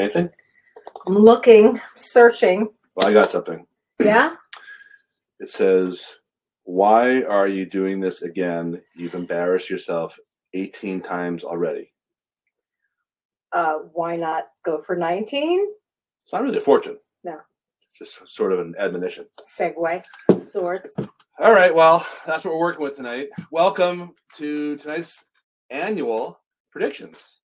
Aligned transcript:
Anything? 0.00 0.30
I'm 1.06 1.14
looking, 1.14 1.78
searching. 1.94 2.68
Well, 2.94 3.08
I 3.08 3.12
got 3.12 3.30
something. 3.30 3.66
Yeah. 4.02 4.34
It 5.40 5.50
says, 5.50 6.20
"Why 6.62 7.22
are 7.24 7.46
you 7.46 7.66
doing 7.66 8.00
this 8.00 8.22
again? 8.22 8.80
You've 8.96 9.14
embarrassed 9.14 9.68
yourself 9.68 10.18
18 10.54 11.02
times 11.02 11.44
already." 11.44 11.92
Uh, 13.52 13.80
why 13.92 14.16
not 14.16 14.44
go 14.64 14.80
for 14.80 14.96
19? 14.96 15.68
It's 16.22 16.32
not 16.32 16.44
really 16.44 16.58
a 16.58 16.62
fortune. 16.62 16.98
No. 17.22 17.38
It's 17.86 17.98
just 17.98 18.34
sort 18.34 18.54
of 18.54 18.60
an 18.60 18.74
admonition. 18.78 19.26
Segway 19.44 20.02
sorts. 20.40 20.98
All 21.38 21.52
right, 21.52 21.74
well, 21.74 22.06
that's 22.26 22.44
what 22.44 22.54
we're 22.54 22.60
working 22.60 22.84
with 22.84 22.96
tonight. 22.96 23.28
Welcome 23.50 24.14
to 24.36 24.76
tonight's 24.76 25.26
annual 25.68 26.40
predictions 26.70 27.39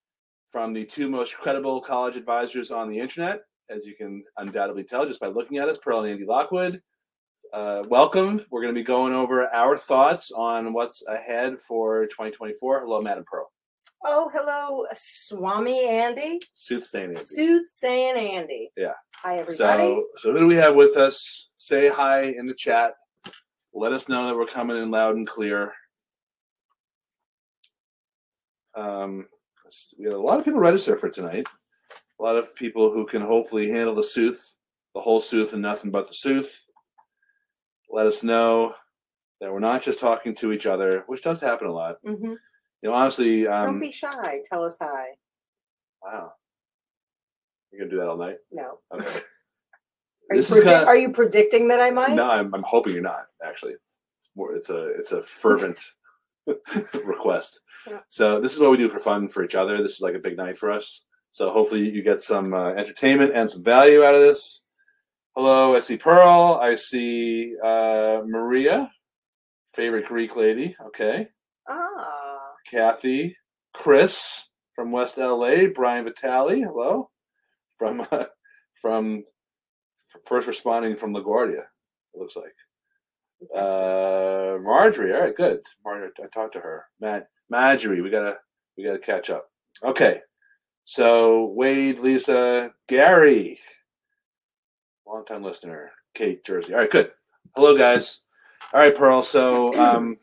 from 0.55 0.71
the 0.71 0.85
two 0.85 1.09
most 1.09 1.35
credible 1.35 1.81
college 1.81 2.15
advisors 2.15 2.71
on 2.71 2.89
the 2.89 2.97
internet, 2.97 3.41
as 3.69 3.85
you 3.85 3.93
can 3.93 4.23
undoubtedly 4.37 4.85
tell 4.85 5.05
just 5.05 5.19
by 5.19 5.27
looking 5.27 5.57
at 5.57 5.67
us, 5.67 5.77
Pearl 5.77 5.99
and 5.99 6.09
Andy 6.09 6.23
Lockwood. 6.25 6.81
Uh, 7.51 7.83
welcome. 7.89 8.39
We're 8.49 8.61
going 8.61 8.73
to 8.73 8.79
be 8.79 8.85
going 8.85 9.13
over 9.13 9.53
our 9.53 9.77
thoughts 9.77 10.31
on 10.31 10.71
what's 10.71 11.05
ahead 11.07 11.59
for 11.59 12.05
2024. 12.05 12.79
Hello, 12.79 13.01
Madam 13.01 13.25
Pearl. 13.29 13.51
Oh, 14.05 14.31
hello, 14.33 14.85
Swami 14.93 15.89
Andy. 15.89 16.39
Soothsaying 16.53 17.09
Andy. 17.09 17.19
Soothsaying 17.19 18.15
Andy. 18.15 18.71
Yeah. 18.77 18.93
Hi, 19.15 19.39
everybody. 19.39 19.57
So, 19.57 20.05
so 20.19 20.31
who 20.31 20.39
do 20.39 20.47
we 20.47 20.55
have 20.55 20.73
with 20.73 20.95
us? 20.95 21.49
Say 21.57 21.89
hi 21.89 22.33
in 22.37 22.45
the 22.45 22.53
chat. 22.53 22.93
Let 23.73 23.91
us 23.91 24.07
know 24.07 24.25
that 24.27 24.37
we're 24.37 24.45
coming 24.45 24.77
in 24.77 24.89
loud 24.89 25.17
and 25.17 25.27
clear. 25.27 25.73
Um, 28.73 29.25
we 29.97 30.05
have 30.05 30.13
a 30.13 30.17
lot 30.17 30.39
of 30.39 30.45
people 30.45 30.59
register 30.59 30.95
for 30.95 31.09
tonight. 31.09 31.47
A 32.19 32.23
lot 32.23 32.35
of 32.37 32.55
people 32.55 32.91
who 32.91 33.05
can 33.05 33.21
hopefully 33.21 33.69
handle 33.69 33.95
the 33.95 34.03
sooth, 34.03 34.55
the 34.93 35.01
whole 35.01 35.19
sooth, 35.21 35.53
and 35.53 35.61
nothing 35.61 35.91
but 35.91 36.07
the 36.07 36.13
sooth. 36.13 36.51
Let 37.89 38.07
us 38.07 38.23
know 38.23 38.73
that 39.41 39.51
we're 39.51 39.59
not 39.59 39.81
just 39.83 39.99
talking 39.99 40.33
to 40.35 40.51
each 40.53 40.65
other, 40.65 41.03
which 41.07 41.21
does 41.23 41.41
happen 41.41 41.67
a 41.67 41.71
lot. 41.73 41.97
hmm 42.05 42.31
You 42.81 42.89
know, 42.89 42.93
honestly, 42.93 43.47
um, 43.47 43.65
Don't 43.65 43.79
be 43.79 43.91
shy. 43.91 44.41
Tell 44.49 44.63
us 44.63 44.77
hi. 44.79 45.07
wow, 46.03 46.33
you're 47.71 47.79
gonna 47.81 47.91
do 47.91 47.97
that 47.97 48.07
all 48.09 48.17
night. 48.17 48.37
No. 48.51 48.79
Okay. 48.93 49.05
Are, 50.31 50.35
you, 50.35 50.39
is 50.39 50.49
predi- 50.49 50.63
kinda- 50.63 50.87
are 50.87 50.97
you 50.97 51.11
predicting 51.11 51.67
that 51.67 51.79
I 51.81 51.91
might? 51.91 52.15
No, 52.15 52.23
I'm, 52.27 52.51
I'm 52.55 52.63
hoping 52.63 52.93
you're 52.93 53.03
not. 53.03 53.27
Actually, 53.45 53.73
it's 54.17 54.31
more. 54.35 54.55
It's 54.55 54.71
a 54.71 54.87
it's 54.97 55.11
a 55.11 55.21
fervent 55.21 55.79
request. 57.03 57.61
Yeah. 57.87 57.99
So 58.09 58.39
this 58.41 58.53
is 58.53 58.59
what 58.59 58.71
we 58.71 58.77
do 58.77 58.89
for 58.89 58.99
fun 58.99 59.27
for 59.27 59.43
each 59.43 59.55
other. 59.55 59.81
This 59.81 59.95
is 59.95 60.01
like 60.01 60.15
a 60.15 60.19
big 60.19 60.37
night 60.37 60.57
for 60.57 60.71
us. 60.71 61.03
So 61.29 61.51
hopefully 61.51 61.89
you 61.89 62.01
get 62.01 62.21
some 62.21 62.53
uh, 62.53 62.69
entertainment 62.69 63.33
and 63.33 63.49
some 63.49 63.63
value 63.63 64.03
out 64.03 64.15
of 64.15 64.21
this. 64.21 64.63
Hello, 65.35 65.75
I 65.75 65.81
see 65.81 65.97
Pearl. 65.97 66.59
I 66.61 66.75
see 66.75 67.55
uh, 67.63 68.21
Maria, 68.25 68.89
favorite 69.73 70.05
Greek 70.05 70.35
lady. 70.37 70.75
Okay, 70.87 71.27
Ah. 71.69 72.51
Kathy, 72.71 73.35
Chris 73.73 74.49
from 74.73 74.91
West 74.91 75.17
LA, 75.17 75.67
Brian 75.73 76.05
Vitale. 76.05 76.61
Hello, 76.61 77.09
from 77.77 78.07
uh, 78.11 78.25
from 78.81 79.23
first 80.25 80.47
responding 80.47 80.95
from 80.95 81.13
LaGuardia. 81.13 81.63
It 82.13 82.19
looks 82.19 82.37
like. 82.37 82.53
Uh, 83.53 84.57
Marjorie. 84.61 85.13
All 85.13 85.21
right, 85.21 85.35
good. 85.35 85.61
Marjorie, 85.83 86.11
I 86.23 86.27
talked 86.33 86.53
to 86.53 86.59
her. 86.59 86.85
Matt, 86.99 87.29
Marjorie, 87.49 88.01
we 88.01 88.09
gotta 88.09 88.37
we 88.77 88.83
gotta 88.83 88.99
catch 88.99 89.29
up. 89.29 89.49
Okay, 89.83 90.21
so 90.85 91.45
Wade, 91.55 91.99
Lisa, 91.99 92.73
Gary, 92.87 93.59
long 95.07 95.25
time 95.25 95.43
listener, 95.43 95.91
Kate, 96.13 96.43
Jersey. 96.45 96.73
All 96.73 96.79
right, 96.79 96.91
good. 96.91 97.11
Hello, 97.55 97.77
guys. 97.77 98.21
All 98.73 98.79
right, 98.79 98.95
Pearl. 98.95 99.23
So 99.23 99.73
um, 99.79 100.17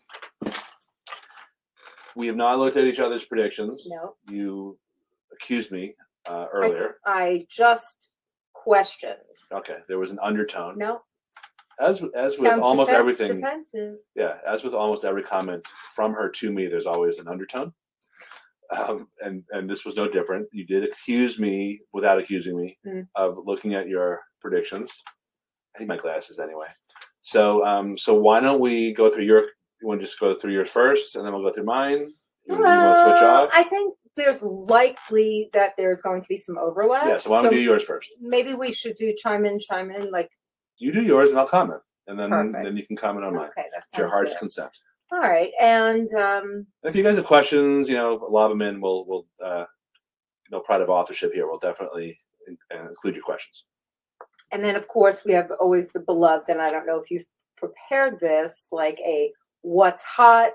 we 2.16 2.26
have 2.26 2.36
not 2.36 2.58
looked 2.58 2.76
at 2.76 2.84
each 2.84 3.00
other's 3.00 3.24
predictions. 3.24 3.86
no. 3.88 4.16
You 4.28 4.78
accused 5.32 5.70
me 5.70 5.94
uh, 6.28 6.44
I- 6.44 6.48
earlier. 6.52 6.97
I, 7.06 7.47
just 7.50 8.10
questioned. 8.52 9.16
Okay, 9.52 9.78
there 9.88 9.98
was 9.98 10.10
an 10.10 10.18
undertone. 10.22 10.78
No. 10.78 11.02
As 11.81 12.03
as 12.15 12.38
with 12.38 12.49
Sounds 12.50 12.62
almost 12.62 12.91
defen- 12.91 12.94
everything, 12.94 13.41
Defensive. 13.41 13.97
yeah, 14.15 14.34
as 14.47 14.62
with 14.65 14.75
almost 14.75 15.05
every 15.05 15.22
comment 15.22 15.66
from 15.94 16.12
her 16.15 16.28
to 16.28 16.53
me, 16.53 16.66
there's 16.66 16.87
always 16.87 17.19
an 17.19 17.28
undertone. 17.28 17.72
Um, 18.77 19.09
and 19.21 19.43
and 19.50 19.69
this 19.69 19.84
was 19.84 19.97
no 19.97 20.09
different. 20.09 20.49
You 20.53 20.65
did 20.66 20.84
accuse 20.84 21.38
me 21.38 21.81
without 21.93 22.19
accusing 22.19 22.56
me 22.56 22.78
Mm. 22.87 23.06
of 23.16 23.38
looking 23.44 23.75
at 23.75 23.87
your 23.88 24.21
predictions. 24.41 24.91
I 25.77 25.81
need 25.81 25.88
my 25.88 25.97
glasses 25.97 26.38
anyway. 26.38 26.69
So 27.22 27.65
um, 27.66 27.97
so 27.99 28.15
why 28.15 28.41
don't 28.41 28.60
we 28.60 28.93
go 28.94 29.10
through 29.10 29.25
your? 29.25 29.41
You 29.81 29.89
want 29.89 30.00
to 30.00 30.06
just 30.06 30.19
go 30.21 30.34
through 30.34 30.53
yours 30.53 30.71
first, 30.71 31.16
and 31.16 31.25
then 31.27 31.33
we'll 31.33 31.43
go 31.43 31.53
through 31.53 31.65
mine. 31.65 31.99
You, 32.49 32.56
want 32.59 32.65
to 32.97 33.03
switch 33.03 33.22
Uh, 33.22 33.43
off? 33.44 33.50
I 33.54 33.62
think 33.65 33.94
there's 34.16 34.43
likely 34.43 35.49
that 35.53 35.72
there's 35.77 36.00
going 36.03 36.21
to 36.21 36.28
be 36.28 36.37
some 36.37 36.56
overlap. 36.59 37.06
yeah. 37.06 37.16
So 37.19 37.31
why 37.31 37.43
don't 37.43 37.50
we 37.50 37.59
do 37.59 37.62
yours 37.62 37.83
first? 37.83 38.10
maybe 38.21 38.54
we 38.54 38.72
should 38.72 38.94
do 38.97 39.12
chime 39.16 39.44
in, 39.44 39.59
chime 39.60 39.91
in, 39.91 40.10
like 40.10 40.28
You 40.82 40.91
do 40.91 41.00
yours, 41.03 41.31
and 41.31 41.38
I'll 41.38 41.47
comment, 41.47 41.81
and 42.09 42.19
then 42.19 42.31
Perfect. 42.31 42.65
then 42.65 42.76
you 42.76 42.84
can 42.84 42.97
comment 42.97 43.25
on 43.25 43.37
mine. 43.37 43.50
okay, 43.56 43.69
that's 43.72 43.97
your 43.97 44.09
heart's 44.09 44.32
good. 44.32 44.41
consent. 44.41 44.70
All 45.12 45.20
right, 45.20 45.53
and 45.60 46.12
um, 46.15 46.66
if 46.82 46.97
you 46.97 47.04
guys 47.04 47.15
have 47.16 47.25
questions, 47.26 47.88
you 47.88 47.94
know, 47.94 48.26
lob 48.28 48.50
them 48.50 48.62
in. 48.62 48.81
We'll, 48.81 49.04
we'll, 49.06 49.26
uh, 49.44 49.65
no 50.50 50.59
pride 50.59 50.81
of 50.81 50.91
authorship 50.91 51.32
here. 51.32 51.47
We'll 51.47 51.60
definitely 51.60 52.19
in- 52.48 52.59
uh, 52.75 52.88
include 52.88 53.15
your 53.15 53.22
questions. 53.22 53.62
and 54.50 54.65
then 54.65 54.75
of 54.75 54.88
course 54.88 55.25
we 55.25 55.32
have 55.32 55.53
always 55.60 55.88
the 55.91 56.00
beloved, 56.00 56.48
and 56.48 56.60
I 56.60 56.72
don't 56.72 56.84
know 56.87 56.98
if 56.98 57.12
you've 57.12 57.26
prepared 57.56 58.19
this 58.19 58.69
like 58.72 58.98
a 59.06 59.31
what's 59.60 60.03
hot, 60.03 60.50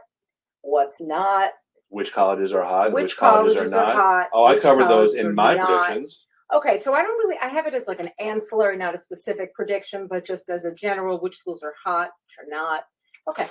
what's 0.61 0.99
not, 0.99 1.51
Which 1.87 2.11
colleges 2.11 2.53
are 2.53 2.65
hot? 2.65 2.91
which, 2.91 3.03
Which, 3.03 3.17
colleges, 3.17 3.53
colleges 3.55 3.73
are 3.73 3.85
not? 3.85 3.95
hot. 3.95 4.27
oh, 4.33 4.43
I 4.43 4.59
covered 4.59 4.89
those 4.89 5.15
in 5.15 5.33
my 5.33 5.53
not. 5.53 5.85
predictions. 5.85 6.27
Okay, 6.53 6.77
so 6.77 6.93
I 6.93 7.01
don't 7.01 7.17
really 7.17 7.37
I 7.41 7.49
have 7.49 7.67
it 7.67 7.73
as 7.73 7.87
like 7.87 7.99
an 7.99 8.09
ancillary, 8.19 8.77
not 8.77 8.93
a 8.93 8.97
specific 8.97 9.53
prediction, 9.53 10.07
but 10.09 10.25
just 10.25 10.49
as 10.49 10.65
a 10.65 10.73
general, 10.73 11.19
which 11.19 11.35
schools 11.37 11.61
are 11.63 11.73
hot, 11.83 12.09
which 12.25 12.45
are 12.45 12.49
not. 12.49 12.83
Okay. 13.29 13.49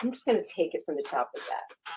I'm 0.00 0.10
just 0.10 0.24
gonna 0.24 0.42
take 0.42 0.74
it 0.74 0.82
from 0.86 0.96
the 0.96 1.02
top 1.02 1.30
of 1.36 1.42
that. 1.48 1.92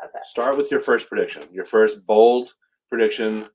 How's 0.00 0.12
that? 0.12 0.26
Start 0.26 0.56
with 0.56 0.70
your 0.70 0.80
first 0.80 1.08
prediction. 1.08 1.44
Your 1.52 1.64
first 1.64 2.06
bold 2.06 2.52
prediction. 2.88 3.48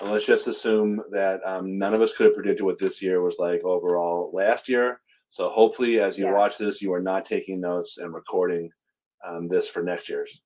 And 0.00 0.10
let's 0.10 0.26
just 0.26 0.46
assume 0.46 1.00
that 1.10 1.40
um, 1.46 1.78
none 1.78 1.94
of 1.94 2.02
us 2.02 2.14
could 2.14 2.26
have 2.26 2.34
predicted 2.34 2.64
what 2.64 2.78
this 2.78 3.00
year 3.00 3.22
was 3.22 3.36
like 3.38 3.62
overall 3.64 4.30
last 4.34 4.68
year. 4.68 5.00
So 5.30 5.48
hopefully, 5.48 6.00
as 6.00 6.18
you 6.18 6.26
Yeah. 6.26 6.32
watch 6.34 6.58
this, 6.58 6.82
you 6.82 6.92
are 6.92 7.00
not 7.00 7.24
taking 7.24 7.60
notes 7.60 7.96
and 7.98 8.12
recording 8.12 8.70
um, 9.26 9.48
this 9.48 9.68
for 9.68 9.82
next 9.82 10.08
year's 10.08 10.42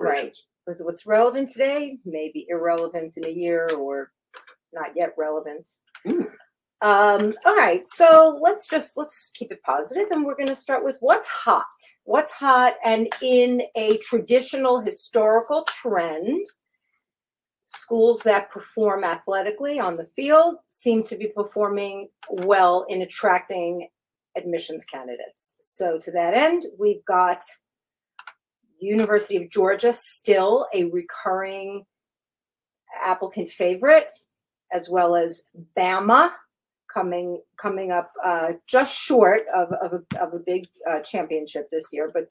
Right. 0.00 0.36
Was 0.66 0.82
what's 0.82 1.06
relevant 1.06 1.50
today, 1.50 1.98
maybe 2.06 2.46
irrelevant 2.48 3.18
in 3.18 3.26
a 3.26 3.30
year 3.30 3.68
or 3.78 4.12
not 4.72 4.96
yet 4.96 5.14
relevant. 5.18 5.68
Hmm. 6.06 6.22
Um, 6.80 7.34
all 7.46 7.56
right, 7.56 7.86
so 7.86 8.38
let's 8.42 8.68
just 8.68 8.96
let's 8.96 9.30
keep 9.34 9.52
it 9.52 9.62
positive 9.62 10.08
and 10.10 10.24
we're 10.24 10.36
gonna 10.36 10.56
start 10.56 10.84
with 10.84 10.98
what's 11.00 11.28
hot. 11.28 11.64
What's 12.04 12.32
hot 12.32 12.74
and 12.84 13.08
in 13.22 13.62
a 13.74 13.98
traditional 13.98 14.80
historical 14.80 15.64
trend, 15.64 16.44
schools 17.64 18.20
that 18.20 18.50
perform 18.50 19.04
athletically 19.04 19.78
on 19.80 19.96
the 19.96 20.08
field 20.16 20.60
seem 20.68 21.02
to 21.04 21.16
be 21.16 21.28
performing 21.28 22.08
well 22.28 22.84
in 22.88 23.02
attracting 23.02 23.88
admissions 24.36 24.84
candidates. 24.84 25.56
So 25.60 25.98
to 25.98 26.10
that 26.12 26.34
end, 26.34 26.66
we've 26.78 27.04
got 27.06 27.42
University 28.84 29.36
of 29.36 29.50
Georgia 29.50 29.92
still 29.92 30.66
a 30.72 30.84
recurring 30.84 31.84
applicant 33.02 33.50
favorite, 33.50 34.10
as 34.72 34.88
well 34.88 35.16
as 35.16 35.42
Bama 35.76 36.30
coming 36.92 37.42
coming 37.58 37.90
up 37.90 38.12
uh, 38.24 38.52
just 38.66 38.94
short 38.94 39.42
of, 39.54 39.72
of, 39.72 39.92
a, 39.92 40.22
of 40.22 40.34
a 40.34 40.38
big 40.38 40.66
uh, 40.88 41.00
championship 41.00 41.68
this 41.70 41.86
year, 41.92 42.10
but 42.14 42.28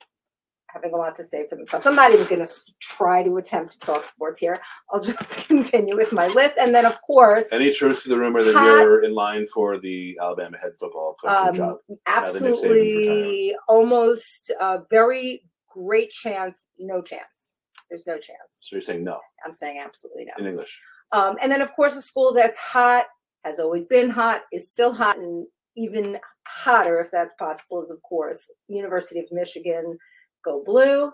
having 0.74 0.94
a 0.94 0.98
lot 0.98 1.16
to 1.16 1.24
say 1.24 1.48
for 1.48 1.56
themselves. 1.56 1.86
I'm 1.86 1.96
not 1.96 2.12
even 2.12 2.26
going 2.28 2.44
to 2.44 2.52
try 2.82 3.22
to 3.24 3.38
attempt 3.38 3.74
to 3.74 3.80
talk 3.80 4.04
sports 4.04 4.40
here. 4.40 4.60
I'll 4.92 5.00
just 5.00 5.48
continue 5.48 5.96
with 5.96 6.12
my 6.12 6.28
list, 6.28 6.58
and 6.58 6.74
then 6.74 6.86
of 6.86 7.00
course, 7.02 7.54
Any 7.54 7.72
truth 7.72 8.04
to 8.04 8.10
the 8.10 8.18
rumor 8.18 8.44
that 8.44 8.56
Hot- 8.56 8.66
you're 8.66 9.04
in 9.04 9.14
line 9.14 9.46
for 9.48 9.78
the 9.78 10.18
Alabama 10.22 10.58
head 10.58 10.72
football 10.80 11.16
coaching 11.22 11.50
um, 11.50 11.56
job? 11.56 11.78
now 11.90 12.26
that 12.26 12.42
Nick 12.42 12.56
Saban's 12.56 12.64
absolutely, 12.64 13.56
almost 13.68 14.52
a 14.60 14.82
very 14.90 15.44
great 15.74 16.12
chance, 16.12 16.68
no 16.80 17.02
chance. 17.02 17.56
There's 17.90 18.08
no 18.08 18.16
chance. 18.16 18.62
So 18.62 18.76
you're 18.76 18.82
saying 18.82 19.04
no 19.04 19.20
I'm 19.46 19.54
saying 19.54 19.82
absolutely 19.84 20.26
no. 20.26 20.34
in 20.40 20.50
English. 20.50 20.80
Um, 21.12 21.38
and 21.42 21.52
then, 21.52 21.62
of 21.62 21.72
course, 21.74 21.96
a 21.96 22.02
school 22.02 22.34
that's 22.34 22.58
hot, 22.58 23.06
has 23.44 23.60
always 23.60 23.86
been 23.86 24.10
hot, 24.10 24.42
is 24.52 24.72
still 24.72 24.94
hot, 24.94 25.18
and 25.18 25.46
even 25.78 26.18
hotter, 26.48 27.00
if 27.00 27.12
that's 27.12 27.36
possible, 27.36 27.82
is, 27.84 27.92
of 27.92 28.02
course, 28.02 28.50
University 28.68 29.20
of 29.20 29.26
Michigan, 29.32 29.98
go 30.44 30.64
blue. 30.66 31.12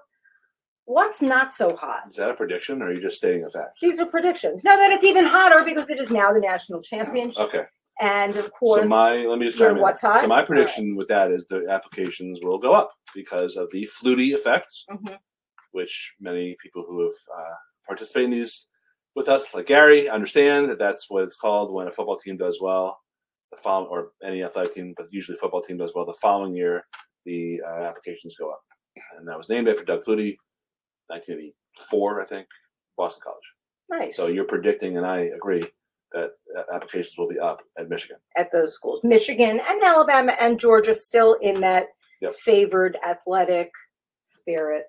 what's 0.86 1.22
not 1.22 1.52
so 1.52 1.76
hot? 1.76 2.04
Is 2.10 2.16
that 2.18 2.32
a 2.32 2.34
prediction, 2.34 2.82
or 2.82 2.88
are 2.88 2.94
you 2.94 3.02
just 3.02 3.18
stating 3.18 3.44
a 3.46 3.50
fact? 3.50 3.78
These 3.82 4.00
are 4.00 4.06
predictions. 4.06 4.64
No, 4.64 4.76
that 4.78 4.92
it's 4.92 5.04
even 5.04 5.26
hotter 5.26 5.64
because 5.66 5.90
it 5.90 6.00
is 6.00 6.10
now 6.10 6.34
the 6.34 6.40
national 6.40 6.82
championship, 6.82 7.42
Okay. 7.48 7.64
And 8.00 8.38
of 8.38 8.52
course, 8.52 8.82
So 8.82 8.96
my 8.96 9.18
let 9.18 9.40
me 9.40 9.48
just 9.48 9.58
chime 9.58 9.76
in. 9.76 9.82
what's 9.82 10.02
hot? 10.02 10.22
So 10.22 10.28
my 10.28 10.36
All 10.36 10.40
right. 10.40 10.48
prediction 10.48 10.96
with 10.96 11.08
that 11.10 11.32
is 11.32 11.48
the 11.48 11.66
applications 11.70 12.40
will 12.42 12.58
go 12.58 12.74
up 12.74 12.92
because 13.14 13.58
of 13.58 13.70
the 13.72 13.84
flutie 13.88 14.34
effects, 14.34 14.86
Mhm. 14.90 15.18
which 15.72 16.14
many 16.20 16.56
people 16.62 16.84
who 16.88 17.02
have 17.04 17.14
uh, 17.38 17.56
participated 17.86 18.26
in 18.34 18.40
these 18.40 18.70
with 19.16 19.28
us, 19.28 19.54
like 19.54 19.66
Gary, 19.66 20.08
understand 20.08 20.70
that 20.70 20.80
that's 20.80 21.10
what 21.10 21.24
it's 21.24 21.36
called 21.36 21.74
when 21.74 21.88
a 21.88 21.92
football 21.92 22.18
team 22.18 22.38
does 22.38 22.62
well. 22.62 23.00
The 23.52 23.58
follow 23.58 23.88
or 23.88 24.12
any 24.24 24.44
athletic 24.44 24.74
team, 24.74 24.94
but 24.96 25.08
usually 25.12 25.38
football 25.38 25.62
team 25.64 25.78
does 25.78 25.94
well. 25.96 26.06
The 26.06 26.14
following 26.14 26.54
year, 26.56 26.84
the 27.26 27.60
uh, 27.66 27.82
applications 27.84 28.36
go 28.38 28.52
up, 28.52 28.62
and 29.18 29.28
that 29.28 29.38
was 29.38 29.50
named 29.50 29.68
after 29.68 29.84
Doug 29.84 30.04
Flutie, 30.04 30.38
1984, 31.10 32.22
I 32.22 32.26
think, 32.26 32.48
Boston 32.98 33.24
College. 33.24 33.44
nice 33.90 34.16
So 34.16 34.28
you're 34.28 34.46
predicting, 34.46 34.98
and 34.98 35.06
I 35.06 35.32
agree, 35.36 35.64
that 36.14 36.32
uh, 36.58 36.64
applications 36.74 37.18
will 37.18 37.28
be 37.30 37.40
up 37.40 37.62
at 37.78 37.90
Michigan. 37.90 38.18
at 38.36 38.52
those 38.52 38.74
schools. 38.74 39.02
Michigan 39.04 39.60
and 39.70 39.84
Alabama 39.84 40.34
and 40.40 40.60
Georgia 40.60 40.94
still 40.94 41.34
in 41.36 41.60
that 41.62 41.88
Yep. 42.22 42.34
favored 42.36 42.98
athletic 43.08 43.72
spirit. 44.26 44.84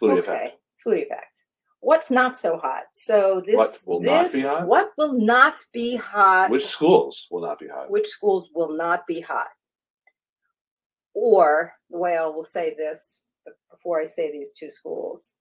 Flutie 0.00 0.18
okay, 0.18 0.18
effect. 0.18 0.56
flutie 0.84 1.02
effect. 1.04 1.44
What's 1.80 2.10
not 2.10 2.36
so 2.36 2.56
hot? 2.56 2.84
So 2.92 3.42
this 3.46 3.54
What 3.56 3.78
will 3.86 4.00
not 4.00 4.32
be 4.32 4.40
hot? 4.40 4.66
What 4.66 4.90
will 4.98 5.12
not 5.12 5.60
be 5.72 5.94
hot? 5.96 6.50
Which 6.50 6.66
schools 6.66 7.28
will 7.30 7.42
not 7.42 7.58
be 7.60 7.68
hot? 7.68 7.90
which 7.90 8.08
schools 8.08 8.50
will 8.54 8.76
not 8.76 9.06
be 9.06 9.20
hot. 9.20 9.48
Or 11.12 11.72
the 11.90 11.98
way 11.98 12.16
I 12.16 12.26
will 12.26 12.42
say 12.42 12.74
this 12.76 13.20
before 13.70 14.00
I 14.00 14.04
say 14.04 14.32
these 14.32 14.52
two 14.52 14.70
schools, 14.70 15.36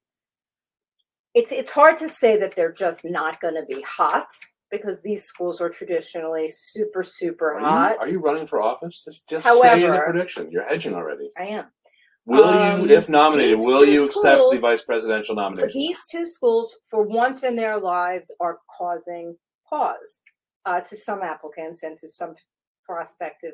it's 1.33 1.51
it's 1.51 1.71
hard 1.71 1.97
to 1.97 2.09
say 2.09 2.37
that 2.37 2.55
they're 2.55 2.71
just 2.71 3.03
not 3.05 3.41
going 3.41 3.55
to 3.55 3.65
be 3.65 3.81
hot 3.81 4.27
because 4.73 5.01
these 5.01 5.23
schools 5.23 5.61
are 5.61 5.69
traditionally 5.69 6.49
super 6.49 7.03
super 7.03 7.55
Are 7.55 7.59
hot. 7.59 7.91
you, 7.93 7.97
are 7.99 8.09
you 8.09 8.19
running 8.19 8.45
for 8.45 8.61
office? 8.61 9.03
Just, 9.05 9.29
just 9.29 9.45
say 9.45 9.51
the 9.51 9.87
However- 9.87 10.03
prediction. 10.11 10.51
You're 10.51 10.67
hedging 10.67 10.93
already. 10.95 11.29
I 11.37 11.45
am. 11.45 11.65
Will 12.25 12.45
Um, 12.45 12.81
you, 12.89 12.95
if 12.95 13.09
nominated, 13.09 13.57
will 13.59 13.85
you 13.85 14.05
accept 14.05 14.41
the 14.51 14.57
vice 14.57 14.81
presidential 14.83 15.35
nomination? 15.35 15.71
these 15.73 16.01
two 16.09 16.25
schools, 16.25 16.75
for 16.89 17.03
once 17.03 17.43
in 17.43 17.55
their 17.55 17.77
lives, 17.77 18.33
are 18.39 18.59
causing 18.77 19.35
pause 19.69 20.21
uh, 20.65 20.79
to 20.81 20.95
some 20.97 21.21
applicants 21.21 21.83
and 21.83 21.97
to 21.97 22.07
some 22.07 22.33
prospective 22.85 23.53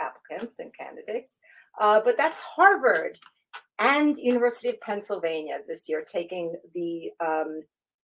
applicants 0.00 0.58
and 0.58 0.72
candidates. 0.76 1.38
Uh, 1.80 2.00
but 2.04 2.16
that's 2.16 2.40
Harvard 2.40 3.16
and 3.78 4.16
University 4.16 4.68
of 4.70 4.80
Pennsylvania 4.80 5.58
this 5.68 5.88
year 5.88 6.04
taking 6.04 6.52
the 6.74 7.10
um, 7.24 7.60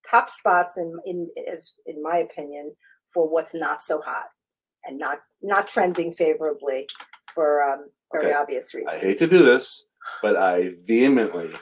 top 0.08 0.30
spots 0.30 0.78
in, 0.78 0.96
in, 1.06 1.28
as, 1.52 1.74
in 1.86 2.02
my 2.02 2.18
opinion, 2.18 2.72
for 3.12 3.28
what's 3.28 3.54
not 3.54 3.82
so 3.82 4.00
hot 4.00 4.26
and 4.84 4.98
not 4.98 5.18
not 5.42 5.66
trending 5.66 6.12
favorably 6.12 6.86
for 7.34 7.62
um, 7.62 7.86
very 8.12 8.26
Okay. 8.26 8.34
obvious 8.34 8.72
reasons. 8.74 8.92
I 8.94 8.98
hate 8.98 9.18
to 9.18 9.26
do 9.26 9.38
this, 9.42 9.86
but 10.22 10.36
I 10.36 10.70
vehemently 10.86 11.52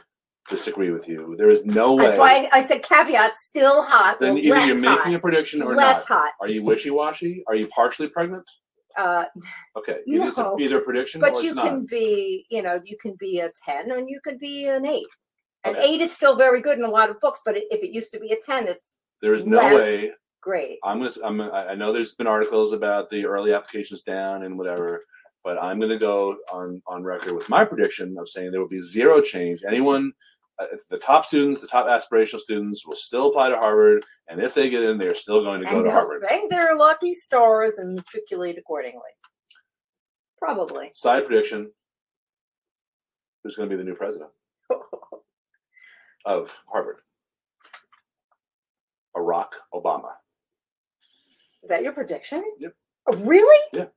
disagree 0.49 0.91
with 0.91 1.09
you. 1.09 1.35
There 1.39 1.49
is 1.49 1.65
no 1.67 1.95
way. 1.95 2.05
That's 2.05 2.19
why 2.19 2.49
I 2.53 2.63
said 2.63 2.83
caveat, 2.83 3.37
still 3.37 3.83
hot. 3.85 4.19
then 4.21 4.39
either 4.39 4.61
you're 4.67 4.75
making 4.77 4.89
hot. 5.13 5.15
a 5.15 5.19
prediction 5.19 5.63
or 5.63 5.75
less 5.75 6.09
not. 6.09 6.19
hot. 6.21 6.33
Are 6.41 6.49
you 6.49 6.63
wishy-washy? 6.63 7.45
Are 7.49 7.55
you 7.55 7.67
partially 7.69 8.09
pregnant? 8.09 8.45
Uh, 8.97 9.27
Okay, 9.77 9.99
either, 10.09 10.29
it's 10.29 10.39
a- 10.39 10.57
either 10.59 10.81
prediction 10.81 11.21
but 11.21 11.35
or 11.35 11.43
you 11.43 11.55
not. 11.55 11.67
can 11.67 11.87
be, 11.89 12.47
you 12.51 12.63
know, 12.63 12.81
you 12.83 12.97
can 13.01 13.15
be 13.21 13.39
a 13.41 13.51
10 13.65 13.91
and 13.93 14.09
you 14.09 14.19
could 14.25 14.39
be 14.41 14.67
an 14.67 14.85
8. 14.87 15.05
An 15.65 15.75
Okay. 15.77 15.95
8 15.95 16.01
is 16.01 16.13
still 16.17 16.37
very 16.37 16.61
good 16.61 16.79
in 16.79 16.85
a 16.85 16.89
lot 16.91 17.11
of 17.11 17.19
books, 17.21 17.41
but 17.45 17.57
if 17.57 17.83
it 17.83 17.91
used 17.91 18.13
to 18.13 18.21
be 18.21 18.33
a 18.33 18.37
10, 18.41 18.69
it's 18.69 19.01
There 19.21 19.35
is 19.35 19.45
no 19.45 19.59
less- 19.59 19.75
way 19.75 20.13
great. 20.41 20.79
I'm 20.85 20.99
gonna. 20.99 21.11
I'm. 21.25 21.41
I 21.41 21.69
I 21.71 21.75
know 21.75 21.93
there's 21.93 22.15
been 22.15 22.29
articles 22.29 22.73
about 22.73 23.09
the 23.09 23.27
early 23.27 23.53
applications 23.53 24.03
down 24.03 24.45
and 24.45 24.57
whatever, 24.57 25.05
but 25.45 25.59
I'm 25.63 25.81
gonna 25.81 25.99
go 25.99 26.37
on 26.53 26.81
on 26.87 27.03
record 27.03 27.35
with 27.35 27.49
my 27.49 27.65
prediction 27.65 28.17
of 28.19 28.29
saying 28.29 28.53
there 28.53 28.61
will 28.61 28.69
be 28.69 28.81
zero 28.81 29.21
change. 29.21 29.65
Anyone, 29.67 30.13
uh, 30.61 30.67
the 30.91 30.99
top 30.99 31.25
students, 31.25 31.61
the 31.61 31.67
top 31.67 31.87
aspirational 31.87 32.39
students, 32.39 32.87
will 32.87 32.95
still 32.95 33.29
apply 33.29 33.49
to 33.51 33.57
Harvard, 33.59 34.05
and 34.29 34.41
if 34.41 34.55
they 34.55 34.71
get 34.71 34.85
in, 34.85 34.97
they're 34.97 35.15
still 35.17 35.43
going 35.43 35.59
to 35.61 35.67
go 35.67 35.71
and 35.73 35.79
to 35.81 35.83
they'll 35.91 35.93
Harvard. 35.93 36.23
thank 36.29 36.51
their 36.51 36.77
lucky 36.77 37.13
stars 37.13 37.79
and 37.79 37.97
matriculate 37.97 38.57
accordingly. 38.59 39.11
Probably. 40.39 40.93
Side 40.95 41.27
prediction: 41.27 41.73
Who's 43.43 43.57
going 43.57 43.69
to 43.69 43.77
be 43.77 43.83
the 43.83 43.85
new 43.89 43.97
president 43.97 44.31
of 46.29 46.55
Harvard? 46.71 46.99
Barack 49.17 49.49
Obama. 49.75 50.11
Is 51.63 51.71
that 51.71 51.83
your 51.83 51.93
prediction? 51.93 52.45
Yep. 52.61 52.73
Oh, 53.11 53.17
really? 53.19 53.59
Yeah. 53.73 53.87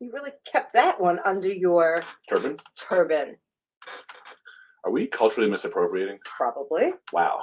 You 0.00 0.12
really 0.12 0.30
kept 0.44 0.74
that 0.74 1.00
one 1.00 1.18
under 1.24 1.48
your 1.48 2.02
Turban. 2.28 2.58
turban, 2.76 3.36
Are 4.84 4.92
we 4.92 5.08
culturally 5.08 5.50
misappropriating? 5.50 6.20
probably. 6.24 6.92
Wow. 7.12 7.40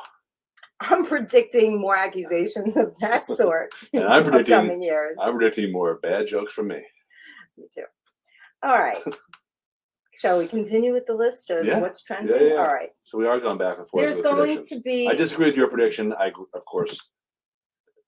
I'm 0.79 1.05
predicting 1.05 1.77
more 1.81 1.97
accusations 1.97 2.77
of 2.77 2.95
that 3.01 3.25
sort 3.41 3.73
And 3.91 4.03
in 4.03 4.09
I'm 4.09 4.23
predicting- 4.23 4.53
upcoming 4.55 4.81
years. 4.81 5.17
I'm 5.21 5.33
predicting 5.35 5.73
more 5.73 5.95
bad 5.95 6.27
jokes 6.27 6.53
from 6.53 6.69
me. 6.69 6.81
Me 7.57 7.65
too. 7.73 7.83
All 8.63 8.77
right. 8.79 9.03
Shall 10.15 10.37
we 10.39 10.47
continue 10.47 10.93
with 10.93 11.05
the 11.05 11.13
list 11.13 11.49
of 11.49 11.65
Yeah. 11.65 11.79
what's 11.79 12.01
trending? 12.03 12.49
yeah. 12.49 12.55
All 12.55 12.67
right. 12.73 12.91
So 13.03 13.17
we 13.17 13.27
are 13.27 13.39
going 13.39 13.57
back 13.57 13.77
and 13.77 13.87
forth. 13.87 14.01
There's 14.01 14.15
with 14.17 14.23
going 14.25 14.37
predictions. 14.37 14.69
to 14.69 14.79
be 14.79 15.07
I 15.09 15.13
disagree 15.13 15.47
with 15.47 15.57
your 15.57 15.67
prediction. 15.67 16.13
I, 16.13 16.29
gr- 16.29 16.43
of 16.53 16.65
course, 16.65 16.97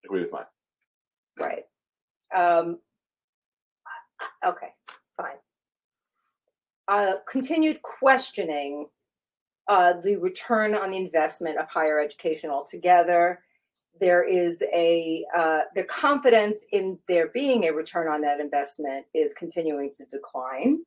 agree 0.05 0.21
with 0.21 0.31
mine. 0.31 0.45
right. 1.39 1.65
Um, 2.33 2.79
okay, 4.45 4.67
fine. 5.15 5.37
Uh, 6.87 7.17
continued 7.29 7.81
questioning 7.81 8.87
uh, 9.67 9.93
the 10.01 10.15
return 10.17 10.75
on 10.75 10.91
the 10.91 10.97
investment 10.97 11.57
of 11.57 11.69
higher 11.69 11.99
education 11.99 12.49
altogether. 12.49 13.43
There 13.99 14.23
is 14.23 14.61
a 14.73 15.25
uh, 15.35 15.61
the 15.75 15.83
confidence 15.85 16.65
in 16.71 16.99
there 17.07 17.27
being 17.29 17.65
a 17.65 17.71
return 17.71 18.07
on 18.07 18.21
that 18.21 18.39
investment 18.39 19.05
is 19.13 19.33
continuing 19.33 19.91
to 19.93 20.05
decline. 20.05 20.79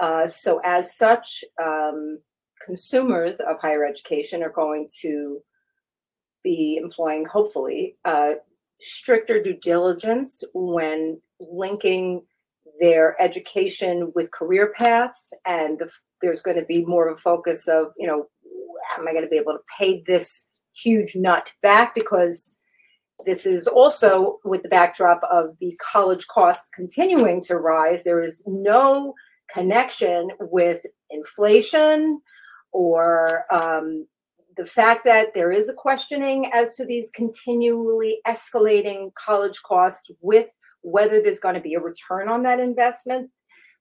Uh, 0.00 0.26
so, 0.26 0.60
as 0.64 0.96
such, 0.96 1.44
um, 1.62 2.18
consumers 2.64 3.40
of 3.40 3.60
higher 3.60 3.84
education 3.84 4.42
are 4.42 4.52
going 4.52 4.88
to 5.00 5.40
be 6.42 6.78
employing, 6.82 7.24
hopefully, 7.24 7.96
uh, 8.04 8.32
stricter 8.80 9.42
due 9.42 9.56
diligence 9.56 10.42
when 10.54 11.20
linking 11.38 12.22
their 12.80 13.20
education 13.20 14.10
with 14.14 14.30
career 14.30 14.72
paths 14.76 15.34
and 15.44 15.78
the, 15.78 15.90
there's 16.22 16.40
going 16.40 16.56
to 16.56 16.64
be 16.64 16.82
more 16.84 17.08
of 17.08 17.18
a 17.18 17.20
focus 17.20 17.68
of 17.68 17.88
you 17.98 18.06
know 18.06 18.26
am 18.98 19.06
i 19.06 19.12
going 19.12 19.22
to 19.22 19.28
be 19.28 19.36
able 19.36 19.52
to 19.52 19.58
pay 19.78 20.02
this 20.06 20.46
huge 20.72 21.14
nut 21.14 21.48
back? 21.62 21.94
Because 21.94 22.56
this 23.26 23.44
is 23.44 23.66
also 23.66 24.38
with 24.44 24.62
the 24.62 24.68
backdrop 24.68 25.20
of 25.30 25.56
the 25.60 25.78
college 25.80 26.26
costs 26.28 26.70
continuing 26.70 27.42
to 27.42 27.56
rise 27.56 28.02
there 28.02 28.22
is 28.22 28.42
no 28.46 29.14
connection 29.52 30.28
with 30.40 30.80
inflation 31.10 32.20
or 32.72 33.44
um, 33.52 34.06
the 34.56 34.66
fact 34.66 35.04
that 35.04 35.32
there 35.34 35.50
is 35.50 35.68
a 35.68 35.74
questioning 35.74 36.50
as 36.52 36.76
to 36.76 36.84
these 36.84 37.10
continually 37.12 38.20
escalating 38.26 39.12
college 39.14 39.60
costs 39.62 40.10
with 40.20 40.48
whether 40.82 41.20
there's 41.20 41.40
going 41.40 41.54
to 41.54 41.60
be 41.60 41.74
a 41.74 41.80
return 41.80 42.28
on 42.28 42.42
that 42.42 42.60
investment. 42.60 43.30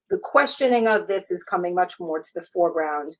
The 0.10 0.18
questioning 0.18 0.88
of 0.88 1.08
this 1.08 1.32
is 1.32 1.44
coming 1.44 1.76
much 1.76 2.00
more 2.00 2.20
to 2.20 2.30
the 2.34 2.46
foreground, 2.54 3.16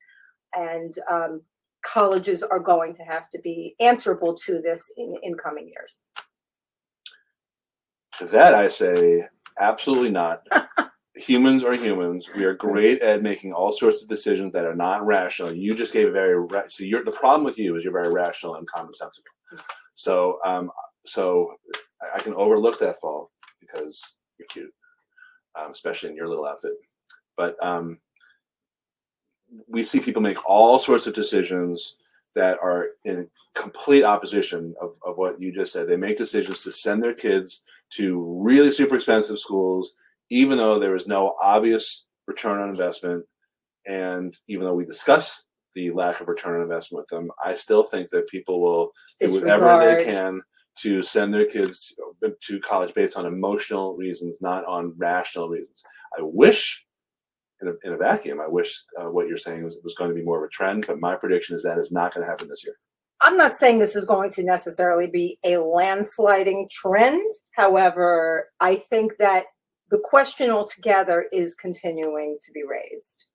and 0.54 0.92
um, 1.10 1.42
colleges 1.84 2.42
are 2.42 2.58
going 2.58 2.94
to 2.94 3.02
have 3.04 3.30
to 3.30 3.38
be 3.38 3.74
answerable 3.80 4.34
to 4.46 4.60
this 4.60 4.92
in, 4.96 5.14
in 5.22 5.34
coming 5.34 5.68
years. 5.68 6.02
To 8.18 8.26
that, 8.26 8.54
I 8.54 8.68
say 8.68 9.24
absolutely 9.58 10.10
not. 10.10 10.46
humans 11.20 11.62
are 11.64 11.74
humans. 11.74 12.30
We 12.34 12.44
are 12.44 12.54
great 12.54 13.02
at 13.02 13.22
making 13.22 13.52
all 13.52 13.72
sorts 13.72 14.02
of 14.02 14.08
decisions 14.08 14.52
that 14.52 14.64
are 14.64 14.74
not 14.74 15.04
rational. 15.06 15.52
You 15.52 15.74
just 15.74 15.92
gave 15.92 16.08
a 16.08 16.12
very 16.12 16.38
ra- 16.38 16.64
so. 16.68 16.84
You're 16.84 17.04
the 17.04 17.12
problem 17.12 17.44
with 17.44 17.58
you 17.58 17.76
is 17.76 17.84
you're 17.84 17.92
very 17.92 18.12
rational 18.12 18.56
and 18.56 18.66
commonsensical. 18.68 19.60
So, 19.94 20.38
um, 20.44 20.70
so 21.04 21.54
I- 22.02 22.16
I 22.16 22.18
can 22.20 22.34
overlook 22.34 22.78
that 22.78 22.98
fault 23.00 23.30
because 23.60 24.16
you're 24.38 24.48
cute, 24.48 24.74
um, 25.58 25.70
especially 25.72 26.10
in 26.10 26.16
your 26.16 26.28
little 26.28 26.46
outfit. 26.46 26.72
But 27.36 27.56
um, 27.64 27.98
we 29.66 29.84
see 29.84 30.00
people 30.00 30.22
make 30.22 30.48
all 30.48 30.78
sorts 30.78 31.06
of 31.06 31.14
decisions 31.14 31.96
that 32.34 32.58
are 32.62 32.90
in 33.04 33.28
complete 33.54 34.04
opposition 34.04 34.74
of, 34.80 34.94
of 35.04 35.18
what 35.18 35.40
you 35.40 35.52
just 35.52 35.72
said. 35.72 35.88
They 35.88 35.96
make 35.96 36.16
decisions 36.16 36.62
to 36.62 36.72
send 36.72 37.02
their 37.02 37.14
kids 37.14 37.64
to 37.90 38.22
really 38.40 38.70
super 38.70 38.94
expensive 38.94 39.38
schools, 39.38 39.96
even 40.30 40.58
though 40.58 40.78
there 40.78 40.94
is 40.94 41.06
no 41.06 41.34
obvious 41.40 42.06
return 42.26 42.60
on 42.60 42.68
investment. 42.68 43.24
And 43.86 44.36
even 44.48 44.64
though 44.64 44.74
we 44.74 44.84
discuss 44.84 45.44
the 45.74 45.90
lack 45.90 46.20
of 46.20 46.28
return 46.28 46.56
on 46.56 46.62
investment 46.62 47.02
with 47.02 47.08
them. 47.08 47.30
I 47.44 47.54
still 47.54 47.84
think 47.84 48.10
that 48.10 48.28
people 48.28 48.60
will 48.60 48.90
do 49.20 49.32
whatever 49.32 49.78
they 49.78 50.04
can 50.04 50.40
to 50.78 51.02
send 51.02 51.32
their 51.32 51.46
kids 51.46 51.94
to 52.42 52.60
college 52.60 52.94
based 52.94 53.16
on 53.16 53.26
emotional 53.26 53.96
reasons, 53.96 54.38
not 54.40 54.64
on 54.64 54.94
rational 54.96 55.48
reasons. 55.48 55.82
I 56.18 56.22
wish, 56.22 56.84
in 57.60 57.68
a, 57.68 57.72
in 57.84 57.92
a 57.92 57.96
vacuum, 57.96 58.40
I 58.40 58.48
wish 58.48 58.82
uh, 59.00 59.10
what 59.10 59.28
you're 59.28 59.36
saying 59.36 59.64
was, 59.64 59.76
was 59.82 59.94
going 59.94 60.10
to 60.10 60.14
be 60.14 60.22
more 60.22 60.38
of 60.38 60.48
a 60.48 60.52
trend, 60.52 60.86
but 60.86 61.00
my 61.00 61.16
prediction 61.16 61.54
is 61.54 61.62
that 61.62 61.78
is 61.78 61.92
not 61.92 62.14
going 62.14 62.24
to 62.24 62.30
happen 62.30 62.48
this 62.48 62.64
year. 62.64 62.74
I'm 63.20 63.36
not 63.36 63.54
saying 63.54 63.78
this 63.78 63.96
is 63.96 64.06
going 64.06 64.30
to 64.30 64.42
necessarily 64.42 65.06
be 65.06 65.38
a 65.44 65.54
landsliding 65.54 66.70
trend. 66.70 67.30
However, 67.54 68.48
I 68.60 68.76
think 68.76 69.18
that 69.18 69.44
the 69.90 69.98
question 69.98 70.50
altogether 70.50 71.26
is 71.32 71.54
continuing 71.54 72.38
to 72.42 72.52
be 72.52 72.62
raised. 72.62 73.26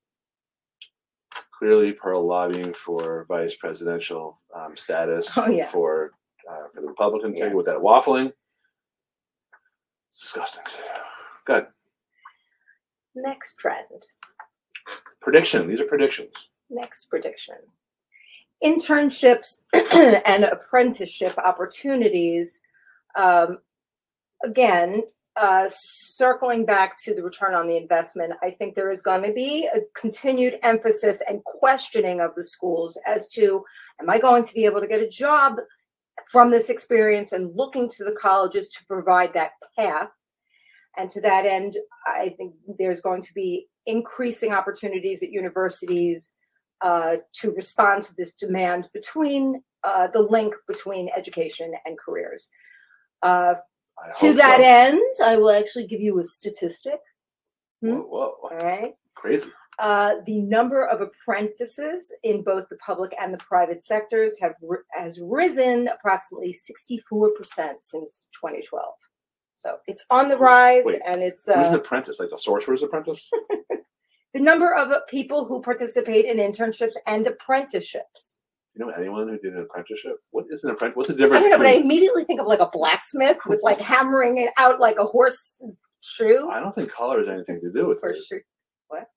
Clearly, 1.51 1.91
Pearl 1.93 2.25
lobbying 2.25 2.73
for 2.73 3.25
vice 3.27 3.55
presidential 3.55 4.37
um, 4.55 4.75
status 4.75 5.29
Oh, 5.37 5.49
yeah. 5.49 5.65
for 5.65 6.11
uh, 6.49 6.67
for 6.73 6.81
the 6.81 6.87
Republican 6.87 7.33
ticket 7.33 7.53
with 7.53 7.65
that 7.65 7.79
waffling. 7.79 8.31
It's 10.09 10.21
disgusting. 10.21 10.63
Good 11.45 11.67
Next 13.15 13.55
trend. 13.57 14.05
prediction. 15.21 15.67
These 15.67 15.81
are 15.81 15.85
predictions. 15.85 16.49
Next 16.69 17.05
prediction. 17.09 17.55
Internships 18.63 19.61
and 20.25 20.43
apprenticeship 20.45 21.37
opportunities. 21.37 22.59
Um, 23.17 23.59
again, 24.43 25.03
uh, 25.37 25.67
circling 25.69 26.65
back 26.65 27.01
to 27.03 27.13
the 27.13 27.23
return 27.23 27.53
on 27.53 27.67
the 27.67 27.77
investment, 27.77 28.33
I 28.41 28.51
think 28.51 28.75
there 28.75 28.91
is 28.91 29.01
going 29.01 29.23
to 29.23 29.33
be 29.33 29.67
a 29.73 29.79
continued 29.99 30.59
emphasis 30.63 31.21
and 31.27 31.43
questioning 31.43 32.21
of 32.21 32.33
the 32.35 32.43
schools 32.43 32.99
as 33.05 33.27
to 33.29 33.63
am 33.99 34.09
I 34.09 34.19
going 34.19 34.43
to 34.43 34.53
be 34.53 34.65
able 34.65 34.81
to 34.81 34.87
get 34.87 35.01
a 35.01 35.09
job 35.09 35.57
from 36.31 36.51
this 36.51 36.69
experience 36.69 37.33
and 37.33 37.55
looking 37.55 37.89
to 37.89 38.03
the 38.03 38.15
colleges 38.19 38.69
to 38.69 38.85
provide 38.85 39.33
that 39.33 39.51
path. 39.77 40.09
And 40.97 41.09
to 41.11 41.21
that 41.21 41.45
end, 41.45 41.75
I 42.07 42.33
think 42.37 42.53
there's 42.79 43.01
going 43.01 43.21
to 43.23 43.33
be 43.33 43.67
increasing 43.85 44.53
opportunities 44.53 45.21
at 45.21 45.29
universities 45.29 46.33
uh, 46.81 47.17
to 47.33 47.51
respond 47.51 48.03
to 48.03 48.15
this 48.15 48.33
demand 48.33 48.89
between 48.93 49.61
uh, 49.83 50.07
the 50.13 50.21
link 50.21 50.55
between 50.67 51.09
education 51.15 51.73
and 51.85 51.97
careers. 51.97 52.49
Uh, 53.21 53.55
to 54.19 54.33
that 54.33 54.57
so. 54.57 54.63
end, 54.63 55.01
I 55.23 55.37
will 55.37 55.51
actually 55.51 55.87
give 55.87 56.01
you 56.01 56.19
a 56.19 56.23
statistic. 56.23 56.99
Whoa, 57.81 58.01
whoa, 58.01 58.35
All 58.51 58.57
right. 58.57 58.93
crazy. 59.15 59.49
Uh, 59.77 60.15
the 60.25 60.41
number 60.41 60.85
of 60.87 61.01
apprentices 61.01 62.13
in 62.23 62.43
both 62.43 62.67
the 62.69 62.77
public 62.77 63.13
and 63.19 63.33
the 63.33 63.37
private 63.39 63.83
sectors 63.83 64.39
have 64.39 64.53
has 64.91 65.19
risen 65.21 65.89
approximately 65.89 66.53
64% 66.53 67.33
since 67.81 68.27
2012. 68.31 68.93
So 69.55 69.77
it's 69.87 70.05
on 70.09 70.29
the 70.29 70.37
rise, 70.37 70.83
Wait, 70.85 71.01
and 71.05 71.21
it's 71.21 71.47
Who's 71.47 71.55
uh, 71.55 71.69
an 71.69 71.75
apprentice? 71.75 72.19
Like 72.19 72.29
the 72.29 72.37
sorcerer's 72.37 72.83
apprentice? 72.83 73.29
the 74.33 74.39
number 74.39 74.73
of 74.73 74.93
people 75.07 75.45
who 75.45 75.61
participate 75.61 76.25
in 76.25 76.37
internships 76.37 76.95
and 77.05 77.27
apprenticeships. 77.27 78.34
You 78.75 78.85
know 78.85 78.91
anyone 78.91 79.29
who 79.29 79.37
did 79.37 79.53
an 79.53 79.61
apprenticeship? 79.61 80.17
What 80.31 80.45
is 80.49 80.63
an 80.65 80.71
apprentice? 80.71 80.97
What's 80.97 81.07
the 81.07 81.15
difference? 81.15 81.45
I 81.45 81.49
don't 81.49 81.51
know, 81.51 81.57
but 81.59 81.67
I 81.67 81.75
immediately 81.75 82.25
think 82.25 82.41
of 82.41 82.47
like 82.47 82.59
a 82.59 82.69
blacksmith 82.69 83.37
with 83.47 83.61
like 83.63 83.79
hammering 83.79 84.37
it 84.37 84.51
out 84.57 84.81
like 84.81 84.97
a 84.99 85.05
horse's 85.05 85.81
shoe. 86.01 86.49
I 86.51 86.59
don't 86.59 86.75
think 86.75 86.91
color 86.91 87.19
has 87.19 87.29
anything 87.29 87.61
to 87.61 87.71
do 87.71 87.87
with 87.87 88.01
Or 88.03 88.09
it. 88.09 88.17
shoe. 88.17 88.41
What? 88.89 89.07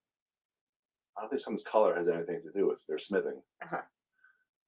I 1.17 1.23
don't 1.23 1.31
think 1.31 1.43
someone's 1.43 1.65
color 1.65 1.97
has 1.97 2.09
anything 2.09 2.41
to 2.43 2.57
do 2.57 2.69
with 2.69 2.85
their 2.89 2.99
smithing. 2.99 3.43
Uh-huh. 3.63 3.83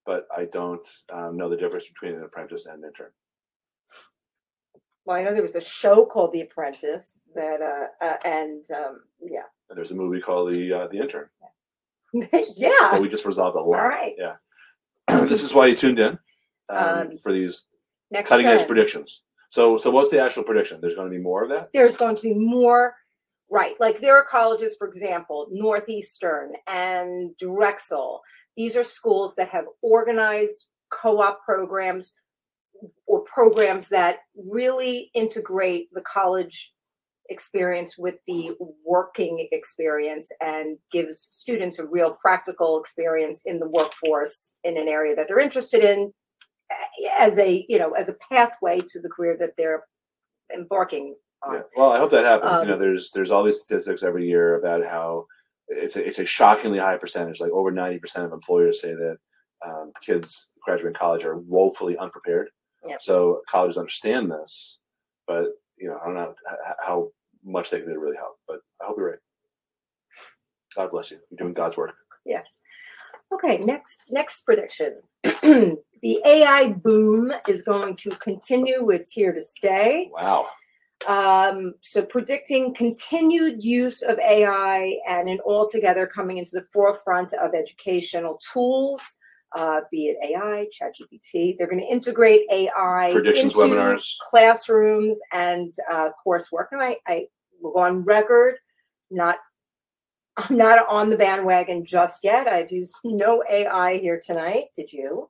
But 0.05 0.27
I 0.37 0.47
don't 0.47 0.89
um, 1.13 1.37
know 1.37 1.49
the 1.49 1.57
difference 1.57 1.87
between 1.87 2.15
an 2.15 2.25
apprentice 2.25 2.67
and 2.67 2.83
an 2.83 2.89
intern. 2.89 3.13
Well, 5.05 5.17
I 5.17 5.23
know 5.23 5.33
there 5.33 5.43
was 5.43 5.57
a 5.57 5.61
show 5.61 6.05
called 6.05 6.33
The 6.33 6.43
Apprentice 6.43 7.23
that, 7.35 7.63
uh, 7.63 8.05
uh 8.05 8.17
and 8.25 8.65
um, 8.77 9.01
yeah, 9.23 9.43
And 9.69 9.79
there's 9.79 9.93
a 9.93 9.97
movie 9.97 10.21
called 10.21 10.51
The 10.51 10.73
uh, 10.73 10.89
The 10.89 10.99
Intern. 10.99 11.29
yeah. 12.57 12.91
So 12.91 13.01
we 13.01 13.09
just 13.09 13.25
resolved 13.25 13.57
a 13.57 13.61
lot. 13.61 13.81
All 13.81 13.89
right. 13.89 14.15
Yeah. 14.19 14.35
this 15.29 15.43
is 15.43 15.55
why 15.55 15.67
you 15.67 15.77
tuned 15.77 15.99
in 15.99 16.19
um, 16.69 16.79
Um, 17.11 17.17
for 17.19 17.33
these 17.33 17.65
Next 18.11 18.29
cutting 18.29 18.47
edge 18.47 18.59
trend. 18.59 18.69
predictions. 18.69 19.23
So, 19.51 19.77
so 19.77 19.91
what's 19.91 20.11
the 20.11 20.21
actual 20.23 20.45
prediction? 20.45 20.81
There's 20.81 20.95
going 20.95 21.11
to 21.11 21.17
be 21.17 21.23
more 21.23 21.43
of 21.43 21.49
that. 21.51 21.71
There's 21.73 21.97
going 21.97 22.17
to 22.17 22.23
be 22.23 22.35
more, 22.35 22.95
right? 23.51 23.75
Like 23.81 23.99
there 23.99 24.17
are 24.17 24.25
colleges, 24.25 24.77
for 24.79 24.87
example, 24.87 25.49
Northeastern 25.51 26.53
and 26.69 27.37
Drexel. 27.39 28.21
These 28.57 28.77
are 28.77 28.85
schools 28.85 29.35
that 29.37 29.49
have 29.49 29.65
organized 29.83 30.67
co-op 30.91 31.45
programs 31.45 32.15
or 33.07 33.21
programs 33.21 33.89
that 33.89 34.21
really 34.37 35.11
integrate 35.15 35.89
the 35.93 36.03
college 36.03 36.73
experience 37.31 37.97
with 37.97 38.17
the 38.27 38.53
working 38.85 39.49
experience 39.53 40.31
and 40.43 40.77
gives 40.93 41.19
students 41.21 41.79
a 41.79 41.87
real 41.87 42.19
practical 42.21 42.79
experience 42.81 43.43
in 43.47 43.59
the 43.59 43.69
workforce 43.69 44.57
in 44.65 44.77
an 44.77 44.89
area 44.89 45.15
that 45.15 45.27
they're 45.29 45.39
interested 45.39 45.83
in 45.83 46.13
as 47.19 47.39
a 47.39 47.65
you 47.69 47.79
know 47.79 47.93
as 47.93 48.09
a 48.09 48.15
pathway 48.31 48.81
to 48.81 49.01
the 49.01 49.09
career 49.09 49.37
that 49.39 49.53
they're 49.57 49.85
embarking 50.55 51.15
on 51.43 51.55
Yeah. 51.55 51.63
Well, 51.77 51.93
I 51.93 51.99
hope 51.99 52.11
that 52.11 52.25
happens. 52.25 52.61
you 52.61 52.67
know, 52.69 52.75
Um, 52.75 52.81
there's 52.81 53.11
there's 53.13 53.31
all 53.31 53.45
these 53.45 53.61
statistics 53.61 54.03
every 54.03 54.27
year 54.29 54.57
about 54.57 54.85
how 54.85 55.27
it's 55.69 55.97
a, 55.97 56.07
it's 56.07 56.19
a 56.19 56.25
shockingly 56.25 56.79
high 56.79 56.99
percentage. 56.99 57.41
Like 57.41 57.53
over 57.53 57.71
ninety 57.71 57.99
percent 57.99 58.27
of 58.27 58.33
employers 58.33 58.81
say 58.81 58.95
that 58.95 59.17
um, 59.67 59.93
kids 60.03 60.51
graduating 60.65 60.95
college 60.95 61.25
are 61.25 61.39
woefully 61.39 61.97
unprepared. 61.97 62.49
Yeah. 62.85 62.97
So 62.99 63.41
colleges 63.49 63.77
understand 63.79 64.31
this, 64.31 64.79
but 65.27 65.47
you 65.79 65.89
know, 65.89 65.99
I 66.03 66.07
don't 66.07 66.15
know 66.15 66.35
how 66.79 67.11
much 67.51 67.71
they 67.71 67.79
can 67.79 67.89
do 67.89 67.95
to 67.95 68.01
really 68.01 68.17
help. 68.17 68.37
But 68.47 68.61
I 68.81 68.87
hope 68.87 68.97
you're 68.99 69.11
right. 69.11 69.19
God 70.77 70.91
bless 70.91 71.11
you. 71.11 71.19
You're 71.31 71.39
doing 71.39 71.55
God's 71.55 71.77
work. 71.77 71.95
Yes. 72.25 72.61
Okay, 73.33 73.59
next 73.59 74.05
next 74.11 74.43
prediction. 74.43 75.01
the 75.23 76.21
AI 76.25 76.69
boom 76.69 77.33
is 77.49 77.63
going 77.63 77.97
to 77.97 78.11
continue. 78.17 78.91
It's 78.91 79.13
here 79.13 79.33
to 79.33 79.41
stay. 79.41 80.11
Wow. 80.13 80.49
Um, 81.07 81.75
so 81.81 82.03
predicting 82.03 82.75
continued 82.75 83.63
use 83.65 84.03
of 84.03 84.19
AI 84.19 84.99
and 85.09 85.29
an 85.29 85.41
altogether 85.47 86.07
coming 86.07 86.37
into 86.37 86.53
the 86.53 86.67
forefront 86.73 87.33
of 87.33 87.55
educational 87.55 88.39
tools, 88.53 89.01
uh, 89.57 89.81
be 89.91 90.09
it 90.09 90.19
AI, 90.23 90.67
ChatGPT. 90.67 91.57
They're 91.57 91.69
going 91.69 91.81
to 91.81 91.91
integrate 91.91 92.43
AI 92.53 93.11
Predictions 93.13 93.55
into 93.55 93.75
webinars. 93.75 94.15
classrooms 94.29 95.19
and 95.33 95.71
uh, 95.91 96.11
coursework. 96.25 96.67
And 96.73 96.83
I, 96.83 96.97
I 97.07 97.27
on 97.63 98.03
record, 98.05 98.57
not 99.11 99.39
I'm 100.37 100.57
not 100.57 100.87
on 100.89 101.11
the 101.11 101.17
bandwagon 101.17 101.85
just 101.85 102.25
yet. 102.25 102.47
I've 102.47 102.71
used 102.71 102.95
no 103.05 103.43
AI 103.51 103.99
here 103.99 104.21
tonight. 104.25 104.67
Did 104.75 104.93
you? 104.93 105.29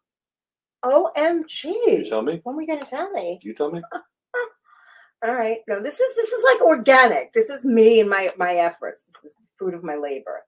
OMG. 0.84 1.64
You 1.64 2.04
tell 2.04 2.22
me. 2.22 2.40
When 2.44 2.54
are 2.54 2.58
we 2.58 2.66
going 2.66 2.82
to 2.82 2.88
tell 2.88 3.10
me? 3.10 3.40
You 3.42 3.54
tell 3.54 3.70
me. 3.70 3.82
All 5.26 5.34
right. 5.34 5.58
No, 5.68 5.82
this 5.82 6.00
is 6.00 6.16
this 6.16 6.32
is 6.32 6.44
like 6.44 6.62
organic. 6.62 7.32
This 7.32 7.50
is 7.50 7.64
me 7.64 8.00
and 8.00 8.08
my 8.08 8.32
my 8.38 8.54
efforts. 8.54 9.06
This 9.06 9.24
is 9.24 9.34
the 9.36 9.44
fruit 9.58 9.74
of 9.74 9.84
my 9.84 9.96
labor. 9.96 10.44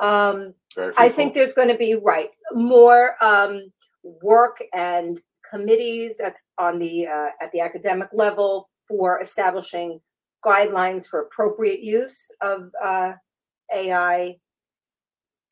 Um, 0.00 0.54
I 0.96 1.08
think 1.08 1.34
there's 1.34 1.54
going 1.54 1.68
to 1.68 1.76
be 1.76 1.96
right 1.96 2.30
more 2.52 3.16
um, 3.20 3.72
work 4.04 4.62
and 4.72 5.20
committees 5.50 6.20
at 6.20 6.36
on 6.58 6.78
the 6.78 7.08
uh, 7.08 7.30
at 7.40 7.50
the 7.52 7.60
academic 7.60 8.08
level 8.12 8.68
for 8.86 9.20
establishing 9.20 10.00
guidelines 10.44 11.06
for 11.06 11.20
appropriate 11.20 11.80
use 11.80 12.30
of 12.40 12.70
uh, 12.82 13.12
AI, 13.74 14.36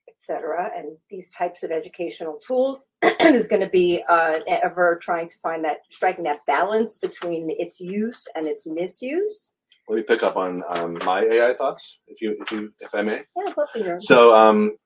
etc., 0.09 0.71
and 0.77 0.97
these 1.11 1.31
types 1.31 1.63
of 1.63 1.71
educational 1.71 2.39
tools. 2.47 2.89
is 3.21 3.49
going 3.49 3.63
to 3.63 3.69
be 3.69 4.03
uh, 4.09 4.41
ever 4.47 4.99
trying 5.03 5.29
to 5.29 5.39
find 5.43 5.65
that 5.65 5.79
striking 5.91 6.25
that 6.25 6.41
balance 6.47 6.99
between 6.99 7.49
its 7.59 7.81
use 7.81 8.27
and 8.35 8.47
its 8.47 8.67
misuse. 8.67 9.57
Let 9.89 9.97
me 9.97 10.03
pick 10.03 10.23
up 10.23 10.37
on 10.37 10.65
um, 10.69 10.99
my 11.05 11.23
AI 11.23 11.55
thoughts, 11.55 11.99
if 12.09 12.21
you, 12.21 12.37
if 12.41 12.51
you, 12.51 12.73
if 12.81 12.95
I 12.95 13.03
may. 13.03 13.21
Yeah, 13.37 13.45
I'd 13.49 13.57
love 13.57 13.71
to 13.73 13.79
hear. 13.79 13.99
So, 14.01 14.35
um, 14.35 14.77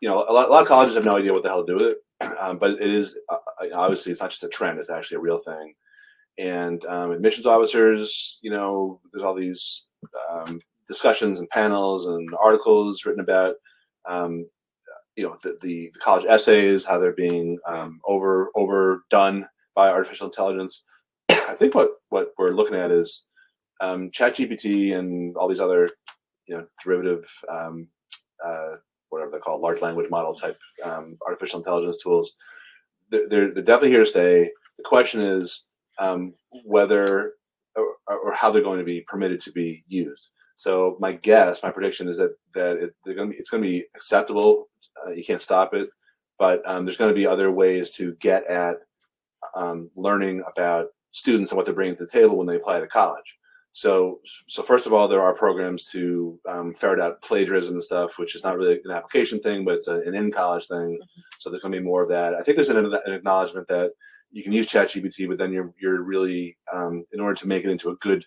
you 0.00 0.08
know, 0.08 0.24
a 0.26 0.32
lot, 0.32 0.48
a 0.48 0.52
lot 0.52 0.62
of 0.62 0.68
colleges 0.68 0.94
have 0.94 1.04
no 1.04 1.16
idea 1.16 1.32
what 1.32 1.42
the 1.42 1.48
hell 1.48 1.66
to 1.66 1.72
do 1.72 1.76
with 1.76 1.96
it, 1.96 2.38
um, 2.40 2.58
but 2.60 2.72
it 2.72 2.94
is 2.94 3.18
uh, 3.28 3.36
obviously 3.74 4.12
it's 4.12 4.20
not 4.20 4.30
just 4.30 4.44
a 4.44 4.48
trend; 4.48 4.78
it's 4.78 4.90
actually 4.90 5.16
a 5.16 5.20
real 5.20 5.38
thing. 5.38 5.74
And 6.38 6.84
um, 6.86 7.10
admissions 7.10 7.46
officers, 7.46 8.38
you 8.42 8.50
know, 8.50 9.00
there's 9.12 9.24
all 9.24 9.34
these 9.34 9.88
um, 10.30 10.60
discussions 10.86 11.40
and 11.40 11.50
panels 11.50 12.06
and 12.06 12.28
articles 12.40 13.04
written 13.04 13.20
about, 13.20 13.56
um, 14.08 14.48
you 15.16 15.24
know, 15.24 15.36
the, 15.42 15.58
the, 15.62 15.92
college 16.00 16.24
essays, 16.26 16.84
how 16.84 16.98
they're 16.98 17.12
being 17.12 17.58
um, 17.66 18.00
over 18.06 18.50
overdone 18.54 19.46
by 19.74 19.88
artificial 19.88 20.28
intelligence. 20.28 20.84
I 21.28 21.54
think 21.54 21.74
what 21.74 21.90
what 22.10 22.28
we're 22.38 22.50
looking 22.50 22.76
at 22.76 22.92
is 22.92 23.26
um, 23.80 24.10
ChatGPT 24.10 24.96
and 24.96 25.36
all 25.36 25.48
these 25.48 25.60
other, 25.60 25.90
you 26.46 26.56
know, 26.56 26.66
derivative 26.82 27.28
um, 27.48 27.88
uh, 28.44 28.76
whatever 29.10 29.30
they 29.30 29.38
call 29.38 29.60
large 29.60 29.80
language 29.80 30.10
model 30.10 30.34
type 30.34 30.56
um, 30.84 31.16
artificial 31.26 31.58
intelligence 31.58 32.02
tools. 32.02 32.34
They're, 33.10 33.28
they're, 33.28 33.50
definitely 33.50 33.90
here 33.90 34.00
to 34.00 34.06
stay. 34.06 34.50
The 34.76 34.84
question 34.84 35.20
is 35.20 35.64
um, 35.98 36.34
whether 36.64 37.34
or, 37.76 37.92
or, 38.06 38.32
how 38.32 38.50
they're 38.50 38.62
going 38.62 38.78
to 38.78 38.84
be 38.84 39.00
permitted 39.02 39.40
to 39.42 39.52
be 39.52 39.84
used. 39.88 40.30
So 40.56 40.96
my 41.00 41.12
guess, 41.12 41.62
my 41.62 41.70
prediction 41.70 42.08
is 42.08 42.18
that 42.18 42.34
that 42.54 42.76
it, 42.76 42.94
going 43.04 43.28
to 43.30 43.34
be, 43.34 43.36
it's 43.36 43.50
going 43.50 43.62
to 43.62 43.68
be 43.68 43.84
acceptable. 43.94 44.68
Uh, 45.06 45.10
you 45.10 45.24
can't 45.24 45.40
stop 45.40 45.74
it, 45.74 45.88
but 46.38 46.66
um, 46.68 46.84
there's 46.84 46.96
going 46.96 47.10
to 47.10 47.18
be 47.18 47.26
other 47.26 47.52
ways 47.52 47.92
to 47.92 48.14
get 48.14 48.44
at 48.46 48.78
um, 49.54 49.90
learning 49.96 50.42
about 50.50 50.86
students 51.10 51.50
and 51.50 51.56
what 51.56 51.64
they're 51.64 51.74
bringing 51.74 51.96
to 51.96 52.04
the 52.04 52.10
table 52.10 52.36
when 52.36 52.46
they 52.46 52.56
apply 52.56 52.80
to 52.80 52.86
college. 52.86 53.38
So, 53.72 54.20
so 54.48 54.62
first 54.62 54.86
of 54.86 54.92
all, 54.92 55.06
there 55.06 55.20
are 55.20 55.34
programs 55.34 55.84
to 55.90 56.38
um, 56.48 56.72
ferret 56.72 57.00
out 57.00 57.22
plagiarism 57.22 57.74
and 57.74 57.84
stuff, 57.84 58.18
which 58.18 58.34
is 58.34 58.42
not 58.42 58.56
really 58.56 58.80
an 58.84 58.90
application 58.90 59.40
thing, 59.40 59.64
but 59.64 59.74
it's 59.74 59.86
a, 59.86 60.00
an 60.00 60.14
in-college 60.14 60.66
thing. 60.66 60.78
Mm-hmm. 60.78 61.20
So 61.38 61.50
there's 61.50 61.62
going 61.62 61.72
to 61.72 61.78
be 61.78 61.84
more 61.84 62.02
of 62.02 62.08
that. 62.08 62.34
I 62.34 62.42
think 62.42 62.56
there's 62.56 62.70
an, 62.70 62.78
an 62.78 63.12
acknowledgement 63.12 63.68
that 63.68 63.92
you 64.30 64.42
can 64.42 64.52
use 64.52 64.68
ChatGPT, 64.68 65.28
but 65.28 65.38
then 65.38 65.52
you're 65.52 65.72
you're 65.80 66.02
really 66.02 66.56
um, 66.72 67.04
in 67.12 67.20
order 67.20 67.34
to 67.34 67.48
make 67.48 67.64
it 67.64 67.70
into 67.70 67.90
a 67.90 67.96
good 67.96 68.24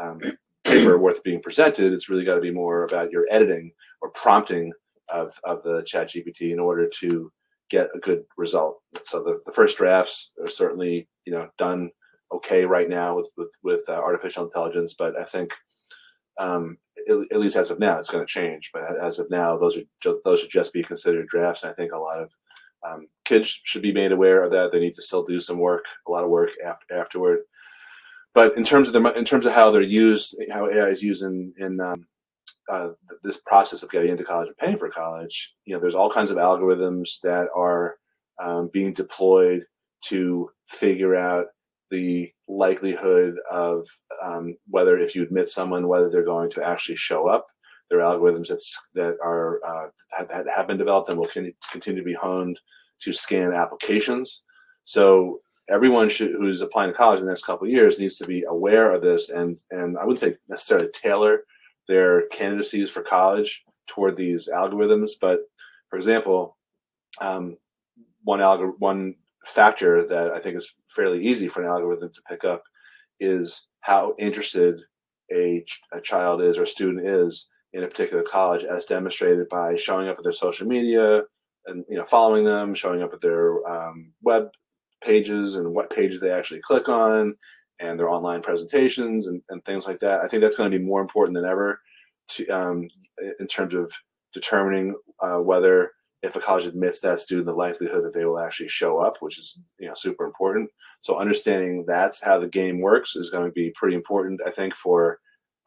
um, 0.00 0.20
paper 0.64 0.98
worth 0.98 1.22
being 1.22 1.40
presented, 1.40 1.92
it's 1.92 2.08
really 2.08 2.24
got 2.24 2.34
to 2.34 2.40
be 2.40 2.50
more 2.50 2.84
about 2.84 3.10
your 3.10 3.26
editing 3.30 3.72
or 4.02 4.10
prompting 4.10 4.72
of 5.08 5.38
of 5.44 5.62
the 5.62 5.82
ChatGPT 5.82 6.52
in 6.52 6.58
order 6.58 6.88
to 7.00 7.30
get 7.70 7.88
a 7.94 7.98
good 7.98 8.24
result. 8.36 8.78
So 9.04 9.22
the, 9.22 9.40
the 9.44 9.52
first 9.52 9.78
drafts 9.78 10.32
are 10.40 10.48
certainly 10.48 11.08
you 11.24 11.32
know 11.32 11.48
done 11.58 11.90
okay 12.32 12.64
right 12.64 12.88
now 12.88 13.16
with 13.16 13.28
with, 13.36 13.50
with 13.62 13.82
uh, 13.88 13.92
artificial 13.92 14.44
intelligence, 14.44 14.94
but 14.98 15.18
I 15.18 15.24
think 15.24 15.52
um, 16.38 16.78
at, 17.08 17.38
least 17.38 17.56
as 17.56 17.70
of 17.70 17.78
now, 17.78 17.98
it's 17.98 18.10
going 18.10 18.24
to 18.26 18.32
change. 18.32 18.70
But 18.72 18.98
as 19.00 19.18
of 19.18 19.30
now, 19.30 19.56
those 19.56 19.76
are 19.76 20.14
those 20.24 20.40
should 20.40 20.50
just 20.50 20.72
be 20.72 20.82
considered 20.82 21.28
drafts. 21.28 21.62
And 21.62 21.72
I 21.72 21.74
think 21.74 21.92
a 21.92 21.98
lot 21.98 22.20
of 22.20 22.30
um, 22.86 23.08
kids 23.24 23.60
should 23.64 23.82
be 23.82 23.92
made 23.92 24.12
aware 24.12 24.42
of 24.42 24.50
that. 24.52 24.70
They 24.72 24.80
need 24.80 24.94
to 24.94 25.02
still 25.02 25.24
do 25.24 25.40
some 25.40 25.58
work, 25.58 25.84
a 26.06 26.10
lot 26.10 26.24
of 26.24 26.30
work 26.30 26.50
after, 26.64 26.94
afterward. 26.94 27.40
But 28.34 28.56
in 28.56 28.64
terms 28.64 28.86
of 28.88 28.92
the 28.92 29.12
in 29.14 29.24
terms 29.24 29.46
of 29.46 29.52
how 29.52 29.70
they're 29.70 29.80
used, 29.82 30.36
how 30.52 30.68
AI 30.70 30.88
is 30.88 31.02
used 31.02 31.22
in 31.22 31.54
in 31.58 31.80
um, 31.80 32.06
uh, 32.70 32.88
this 33.22 33.40
process 33.46 33.82
of 33.82 33.90
getting 33.90 34.10
into 34.10 34.24
college 34.24 34.48
and 34.48 34.56
paying 34.58 34.76
for 34.76 34.90
college, 34.90 35.54
you 35.64 35.74
know, 35.74 35.80
there's 35.80 35.94
all 35.94 36.10
kinds 36.10 36.30
of 36.30 36.36
algorithms 36.36 37.20
that 37.22 37.48
are 37.56 37.96
um, 38.42 38.68
being 38.72 38.92
deployed 38.92 39.64
to 40.02 40.50
figure 40.68 41.16
out 41.16 41.46
the 41.90 42.30
likelihood 42.48 43.36
of 43.50 43.86
um, 44.22 44.56
whether 44.68 44.98
if 44.98 45.14
you 45.14 45.22
admit 45.22 45.48
someone 45.48 45.88
whether 45.88 46.10
they're 46.10 46.24
going 46.24 46.50
to 46.50 46.62
actually 46.62 46.96
show 46.96 47.28
up 47.28 47.46
there 47.90 48.00
are 48.02 48.16
algorithms 48.16 48.48
that's, 48.48 48.88
that 48.94 49.16
are 49.22 49.60
uh, 49.64 49.88
have, 50.12 50.46
have 50.48 50.66
been 50.66 50.78
developed 50.78 51.08
and 51.08 51.18
will 51.18 51.28
continue 51.28 52.00
to 52.00 52.04
be 52.04 52.14
honed 52.14 52.58
to 53.00 53.12
scan 53.12 53.52
applications. 53.52 54.42
So 54.84 55.40
everyone 55.68 56.08
should, 56.08 56.32
who's 56.32 56.60
applying 56.60 56.90
to 56.90 56.96
college 56.96 57.20
in 57.20 57.26
the 57.26 57.30
next 57.30 57.44
couple 57.44 57.66
of 57.66 57.72
years 57.72 57.98
needs 57.98 58.16
to 58.16 58.26
be 58.26 58.44
aware 58.48 58.92
of 58.92 59.02
this 59.02 59.30
and 59.30 59.56
and 59.72 59.98
i 59.98 60.04
wouldn't 60.04 60.20
say 60.20 60.36
necessarily 60.48 60.88
tailor 60.92 61.40
their 61.88 62.28
candidacies 62.28 62.88
for 62.88 63.02
college 63.02 63.64
toward 63.88 64.14
these 64.14 64.48
algorithms 64.48 65.10
but 65.20 65.40
for 65.90 65.96
example 65.96 66.56
um, 67.20 67.56
one 68.22 68.40
algor- 68.40 68.78
one 68.78 69.14
factor 69.46 70.04
that 70.04 70.32
I 70.32 70.38
think 70.38 70.56
is 70.56 70.74
fairly 70.88 71.24
easy 71.24 71.48
for 71.48 71.62
an 71.62 71.68
algorithm 71.68 72.10
to 72.12 72.22
pick 72.28 72.44
up 72.44 72.62
is 73.20 73.68
how 73.80 74.14
interested 74.18 74.80
a, 75.32 75.64
a 75.92 76.00
child 76.00 76.42
is 76.42 76.58
or 76.58 76.66
student 76.66 77.06
is 77.06 77.48
in 77.76 77.84
a 77.84 77.88
particular 77.88 78.22
college, 78.22 78.64
as 78.64 78.86
demonstrated 78.86 79.48
by 79.50 79.76
showing 79.76 80.08
up 80.08 80.16
at 80.16 80.24
their 80.24 80.32
social 80.32 80.66
media 80.66 81.22
and 81.66 81.84
you 81.88 81.96
know 81.96 82.04
following 82.04 82.44
them, 82.44 82.74
showing 82.74 83.02
up 83.02 83.12
at 83.12 83.20
their 83.20 83.66
um, 83.68 84.12
web 84.22 84.48
pages 85.04 85.56
and 85.56 85.72
what 85.72 85.90
pages 85.90 86.18
they 86.18 86.32
actually 86.32 86.60
click 86.62 86.88
on, 86.88 87.36
and 87.78 87.98
their 87.98 88.08
online 88.08 88.40
presentations 88.40 89.26
and, 89.26 89.42
and 89.50 89.62
things 89.64 89.86
like 89.86 89.98
that. 89.98 90.22
I 90.22 90.28
think 90.28 90.42
that's 90.42 90.56
going 90.56 90.70
to 90.70 90.78
be 90.78 90.82
more 90.84 91.02
important 91.02 91.36
than 91.36 91.44
ever 91.44 91.78
to 92.28 92.48
um, 92.48 92.88
in 93.38 93.46
terms 93.46 93.74
of 93.74 93.92
determining 94.32 94.94
uh, 95.22 95.36
whether 95.36 95.90
if 96.22 96.34
a 96.34 96.40
college 96.40 96.64
admits 96.64 97.00
that 97.00 97.20
student, 97.20 97.46
the 97.46 97.52
likelihood 97.52 98.04
that 98.04 98.14
they 98.14 98.24
will 98.24 98.40
actually 98.40 98.68
show 98.68 98.98
up, 98.98 99.16
which 99.20 99.38
is 99.38 99.60
you 99.78 99.86
know 99.86 99.94
super 99.94 100.24
important. 100.24 100.70
So 101.02 101.18
understanding 101.18 101.84
that's 101.86 102.22
how 102.22 102.38
the 102.38 102.48
game 102.48 102.80
works 102.80 103.16
is 103.16 103.28
going 103.28 103.44
to 103.44 103.52
be 103.52 103.70
pretty 103.74 103.96
important, 103.96 104.40
I 104.46 104.50
think, 104.50 104.74
for 104.74 105.18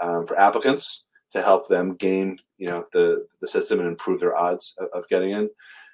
um, 0.01 0.25
for 0.25 0.39
applicants 0.39 1.03
to 1.31 1.41
help 1.41 1.67
them 1.67 1.95
gain 1.95 2.39
you 2.57 2.67
know 2.67 2.85
the 2.93 3.27
the 3.41 3.47
system 3.47 3.79
and 3.79 3.87
improve 3.87 4.19
their 4.19 4.37
odds 4.37 4.75
of, 4.79 4.87
of 4.93 5.09
getting 5.09 5.31
in. 5.31 5.49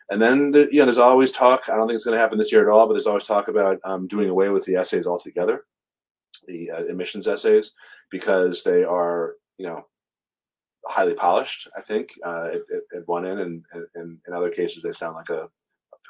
And 0.10 0.22
then 0.22 0.52
the, 0.52 0.68
you 0.72 0.80
know, 0.80 0.86
there's 0.86 0.98
always 1.00 1.32
talk. 1.32 1.68
I 1.68 1.76
don't 1.76 1.88
think 1.88 1.96
it's 1.96 2.06
going 2.06 2.16
to 2.16 2.22
happen 2.22 2.38
this 2.38 2.52
year 2.52 2.62
at 2.62 2.72
all, 2.72 2.86
but 2.86 2.94
there's 2.94 3.08
always 3.08 3.24
talk 3.24 3.48
about 3.48 3.80
um, 3.84 4.08
doing 4.08 4.30
away 4.30 4.50
with 4.50 4.64
the 4.66 4.76
essays 4.76 5.08
altogether, 5.08 5.66
the 6.48 6.70
uh, 6.70 6.84
admissions 6.84 7.28
essays, 7.28 7.72
because 8.12 8.64
they 8.64 8.84
are 8.84 9.36
you 9.58 9.66
know 9.66 9.86
highly 10.86 11.16
polished. 11.16 11.68
I 11.76 11.82
think 11.82 12.14
uh, 12.24 12.50
at, 12.54 12.62
at, 12.96 13.08
one 13.08 13.26
end, 13.26 13.40
and, 13.40 13.64
and, 13.96 14.20
in 14.28 14.34
other 14.34 14.52
cases 14.52 14.84
they 14.84 14.92
sound 14.92 15.16
like 15.16 15.30
a, 15.30 15.50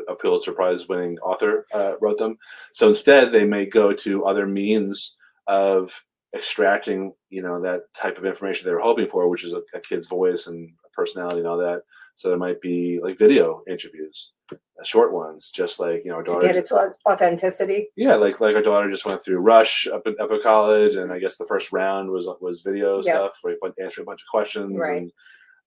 a 0.10 0.16
Pulitzer 0.16 0.52
Prize 0.52 0.90
winning 0.90 1.18
author 1.20 1.66
uh, 1.74 1.94
wrote 2.02 2.18
them. 2.18 2.38
So 2.74 2.90
instead, 2.90 3.32
they 3.32 3.46
may 3.46 3.66
go 3.66 3.94
to 3.94 4.26
other 4.26 4.46
means 4.46 5.16
of 5.48 5.94
extracting, 6.36 7.14
you 7.30 7.42
know, 7.42 7.62
that 7.62 7.82
type 8.00 8.18
of 8.18 8.26
information 8.26 8.66
they 8.66 8.74
were 8.74 8.80
hoping 8.80 9.08
for, 9.08 9.30
which 9.30 9.46
is 9.46 9.54
a, 9.54 9.62
a 9.74 9.80
kid's 9.80 10.08
voice 10.08 10.48
and 10.48 10.70
personality 10.94 11.40
and 11.40 11.48
all 11.48 11.58
that. 11.58 11.82
So 12.18 12.30
there 12.30 12.38
might 12.38 12.62
be 12.62 13.00
like 13.02 13.18
video 13.18 13.62
interviews, 13.70 14.32
uh, 14.52 14.56
short 14.84 15.12
ones, 15.12 15.52
just 15.54 15.80
like 15.80 16.04
you 16.06 16.12
know, 16.12 16.22
to 16.22 16.40
get 16.42 16.56
it 16.56 16.66
to 16.68 16.94
authenticity. 17.10 17.90
Yeah, 17.98 18.16
like 18.16 18.40
like 18.40 18.56
our 18.56 18.62
daughter 18.62 18.90
just 18.90 19.06
went 19.06 19.22
through 19.22 19.40
Rush 19.40 19.88
up 19.88 20.04
at, 20.06 20.20
up 20.20 20.32
at 20.32 20.42
college, 20.42 20.96
and 20.96 21.12
I 21.12 21.20
guess 21.20 21.36
the 21.36 21.46
first 21.46 21.74
round 21.74 22.10
was 22.10 22.28
was 22.40 22.62
video 22.62 22.98
yep. 22.98 23.04
stuff, 23.04 23.40
where 23.42 23.54
you 23.54 23.74
answer 23.84 24.02
a 24.02 24.06
bunch 24.06 24.22
of 24.22 24.28
questions. 24.32 24.78
Right. 24.78 25.02
And, 25.02 25.12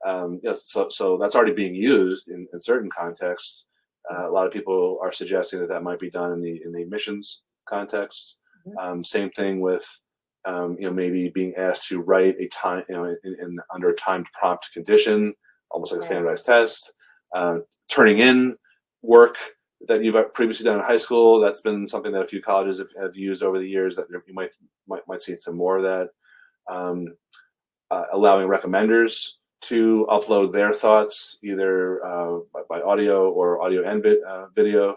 um, 0.07 0.41
yes, 0.43 0.71
so 0.71 0.89
so 0.89 1.19
that's 1.19 1.35
already 1.35 1.53
being 1.53 1.75
used 1.75 2.31
in, 2.31 2.47
in 2.53 2.63
certain 2.63 2.89
contexts. 2.89 3.67
Uh, 4.11 4.27
a 4.27 4.33
lot 4.33 4.47
of 4.47 4.53
people 4.53 4.99
are 5.03 5.13
suggesting 5.13 5.61
that 5.61 5.69
that 5.69 5.83
might 5.83 5.99
be 5.99 6.09
done 6.11 6.33
in 6.33 6.41
the 6.41 6.63
in 6.65 6.73
the 6.73 6.81
admissions 6.81 7.43
context. 7.69 8.37
Mm-hmm. 8.67 8.79
Um, 8.79 9.05
same 9.05 9.31
thing 9.31 9.61
with 9.61 9.87
um, 10.49 10.77
you 10.79 10.87
know 10.87 10.93
maybe 10.93 11.29
being 11.29 11.55
asked 11.57 11.89
to 11.89 12.01
write 12.01 12.37
a 12.41 12.49
time 12.49 12.83
you 12.89 12.95
know 12.95 13.05
in, 13.05 13.37
in 13.41 13.59
under 13.73 13.91
a 13.91 13.97
timed 13.97 14.27
prompt 14.33 14.73
condition 14.73 15.35
almost 15.71 15.93
like 15.93 16.03
a 16.03 16.05
standardized 16.05 16.45
test. 16.45 16.93
Um, 17.35 17.65
turning 17.91 18.19
in 18.19 18.57
work 19.03 19.37
that 19.87 20.03
you've 20.03 20.17
previously 20.35 20.65
done 20.65 20.79
in 20.79 20.85
high 20.85 20.99
school. 20.99 21.41
That's 21.41 21.61
been 21.61 21.87
something 21.87 22.13
that 22.13 22.23
a 22.23 22.27
few 22.27 22.43
colleges 22.43 22.79
have, 22.79 22.91
have 23.01 23.17
used 23.17 23.43
over 23.43 23.59
the 23.59 23.69
years. 23.69 23.97
That 23.97 24.07
you 24.11 24.35
might 24.35 24.51
might, 24.87 25.07
might 25.07 25.23
see 25.23 25.37
some 25.37 25.57
more 25.57 25.79
of 25.79 25.83
that. 25.85 26.09
Um, 26.73 27.15
uh, 27.91 28.05
allowing 28.13 28.49
recommenders 28.49 29.33
to 29.61 30.07
upload 30.11 30.53
their 30.53 30.73
thoughts 30.73 31.39
either 31.43 32.05
uh, 32.05 32.39
by, 32.53 32.61
by, 32.69 32.81
audio 32.83 33.31
or 33.31 33.63
audio 33.63 33.89
and 33.89 34.05
uh, 34.07 34.47
video, 34.55 34.97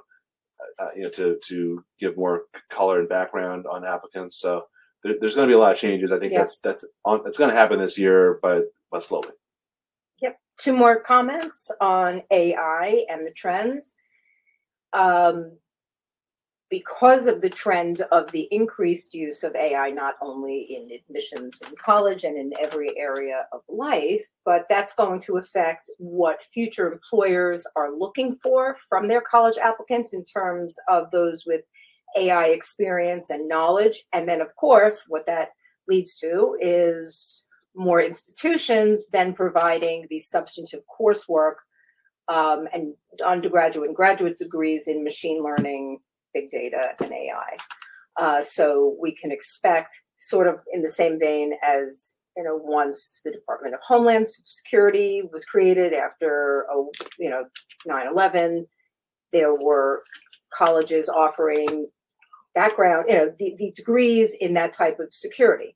uh, 0.78 0.90
you 0.96 1.04
know, 1.04 1.10
to 1.10 1.38
to 1.46 1.84
give 2.00 2.18
more 2.18 2.44
color 2.70 3.00
and 3.00 3.10
background 3.10 3.66
on 3.68 3.86
applicants. 3.86 4.40
So 4.40 4.66
there, 5.04 5.16
there's 5.20 5.36
going 5.36 5.48
to 5.48 5.52
be 5.52 5.56
a 5.56 5.60
lot 5.60 5.72
of 5.72 5.78
changes. 5.78 6.12
I 6.12 6.20
think 6.20 6.32
yeah. 6.32 6.40
that's 6.40 6.60
that's 6.60 6.86
on, 7.06 7.22
it's 7.26 7.38
going 7.38 7.50
to 7.50 7.56
happen 7.56 7.80
this 7.80 7.98
year, 7.98 8.40
but 8.42 8.66
but 8.92 9.04
slowly 9.04 9.30
Yep. 10.22 10.38
two 10.58 10.74
more 10.74 11.00
comments 11.00 11.72
on 11.80 12.22
AI 12.32 13.06
and 13.10 13.26
the 13.26 13.32
trends. 13.32 13.98
Um, 14.94 15.58
because 16.72 17.28
of 17.28 17.42
the 17.42 17.50
trend 17.50 18.02
of 18.14 18.32
the 18.32 18.48
increased 18.50 19.14
use 19.14 19.44
of 19.44 19.54
AI, 19.56 19.90
not 19.92 20.16
only 20.22 20.62
in 20.62 20.90
admissions 20.90 21.62
in 21.68 21.76
college 21.76 22.24
and 22.24 22.38
in 22.38 22.54
every 22.64 22.98
area 22.98 23.46
of 23.52 23.60
life, 23.68 24.26
but 24.46 24.66
that's 24.70 24.96
going 24.96 25.20
to 25.20 25.38
affect 25.38 25.90
what 25.98 26.46
future 26.54 26.90
employers 26.90 27.68
are 27.76 27.94
looking 27.94 28.38
for 28.42 28.78
from 28.88 29.10
their 29.10 29.20
college 29.20 29.58
applicants 29.58 30.14
in 30.14 30.24
terms 30.24 30.78
of 30.88 31.12
those 31.12 31.44
with 31.46 31.62
AI 32.18 32.48
experience 32.48 33.30
and 33.30 33.48
knowledge. 33.48 34.04
And 34.14 34.28
then, 34.28 34.42
of 34.42 34.56
course, 34.56 35.06
what 35.08 35.26
that 35.28 35.50
leads 35.88 36.18
to 36.20 36.58
is 36.60 37.48
more 37.76 38.02
institutions 38.02 39.10
then 39.10 39.34
providing 39.34 40.06
the 40.10 40.20
substantive 40.20 40.82
coursework 41.00 41.56
um, 42.28 42.68
and 42.74 42.94
undergraduate 43.26 43.88
and 43.88 43.96
graduate 43.96 44.38
degrees 44.38 44.88
in 44.88 45.04
machine 45.04 45.44
learning, 45.44 46.00
big 46.34 46.52
data, 46.52 46.96
and 47.02 47.12
AI. 47.12 47.58
Uh, 48.18 48.42
so 48.42 48.96
we 49.00 49.14
can 49.16 49.32
expect, 49.32 49.94
sort 50.18 50.48
of 50.48 50.56
in 50.74 50.82
the 50.82 50.88
same 50.88 51.20
vein 51.20 51.54
as 51.64 52.18
you 52.38 52.44
know, 52.44 52.56
once 52.56 53.22
the 53.26 53.32
Department 53.32 53.76
of 53.76 53.82
Homeland 53.86 54.26
Security 54.28 55.22
was 55.32 55.44
created 55.46 55.94
after, 55.94 56.66
oh, 56.72 56.92
you 57.20 57.30
know, 57.30 57.44
9/11, 57.88 58.68
there 59.34 59.54
were 59.54 60.04
colleges 60.54 61.10
offering 61.10 61.88
background, 62.54 63.06
you 63.08 63.16
know, 63.16 63.34
the, 63.38 63.56
the 63.58 63.72
degrees 63.76 64.36
in 64.40 64.54
that 64.56 64.74
type 64.74 65.00
of 65.00 65.14
security. 65.14 65.76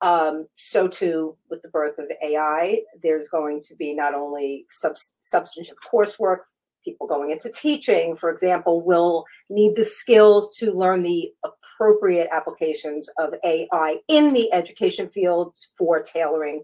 Um, 0.00 0.46
so 0.56 0.86
too 0.86 1.36
with 1.50 1.62
the 1.62 1.68
birth 1.68 1.98
of 1.98 2.06
AI, 2.22 2.80
there's 3.02 3.28
going 3.28 3.60
to 3.62 3.74
be 3.76 3.94
not 3.94 4.14
only 4.14 4.64
sub- 4.68 4.96
substantive 5.18 5.76
coursework, 5.92 6.38
people 6.84 7.06
going 7.06 7.30
into 7.30 7.50
teaching, 7.50 8.16
for 8.16 8.30
example, 8.30 8.84
will 8.84 9.24
need 9.50 9.74
the 9.74 9.84
skills 9.84 10.56
to 10.58 10.72
learn 10.72 11.02
the 11.02 11.32
appropriate 11.44 12.28
applications 12.32 13.08
of 13.18 13.34
AI 13.44 13.98
in 14.08 14.32
the 14.32 14.52
education 14.52 15.08
field 15.08 15.54
for 15.76 16.02
tailoring 16.02 16.62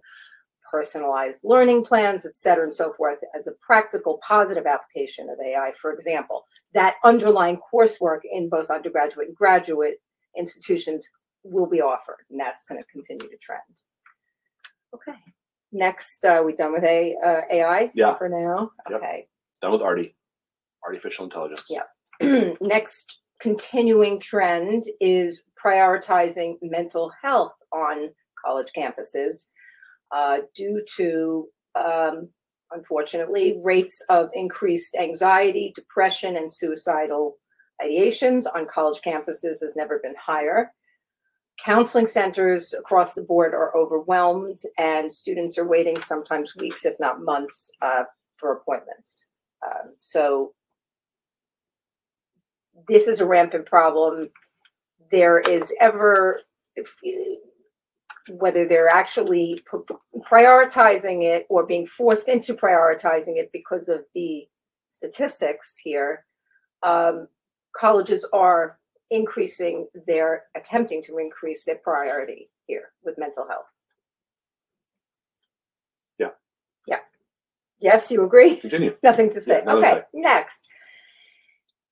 personalized 0.79 1.43
learning 1.45 1.85
plans, 1.85 2.27
et 2.27 2.37
cetera, 2.37 2.65
and 2.65 2.75
so 2.75 2.93
forth, 2.95 3.19
as 3.37 3.47
a 3.47 3.53
practical 3.61 4.19
positive 4.27 4.67
application 4.67 5.29
of 5.31 5.39
AI. 5.47 5.71
For 5.81 5.93
example, 5.93 6.45
that 6.75 6.97
underlying 7.05 7.61
coursework 7.73 8.21
in 8.29 8.49
both 8.49 8.71
undergraduate 8.71 9.29
and 9.29 9.37
graduate 9.37 9.99
institutions 10.37 11.09
will 11.45 11.67
be 11.69 11.81
offered, 11.81 12.25
and 12.29 12.41
that's 12.41 12.65
going 12.65 12.81
to 12.83 12.87
continue 12.89 13.29
to 13.29 13.37
trend. 13.41 13.61
Okay. 14.93 15.17
Next, 15.71 16.25
uh, 16.25 16.43
we 16.45 16.55
done 16.57 16.73
with 16.73 16.83
a 16.85 17.15
uh, 17.25 17.43
AI 17.53 17.93
Yeah. 17.95 18.15
for 18.15 18.29
now. 18.29 18.73
Yep. 18.91 18.99
Okay. 19.01 19.29
Done 19.63 19.71
with 19.73 19.83
Artie, 19.83 20.17
artificial 20.85 21.25
intelligence. 21.25 21.65
Yeah. 21.69 21.85
Next 22.61 23.21
continuing 23.41 24.19
trend 24.21 24.83
is 25.01 25.45
prioritizing 25.63 26.57
mental 26.63 27.13
health 27.23 27.55
on 27.73 28.11
college 28.45 28.71
campuses 28.77 29.47
uh, 30.15 30.39
due 30.55 30.83
to, 30.97 31.47
um, 31.75 32.29
unfortunately, 32.71 33.61
rates 33.65 34.05
of 34.09 34.31
increased 34.35 34.95
anxiety, 34.95 35.73
depression, 35.75 36.37
and 36.37 36.51
suicidal 36.51 37.37
ideations 37.85 38.45
on 38.55 38.67
college 38.67 39.01
campuses 39.05 39.61
has 39.61 39.75
never 39.77 39.99
been 39.99 40.15
higher. 40.17 40.73
Counseling 41.65 42.07
centers 42.07 42.75
across 42.75 43.15
the 43.15 43.23
board 43.23 43.55
are 43.55 43.77
overwhelmed, 43.77 44.59
and 44.79 45.13
students 45.13 45.59
are 45.59 45.67
waiting 45.67 45.99
sometimes 45.99 46.55
weeks, 46.57 46.85
if 46.85 46.95
not 47.01 47.23
months, 47.23 47.71
uh, 47.83 48.05
for 48.37 48.53
appointments. 48.53 49.29
Um, 49.67 49.95
so 49.99 50.53
this 52.89 53.09
is 53.09 53.21
a 53.21 53.27
rampant 53.27 53.67
problem. 53.67 54.31
There 55.11 55.41
is 55.41 55.73
ever, 55.81 56.41
if, 56.77 56.95
whether 58.31 58.67
they're 58.67 58.89
actually 58.89 59.63
pr- 59.67 59.79
prioritizing 60.21 61.23
it 61.25 61.47
or 61.49 61.67
being 61.67 61.87
forced 61.87 62.29
into 62.29 62.55
prioritizing 62.55 63.37
it 63.37 63.51
because 63.53 63.89
of 63.89 64.05
the 64.15 64.47
statistics 64.89 65.77
here, 65.77 66.25
um, 66.83 67.29
colleges 67.77 68.27
are 68.33 68.79
increasing 69.11 69.87
their, 70.07 70.45
attempting 70.55 71.03
to 71.03 71.19
increase 71.19 71.65
their 71.65 71.77
priority 71.77 72.51
here 72.67 72.93
with 73.05 73.19
mental 73.19 73.47
health. 73.47 73.67
Yeah. 76.19 76.31
Yeah. 76.87 77.01
Yes, 77.81 78.11
you 78.11 78.25
agree? 78.25 78.57
Continue. 78.57 78.97
Nothing 79.03 79.31
to 79.31 79.41
say. 79.41 79.63
Yeah, 79.67 79.75
okay, 79.75 79.93
say. 79.93 80.05
next. 80.15 80.69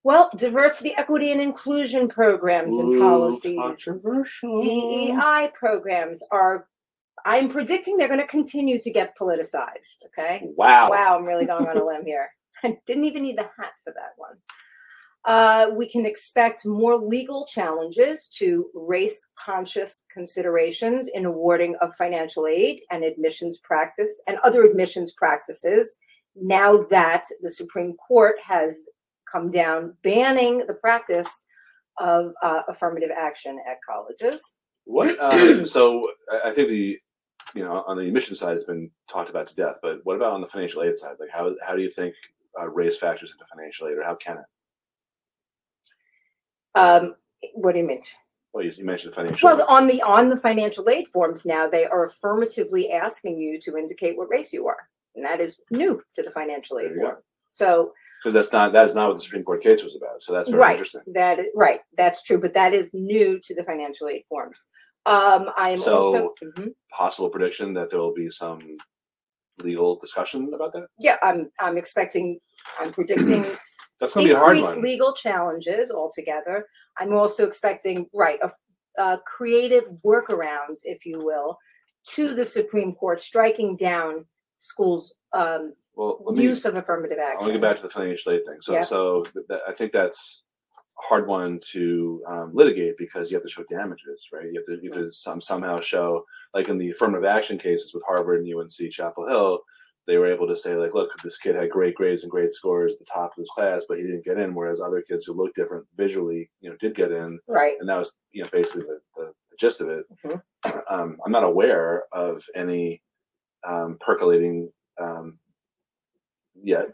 Well, 0.05 0.31
diversity, 0.37 0.95
equity, 0.97 1.31
and 1.31 1.41
inclusion 1.41 2.09
programs 2.09 2.75
and 2.75 2.97
Ooh, 2.97 2.99
policies. 2.99 3.57
Controversial. 3.57 4.59
DEI 4.63 5.53
programs 5.55 6.23
are, 6.33 6.67
I'm 7.25 7.49
predicting 7.49 7.97
they're 7.97 8.09
going 8.09 8.19
to 8.21 8.27
continue 8.27 8.81
to 8.81 8.91
get 8.91 9.17
politicized. 9.17 10.07
Okay. 10.07 10.43
Wow. 10.57 10.91
Wow, 10.91 11.19
I'm 11.19 11.25
really 11.25 11.47
going 11.47 11.69
on 11.69 11.77
a 11.77 11.85
limb 11.85 12.05
here. 12.05 12.29
I 12.65 12.77
didn't 12.87 13.05
even 13.05 13.23
need 13.23 13.39
the 13.39 13.43
hat 13.43 13.73
for 13.85 13.93
that 13.93 14.15
one. 14.17 14.37
Uh, 15.25 15.71
we 15.77 15.89
can 15.89 16.05
expect 16.05 16.67
more 16.67 16.97
legal 16.97 17.47
challenges 17.47 18.29
to 18.29 18.67
race 18.75 19.25
conscious 19.39 20.05
considerations 20.13 21.09
in 21.09 21.27
awarding 21.27 21.77
of 21.81 21.95
financial 21.95 22.49
aid 22.49 22.81
and 22.91 23.05
admissions 23.05 23.59
practice 23.59 24.21
and 24.27 24.37
other 24.39 24.65
admissions 24.65 25.13
practices 25.13 25.97
now 26.35 26.83
that 26.91 27.25
the 27.41 27.49
Supreme 27.49 27.95
Court 27.95 28.37
has 28.45 28.89
come 29.33 29.51
down 29.51 29.95
banning 30.03 30.59
the 30.67 30.75
practice 30.75 31.45
of 31.99 32.33
uh, 32.43 32.63
affirmative 32.69 33.11
action 33.17 33.59
at 33.69 33.79
colleges. 33.89 34.59
What? 34.85 35.17
Um, 35.21 35.65
so 35.65 36.11
I- 36.45 36.51
think 36.53 36.69
the, 36.69 36.99
you 37.55 37.65
know, 37.65 37.83
on 37.87 37.97
the 37.97 38.07
admission 38.07 38.35
side, 38.35 38.55
it's 38.57 38.65
been 38.65 38.91
talked 39.11 39.31
about 39.31 39.47
to 39.49 39.55
death. 39.55 39.79
But 39.83 40.01
what 40.05 40.17
about 40.17 40.33
on 40.33 40.41
the 40.41 40.47
financial 40.47 40.83
aid 40.83 40.99
side? 40.99 41.17
Like, 41.21 41.31
how 41.31 41.55
how 41.67 41.75
do 41.75 41.83
you 41.83 41.91
think 41.91 42.15
uh, 42.61 42.69
race 42.69 42.97
factors 42.99 43.31
into 43.33 43.45
financial 43.55 43.89
aid, 43.89 43.99
or 43.99 44.05
how 44.05 44.15
can 44.15 44.39
it? 44.39 44.45
Um, 46.75 47.15
what 47.55 47.73
do 47.73 47.79
you 47.81 47.87
mean? 47.87 48.03
Well, 48.53 48.65
you, 48.65 48.73
you 48.77 48.85
mentioned 48.85 49.15
financial. 49.15 49.47
Well, 49.47 49.59
aid. 49.61 49.67
on 49.69 49.87
the 49.87 50.03
on 50.03 50.29
the 50.31 50.37
financial 50.37 50.89
aid 50.89 51.07
forms 51.13 51.45
now, 51.45 51.67
they 51.69 51.87
are 51.87 52.07
affirmatively 52.07 52.91
asking 52.93 53.39
you 53.41 53.61
to 53.61 53.77
indicate 53.77 54.17
what 54.17 54.29
race 54.31 54.53
you 54.53 54.67
are, 54.67 54.89
and 55.15 55.25
that 55.25 55.41
is 55.41 55.61
new 55.71 56.03
to 56.15 56.23
the 56.23 56.31
financial 56.31 56.79
aid 56.79 56.87
There 56.91 56.95
you 56.97 57.01
go. 57.01 57.07
form. 57.09 57.19
So 57.51 57.93
because 58.23 58.35
that's 58.35 58.53
not 58.53 58.73
that's 58.73 58.95
not 58.95 59.09
what 59.09 59.15
the 59.17 59.23
Supreme 59.23 59.43
Court 59.45 59.63
case 59.63 59.83
was 59.83 59.97
about. 59.97 60.23
So 60.23 60.33
that's 60.33 60.49
very 60.49 60.61
right, 60.61 60.73
interesting. 60.73 61.03
that 61.15 61.39
is, 61.41 61.47
right, 61.55 61.81
that's 61.97 62.23
true, 62.23 62.41
but 62.41 62.55
that 62.55 62.73
is 62.73 62.95
new 62.95 63.41
to 63.43 63.55
the 63.55 63.65
financial 63.65 64.09
aid 64.09 64.23
forms. 64.29 64.69
Um, 65.07 65.51
I 65.57 65.71
am 65.71 65.79
also 65.79 66.13
So- 66.13 66.35
Mhm. 66.43 66.75
Possible 66.91 67.31
prediction 67.31 67.75
that 67.75 67.91
there 67.91 67.99
will 67.99 68.15
be 68.15 68.31
some 68.31 68.59
legal 69.59 69.97
discussion 69.97 70.53
about 70.55 70.73
that. 70.75 70.87
yeah, 70.99 71.17
I'm 71.23 71.51
I'm 71.59 71.77
expecting, 71.77 72.39
I'm 72.79 72.93
predicting 72.93 73.45
That's 74.01 74.15
going 74.15 74.27
to 74.27 74.33
be 74.33 74.37
a 74.37 74.39
hard 74.39 74.59
one. 74.59 74.83
legal 74.83 75.13
challenges 75.15 75.91
altogether. 75.93 76.67
I'm 76.99 77.13
also 77.15 77.47
expecting, 77.47 78.09
right, 78.13 78.39
a, 78.43 78.51
a 79.01 79.19
creative 79.27 79.85
workarounds, 80.05 80.81
if 80.85 81.07
you 81.07 81.19
will, 81.21 81.57
to 82.15 82.35
the 82.35 82.45
Supreme 82.45 82.95
Court 82.95 83.21
striking 83.21 83.77
down 83.77 84.27
schools' 84.59 85.15
um, 85.33 85.75
Well, 85.95 86.19
let 86.25 86.37
me. 86.37 86.45
use 86.45 86.65
of 86.65 86.77
affirmative 86.77 87.19
action. 87.19 87.37
I 87.39 87.43
want 87.43 87.47
to 87.49 87.53
get 87.53 87.63
back 87.63 87.77
to 87.77 87.83
the 87.83 87.89
financial 87.91 88.33
aid 88.33 88.45
thing. 88.47 88.59
So, 88.61 88.73
Yeah. 88.73 88.83
so 88.83 89.25
that, 89.49 89.61
I 89.69 89.73
think 89.73 89.93
that's 89.93 90.43
a 90.99 91.07
hard 91.07 91.27
one 91.27 91.59
to 91.73 92.23
um, 92.27 92.51
litigate 92.55 92.97
because 92.97 93.31
you 93.31 93.37
have 93.37 93.43
to 93.45 93.51
show 93.51 93.65
damages, 93.65 94.29
right? 94.33 94.47
You 94.51 94.55
have 94.61 94.67
to, 94.67 94.83
you 94.85 94.91
have 94.93 95.03
to 95.03 95.13
some, 95.13 95.41
somehow 95.41 95.81
show, 95.81 96.25
like 96.55 96.69
in 96.69 96.79
the 96.79 96.91
affirmative 96.91 97.25
action 97.25 97.59
cases 97.59 97.93
with 97.95 98.03
Harvard 98.07 98.43
and 98.45 98.55
UNC 98.55 98.91
Chapel 98.91 99.29
Hill, 99.29 99.61
they 100.07 100.17
were 100.17 100.27
able 100.27 100.49
to 100.49 100.57
say, 100.57 100.75
like, 100.75 100.95
look, 100.95 101.11
this 101.23 101.39
kid 101.39 101.55
had 101.55 101.71
great 101.71 101.95
grades 101.95 102.23
and 102.23 102.31
great 102.31 102.53
scores 102.53 102.93
at 102.95 102.99
the 102.99 103.05
top 103.05 103.31
of 103.31 103.41
his 103.41 103.49
class, 103.55 103.85
but 103.89 103.99
he 103.99 104.03
didn't 104.03 104.25
get 104.25 104.37
in, 104.39 104.53
whereas 104.55 104.81
other 104.81 105.01
kids 105.01 105.27
who 105.27 105.33
looked 105.33 105.55
different 105.55 105.87
visually, 105.97 106.51
you 106.61 106.69
know, 106.71 106.77
did 106.81 106.95
get 106.95 107.13
in, 107.13 107.39
Right. 107.47 107.77
and 107.79 107.89
that 107.89 107.99
was, 107.99 108.13
you 108.33 108.43
know, 108.43 108.49
basically 108.53 108.83
the, 108.83 108.99
the 109.17 109.33
gist 109.61 109.81
of 109.81 109.89
it. 109.91 110.05
Mhm. 110.25 110.43
Um, 110.91 111.19
I'm 111.25 111.33
not 111.33 111.43
aware 111.45 112.05
of 112.13 112.43
any 112.55 113.03
um, 113.67 113.97
percolating 114.01 114.71
um, 115.01 115.39
yet 116.63 116.89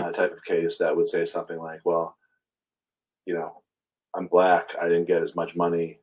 uh, 0.00 0.10
type 0.12 0.32
of 0.32 0.44
case 0.44 0.78
that 0.78 0.96
would 0.96 1.08
say 1.08 1.24
something 1.24 1.58
like, 1.58 1.80
well, 1.84 2.16
you 3.26 3.34
know, 3.34 3.62
I'm 4.14 4.26
black, 4.26 4.74
I 4.80 4.88
didn't 4.88 5.06
get 5.06 5.22
as 5.22 5.36
much 5.36 5.56
money, 5.56 6.00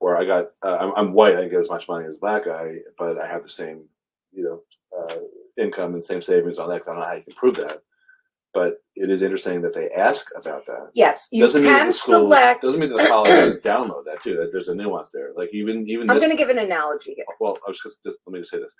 or 0.00 0.16
I 0.16 0.24
got, 0.24 0.50
uh, 0.64 0.76
I'm, 0.80 0.92
I'm 0.96 1.12
white, 1.12 1.34
I 1.34 1.42
didn't 1.42 1.50
get 1.50 1.60
as 1.60 1.70
much 1.70 1.88
money 1.88 2.06
as 2.06 2.16
a 2.16 2.20
black 2.20 2.44
guy, 2.44 2.78
but 2.98 3.18
I 3.18 3.26
have 3.26 3.42
the 3.42 3.48
same, 3.48 3.84
you 4.32 4.44
know, 4.44 4.62
uh, 4.98 5.16
income 5.62 5.94
and 5.94 6.02
same 6.02 6.22
savings 6.22 6.58
on 6.58 6.68
that. 6.68 6.82
I 6.82 6.84
don't 6.86 6.98
know 6.98 7.06
how 7.06 7.14
you 7.14 7.22
can 7.22 7.34
prove 7.34 7.56
that. 7.56 7.82
But 8.54 8.82
it 8.96 9.10
is 9.10 9.22
interesting 9.22 9.62
that 9.62 9.72
they 9.72 9.88
ask 9.90 10.30
about 10.36 10.66
that. 10.66 10.90
Yes, 10.92 11.28
you 11.30 11.42
doesn't 11.42 11.62
mean 11.62 11.72
can 11.72 11.86
the 11.86 11.92
school 11.92 12.20
select. 12.20 12.60
doesn't 12.60 12.80
mean 12.80 12.90
that 12.90 12.98
the 12.98 13.08
colleges 13.08 13.58
download 13.60 14.04
that 14.04 14.20
too. 14.22 14.36
That 14.36 14.50
there's 14.52 14.68
a 14.68 14.74
nuance 14.74 15.10
there. 15.10 15.30
Like 15.34 15.48
even 15.54 15.88
even 15.88 16.10
I'm 16.10 16.18
going 16.18 16.30
to 16.30 16.36
give 16.36 16.50
an 16.50 16.58
analogy 16.58 17.14
here. 17.14 17.24
well, 17.40 17.56
I 17.66 17.70
was 17.70 17.80
just, 17.80 17.96
just 18.04 18.18
let 18.26 18.34
me 18.34 18.40
just 18.40 18.50
say 18.50 18.58
this. 18.58 18.74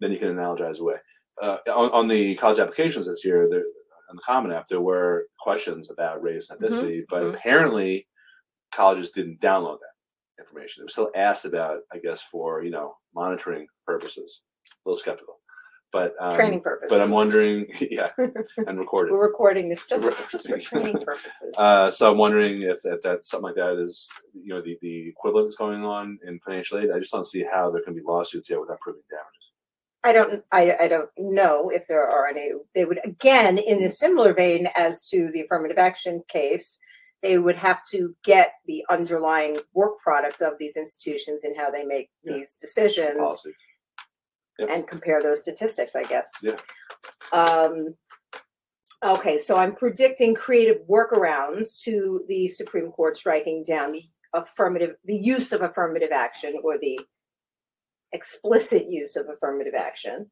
Then 0.00 0.10
you 0.10 0.18
can 0.18 0.28
analogize 0.28 0.80
away. 0.80 0.94
Uh, 1.42 1.56
on, 1.68 1.90
on 1.90 2.08
the 2.08 2.34
college 2.36 2.58
applications 2.58 3.06
this 3.06 3.24
year, 3.24 3.48
there, 3.48 3.64
on 4.10 4.16
the 4.16 4.22
Common 4.22 4.52
App, 4.52 4.68
there 4.68 4.80
were 4.80 5.26
questions 5.38 5.90
about 5.90 6.22
race 6.22 6.50
and 6.50 6.60
ethnicity, 6.60 7.02
but 7.08 7.22
mhm. 7.22 7.34
apparently 7.34 8.06
colleges 8.72 9.10
didn't 9.10 9.40
download 9.40 9.78
that 9.80 10.42
information. 10.42 10.82
It 10.82 10.84
was 10.84 10.92
still 10.92 11.10
asked 11.14 11.44
about, 11.44 11.78
I 11.92 11.98
guess, 11.98 12.20
for 12.20 12.62
you 12.62 12.70
know 12.70 12.96
monitoring 13.14 13.66
purposes. 13.86 14.42
A 14.68 14.88
little 14.88 15.00
skeptical, 15.00 15.40
but 15.92 16.14
um, 16.20 16.34
training 16.34 16.60
purposes. 16.60 16.90
But 16.90 17.00
I'm 17.00 17.10
wondering, 17.10 17.66
yeah, 17.90 18.10
and 18.66 18.78
recorded. 18.78 19.12
We're 19.12 19.26
recording 19.26 19.68
this 19.68 19.84
just, 19.84 20.06
Right. 20.06 20.28
just 20.28 20.48
for 20.48 20.58
training 20.58 20.98
purposes. 20.98 21.54
Uh, 21.56 21.90
so 21.90 22.10
I'm 22.10 22.18
wondering 22.18 22.62
if 22.62 22.82
that, 22.82 23.02
that 23.02 23.24
something 23.24 23.46
like 23.46 23.56
that 23.56 23.80
is, 23.80 24.10
you 24.34 24.54
know, 24.54 24.60
the, 24.60 24.78
the 24.82 25.08
equivalent 25.08 25.48
is 25.48 25.56
going 25.56 25.84
on 25.84 26.18
in 26.26 26.38
financial 26.40 26.78
aid. 26.78 26.90
I 26.90 26.98
just 26.98 27.12
don't 27.12 27.26
see 27.26 27.44
how 27.50 27.70
there 27.70 27.82
can 27.82 27.94
be 27.94 28.02
lawsuits 28.02 28.50
yet 28.50 28.60
without 28.60 28.80
proving 28.80 29.02
damages. 29.10 29.49
I 30.02 30.12
don't, 30.12 30.42
I, 30.50 30.72
I 30.80 30.88
don't 30.88 31.10
know 31.18 31.68
if 31.70 31.86
there 31.86 32.08
are 32.08 32.26
any. 32.26 32.50
They 32.74 32.84
would 32.86 33.00
again, 33.04 33.58
in 33.58 33.82
a 33.82 33.90
similar 33.90 34.32
vein 34.32 34.68
as 34.74 35.06
to 35.08 35.30
the 35.32 35.42
affirmative 35.42 35.76
action 35.78 36.22
case, 36.28 36.78
they 37.22 37.38
would 37.38 37.56
have 37.56 37.82
to 37.90 38.14
get 38.24 38.52
the 38.66 38.82
underlying 38.88 39.58
work 39.74 39.98
product 40.00 40.40
of 40.40 40.54
these 40.58 40.76
institutions 40.76 41.44
and 41.44 41.54
how 41.58 41.70
they 41.70 41.84
make 41.84 42.08
Yeah. 42.24 42.34
these 42.34 42.56
decisions 42.56 43.18
Policy. 43.18 43.50
and 44.58 44.86
compare 44.88 45.22
those 45.22 45.42
statistics. 45.42 45.94
I 45.94 46.04
guess. 46.04 46.30
Yeah. 46.42 46.56
Um, 47.32 47.94
okay, 49.04 49.36
so 49.36 49.56
I'm 49.56 49.74
predicting 49.74 50.34
creative 50.34 50.78
workarounds 50.88 51.82
to 51.82 52.24
the 52.26 52.48
Supreme 52.48 52.90
Court 52.90 53.18
striking 53.18 53.62
down 53.64 53.92
the 53.92 54.02
affirmative, 54.32 54.96
the 55.04 55.16
use 55.16 55.52
of 55.52 55.60
affirmative 55.62 56.10
action 56.12 56.54
or 56.64 56.78
the 56.78 56.98
explicit 58.12 58.90
use 58.90 59.16
of 59.16 59.28
affirmative 59.28 59.74
action. 59.74 60.30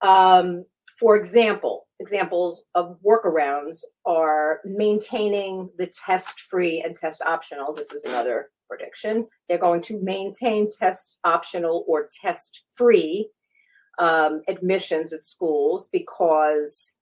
Um, 0.00 0.64
for 0.98 1.16
example, 1.16 1.86
examples 2.00 2.64
of 2.74 2.98
workarounds 3.06 3.80
are 4.04 4.60
maintaining 4.64 5.70
the 5.78 5.86
test 5.86 6.40
free 6.40 6.80
and 6.80 6.94
test 6.94 7.22
optional. 7.24 7.72
This 7.72 7.92
is 7.92 8.04
another 8.04 8.50
prediction. 8.68 9.26
They're 9.48 9.58
going 9.58 9.82
to 9.82 10.00
maintain 10.00 10.70
test 10.70 11.18
optional 11.24 11.84
or 11.86 12.08
test 12.20 12.62
free 12.74 13.30
um, 13.98 14.42
admissions 14.48 15.12
at 15.12 15.24
schools 15.24 15.88
because 15.92 16.94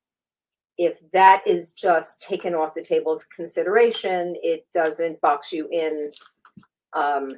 if 0.79 1.01
that 1.13 1.43
is 1.47 1.73
just 1.73 2.21
taken 2.21 2.55
off 2.55 2.75
the 2.75 2.83
table 2.83 3.13
as 3.13 3.25
consideration, 3.25 4.37
it 4.43 4.67
doesn't 4.75 5.21
box 5.21 5.53
you 5.53 5.69
in 5.71 6.13
um, 6.97 7.31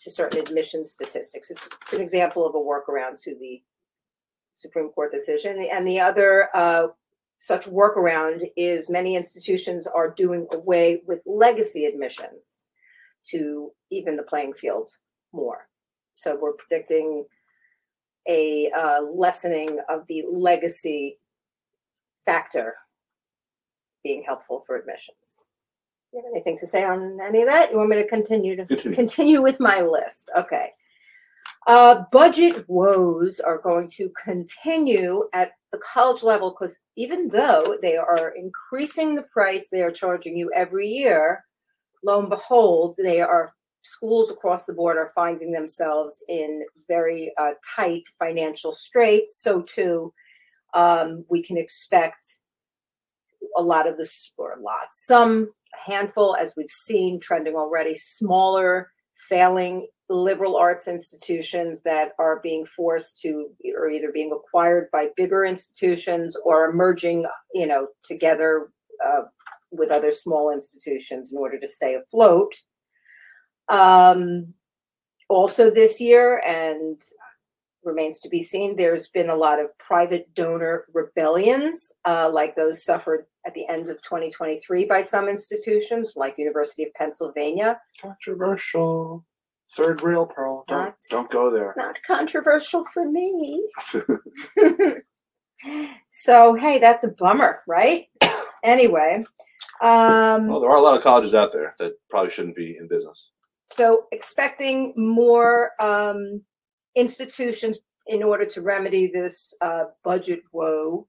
to 0.00 0.10
certain 0.10 0.40
admission 0.40 0.84
statistics. 0.84 1.50
It's, 1.50 1.68
it's 1.82 1.92
an 1.92 2.00
example 2.00 2.46
of 2.46 2.54
a 2.54 2.58
workaround 2.58 3.22
to 3.22 3.34
the 3.40 3.62
Supreme 4.52 4.88
Court 4.90 5.10
decision. 5.10 5.66
And 5.70 5.86
the 5.86 6.00
other 6.00 6.48
uh, 6.54 6.88
such 7.38 7.66
workaround 7.66 8.42
is 8.56 8.90
many 8.90 9.16
institutions 9.16 9.86
are 9.86 10.10
doing 10.10 10.46
away 10.52 11.02
with 11.06 11.20
legacy 11.26 11.86
admissions 11.86 12.64
to 13.30 13.70
even 13.90 14.16
the 14.16 14.22
playing 14.22 14.54
field 14.54 14.90
more. 15.32 15.68
So 16.14 16.38
we're 16.40 16.52
predicting 16.52 17.24
a 18.28 18.70
uh, 18.70 19.02
lessening 19.02 19.78
of 19.88 20.06
the 20.08 20.24
legacy 20.30 21.18
factor 22.24 22.74
being 24.02 24.22
helpful 24.22 24.60
for 24.66 24.76
admissions. 24.76 25.44
You 26.14 26.22
have 26.22 26.30
anything 26.30 26.56
to 26.58 26.66
say 26.66 26.84
on 26.84 27.18
any 27.20 27.42
of 27.42 27.48
that? 27.48 27.72
You 27.72 27.78
want 27.78 27.90
me 27.90 27.96
to 27.96 28.06
continue 28.06 28.54
to 28.54 28.64
Continue. 28.64 28.94
continue 28.94 29.42
with 29.42 29.58
my 29.58 29.80
list? 29.80 30.30
Okay. 30.38 30.70
Uh, 31.66 32.04
budget 32.12 32.64
woes 32.68 33.40
are 33.40 33.58
going 33.58 33.88
to 33.96 34.08
continue 34.22 35.24
at 35.32 35.52
the 35.72 35.78
college 35.78 36.22
level 36.22 36.50
because 36.50 36.78
even 36.96 37.26
though 37.28 37.76
they 37.82 37.96
are 37.96 38.28
increasing 38.36 39.16
the 39.16 39.24
price 39.24 39.70
they 39.70 39.82
are 39.82 39.90
charging 39.90 40.36
you 40.36 40.52
every 40.54 40.86
year, 40.86 41.44
lo 42.04 42.20
and 42.20 42.30
behold, 42.30 42.94
they 42.96 43.20
are 43.20 43.52
schools 43.82 44.30
across 44.30 44.66
the 44.66 44.72
board 44.72 44.96
are 44.96 45.10
finding 45.16 45.50
themselves 45.50 46.22
in 46.28 46.64
very 46.86 47.32
uh, 47.38 47.54
tight 47.74 48.04
financial 48.20 48.72
straits. 48.72 49.42
So 49.42 49.62
too, 49.62 50.12
um, 50.74 51.24
we 51.28 51.42
can 51.42 51.58
expect 51.58 52.22
a 53.56 53.62
lot 53.62 53.88
of 53.88 53.98
this, 53.98 54.30
or 54.38 54.52
a 54.52 54.60
lot, 54.60 54.92
some 54.92 55.52
handful, 55.82 56.36
as 56.36 56.54
we've 56.56 56.70
seen 56.70 57.20
trending 57.20 57.54
already, 57.54 57.94
smaller, 57.94 58.90
failing 59.28 59.86
liberal 60.10 60.56
arts 60.56 60.86
institutions 60.86 61.82
that 61.82 62.12
are 62.18 62.40
being 62.42 62.66
forced 62.66 63.20
to, 63.22 63.48
or 63.74 63.88
either 63.88 64.12
being 64.12 64.32
acquired 64.32 64.88
by 64.92 65.08
bigger 65.16 65.44
institutions 65.44 66.36
or 66.44 66.66
emerging, 66.66 67.26
you 67.54 67.66
know, 67.66 67.86
together 68.04 68.70
uh, 69.04 69.22
with 69.70 69.90
other 69.90 70.10
small 70.10 70.52
institutions 70.52 71.32
in 71.32 71.38
order 71.38 71.58
to 71.58 71.66
stay 71.66 71.94
afloat. 71.94 72.54
Um, 73.68 74.52
also, 75.28 75.70
this 75.70 76.00
year, 76.00 76.42
and 76.44 77.00
remains 77.84 78.20
to 78.20 78.28
be 78.28 78.42
seen, 78.42 78.76
there's 78.76 79.08
been 79.08 79.28
a 79.30 79.34
lot 79.36 79.60
of 79.60 79.76
private 79.78 80.32
donor 80.34 80.86
rebellions, 80.92 81.92
uh, 82.04 82.30
like 82.32 82.56
those 82.56 82.84
suffered 82.84 83.26
at 83.46 83.54
the 83.54 83.66
end 83.68 83.88
of 83.88 84.00
2023 84.02 84.86
by 84.86 85.00
some 85.02 85.28
institutions, 85.28 86.12
like 86.16 86.34
University 86.38 86.82
of 86.84 86.94
Pennsylvania. 86.94 87.80
Controversial. 88.00 89.24
Third 89.76 90.02
rail, 90.02 90.26
Pearl. 90.26 90.64
Don't, 90.68 90.78
Not- 90.78 90.96
don't 91.10 91.30
go 91.30 91.50
there. 91.50 91.74
Not 91.76 91.98
controversial 92.06 92.84
for 92.92 93.10
me. 93.10 93.66
so, 96.08 96.54
hey, 96.54 96.78
that's 96.78 97.04
a 97.04 97.08
bummer, 97.12 97.62
right? 97.66 98.06
Anyway, 98.62 99.24
um, 99.82 100.46
Well, 100.48 100.60
there 100.60 100.70
are 100.70 100.76
a 100.76 100.82
lot 100.82 100.96
of 100.96 101.02
colleges 101.02 101.34
out 101.34 101.52
there 101.52 101.74
that 101.78 101.92
probably 102.08 102.30
shouldn't 102.30 102.56
be 102.56 102.76
in 102.78 102.88
business. 102.88 103.30
So 103.72 104.06
expecting 104.12 104.92
more 104.96 105.72
um, 105.80 106.42
institutions 106.94 107.76
in 108.06 108.22
order 108.22 108.44
to 108.44 108.60
remedy 108.60 109.06
this 109.06 109.54
uh, 109.60 109.84
budget 110.02 110.42
woe. 110.52 111.06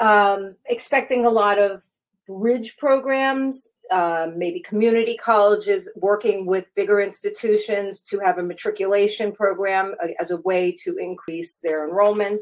Um, 0.00 0.56
expecting 0.66 1.26
a 1.26 1.30
lot 1.30 1.58
of 1.58 1.82
bridge 2.26 2.76
programs, 2.78 3.72
um, 3.90 4.38
maybe 4.38 4.60
community 4.60 5.16
colleges 5.16 5.90
working 5.96 6.46
with 6.46 6.64
bigger 6.74 7.00
institutions 7.00 8.02
to 8.04 8.18
have 8.20 8.38
a 8.38 8.42
matriculation 8.42 9.32
program 9.32 9.94
uh, 10.02 10.08
as 10.18 10.30
a 10.30 10.38
way 10.38 10.74
to 10.84 10.96
increase 10.96 11.60
their 11.60 11.84
enrollment. 11.84 12.40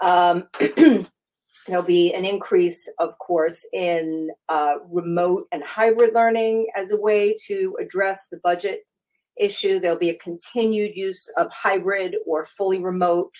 Um, 0.00 0.48
There'll 1.66 1.82
be 1.82 2.14
an 2.14 2.24
increase, 2.24 2.90
of 2.98 3.18
course, 3.18 3.66
in 3.74 4.30
uh, 4.48 4.76
remote 4.90 5.48
and 5.52 5.62
hybrid 5.62 6.14
learning 6.14 6.68
as 6.74 6.92
a 6.92 6.96
way 6.96 7.36
to 7.46 7.76
address 7.78 8.26
the 8.30 8.38
budget 8.42 8.86
issue. 9.38 9.80
There'll 9.80 9.98
be 9.98 10.10
a 10.10 10.18
continued 10.18 10.96
use 10.96 11.30
of 11.36 11.50
hybrid 11.52 12.16
or 12.26 12.46
fully 12.46 12.82
remote, 12.82 13.32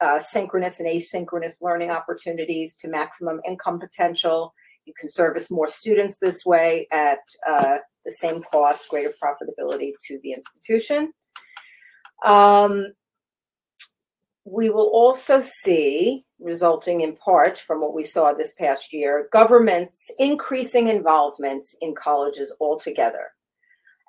uh, 0.00 0.18
synchronous 0.18 0.80
and 0.80 0.88
asynchronous 0.88 1.62
learning 1.62 1.90
opportunities 1.90 2.74
to 2.76 2.88
maximum 2.88 3.40
income 3.46 3.78
potential. 3.78 4.54
You 4.84 4.94
can 4.98 5.08
service 5.08 5.50
more 5.50 5.66
students 5.66 6.18
this 6.18 6.46
way 6.46 6.86
at 6.92 7.18
uh, 7.46 7.78
the 8.04 8.12
same 8.12 8.42
cost, 8.50 8.88
greater 8.88 9.12
profitability 9.22 9.92
to 10.06 10.18
the 10.22 10.32
institution. 10.32 11.12
Um, 12.24 12.92
we 14.44 14.70
will 14.70 14.88
also 14.92 15.40
see, 15.40 16.24
resulting 16.38 17.00
in 17.00 17.16
part 17.16 17.58
from 17.58 17.80
what 17.80 17.94
we 17.94 18.04
saw 18.04 18.32
this 18.32 18.54
past 18.54 18.92
year, 18.92 19.28
government's 19.32 20.08
increasing 20.18 20.88
involvement 20.88 21.66
in 21.80 21.94
colleges 21.96 22.54
altogether. 22.60 23.32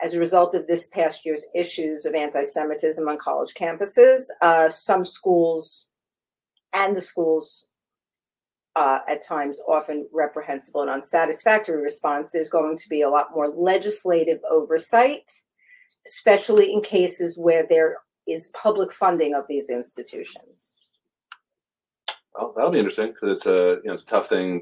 As 0.01 0.13
a 0.13 0.19
result 0.19 0.53
of 0.53 0.67
this 0.67 0.87
past 0.87 1.25
year's 1.25 1.47
issues 1.55 2.05
of 2.05 2.13
anti 2.13 2.43
Semitism 2.43 3.07
on 3.07 3.17
college 3.17 3.53
campuses, 3.55 4.25
uh, 4.41 4.69
some 4.69 5.03
schools 5.03 5.87
and 6.73 6.95
the 6.95 7.01
schools 7.01 7.69
uh, 8.75 8.99
at 9.07 9.23
times 9.23 9.59
often 9.67 10.07
reprehensible 10.13 10.81
and 10.81 10.89
unsatisfactory 10.91 11.81
response, 11.81 12.29
there's 12.29 12.49
going 12.49 12.77
to 12.77 12.89
be 12.89 13.01
a 13.01 13.09
lot 13.09 13.29
more 13.33 13.47
legislative 13.49 14.39
oversight, 14.51 15.27
especially 16.05 16.71
in 16.71 16.81
cases 16.81 17.37
where 17.39 17.65
there 17.67 17.97
is 18.27 18.49
public 18.49 18.93
funding 18.93 19.33
of 19.33 19.45
these 19.49 19.71
institutions. 19.71 20.75
Well, 22.35 22.53
that'll 22.55 22.71
be 22.71 22.77
interesting 22.77 23.07
because 23.07 23.37
it's 23.37 23.47
a 23.47 23.79
you 23.81 23.87
know 23.87 23.93
it's 23.93 24.03
a 24.03 24.07
tough 24.07 24.29
thing 24.29 24.61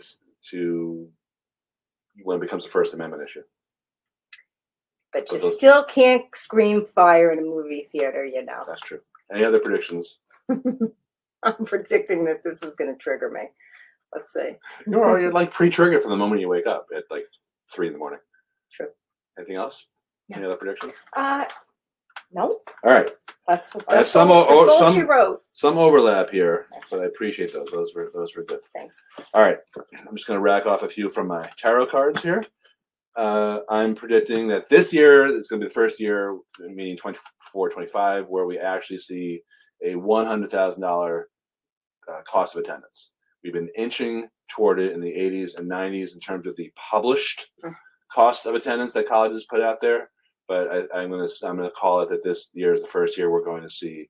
to 0.51 1.09
when 2.23 2.37
it 2.37 2.41
becomes 2.41 2.65
a 2.65 2.69
First 2.69 2.93
Amendment 2.93 3.23
issue. 3.23 3.41
But 5.15 5.31
you 5.31 5.39
those- 5.39 5.55
still 5.55 5.85
can't 5.85 6.25
scream 6.35 6.85
fire 6.93 7.31
in 7.31 7.39
a 7.39 7.41
movie 7.41 7.87
theater, 7.91 8.25
you 8.25 8.43
know. 8.43 8.63
That's 8.67 8.81
true. 8.81 8.99
Any 9.33 9.45
other 9.45 9.59
predictions? 9.59 10.19
I'm 10.49 11.65
predicting 11.65 12.25
that 12.25 12.43
this 12.43 12.61
is 12.63 12.75
going 12.75 12.91
to 12.93 12.97
trigger 12.97 13.29
me. 13.29 13.41
Let's 14.13 14.33
see. 14.33 14.57
You're, 14.85 15.19
you're 15.19 15.31
like 15.31 15.51
pre-triggered 15.51 16.01
from 16.01 16.11
the 16.11 16.17
moment 16.17 16.41
you 16.41 16.49
wake 16.49 16.67
up 16.67 16.87
at 16.95 17.03
like 17.09 17.25
three 17.73 17.87
in 17.87 17.93
the 17.93 17.99
morning. 17.99 18.19
True. 18.71 18.87
Anything 19.37 19.55
else? 19.55 19.85
Any 20.33 20.43
other 20.45 20.55
predictions? 20.55 20.91
Uh, 21.15 21.45
no, 22.33 22.59
All 22.83 22.91
right. 22.91 23.11
that's 23.47 23.73
what. 23.73 23.85
I 23.87 23.95
have 23.97 24.07
some 24.07 24.31
all, 24.31 24.45
o- 24.49 24.65
that's 24.65 24.79
some- 24.79 24.93
she 24.95 25.01
wrote. 25.03 25.43
Some 25.53 25.77
overlap 25.77 26.29
here, 26.29 26.67
but 26.91 26.99
I 27.01 27.05
appreciate 27.05 27.53
those. 27.53 27.69
Those 27.71 27.93
were 27.95 28.11
those 28.13 28.35
were 28.35 28.43
good. 28.43 28.59
Thanks. 28.75 29.01
All 29.33 29.41
right. 29.41 29.59
I'm 29.77 30.15
just 30.15 30.27
going 30.27 30.37
to 30.37 30.41
rack 30.41 30.65
off 30.65 30.83
a 30.83 30.89
few 30.89 31.07
from 31.09 31.27
my 31.27 31.47
tarot 31.57 31.85
cards 31.87 32.21
here. 32.23 32.43
Uh, 33.15 33.59
I'm 33.69 33.95
predicting 33.95 34.47
that 34.49 34.67
this 34.67 34.91
year 34.91 35.25
it's 35.25 35.47
going 35.47 35.61
to 35.61 35.65
be 35.65 35.69
the 35.69 35.73
first 35.73 35.99
year, 35.99 36.37
meaning 36.59 36.97
24, 36.97 37.69
25, 37.69 38.27
where 38.27 38.45
we 38.45 38.59
actually 38.59 38.99
see 38.99 39.41
a 39.83 39.93
$100,000 39.93 41.21
uh, 42.07 42.21
cost 42.27 42.55
of 42.55 42.61
attendance. 42.61 43.11
We've 43.43 43.53
been 43.53 43.69
inching 43.77 44.27
toward 44.49 44.79
it 44.79 44.93
in 44.93 45.01
the 45.01 45.11
80s 45.11 45.57
and 45.57 45.69
90s 45.69 46.13
in 46.13 46.19
terms 46.19 46.45
of 46.47 46.55
the 46.55 46.71
published 46.75 47.51
cost 48.11 48.45
of 48.45 48.55
attendance 48.55 48.93
that 48.93 49.07
colleges 49.07 49.45
put 49.49 49.61
out 49.61 49.79
there. 49.81 50.09
But 50.47 50.67
I, 50.67 50.99
I'm 50.99 51.09
going 51.09 51.27
to 51.27 51.47
I'm 51.47 51.57
going 51.57 51.69
to 51.69 51.75
call 51.75 52.01
it 52.01 52.09
that 52.09 52.23
this 52.23 52.51
year 52.53 52.73
is 52.73 52.81
the 52.81 52.87
first 52.87 53.17
year 53.17 53.31
we're 53.31 53.43
going 53.43 53.63
to 53.63 53.69
see 53.69 54.09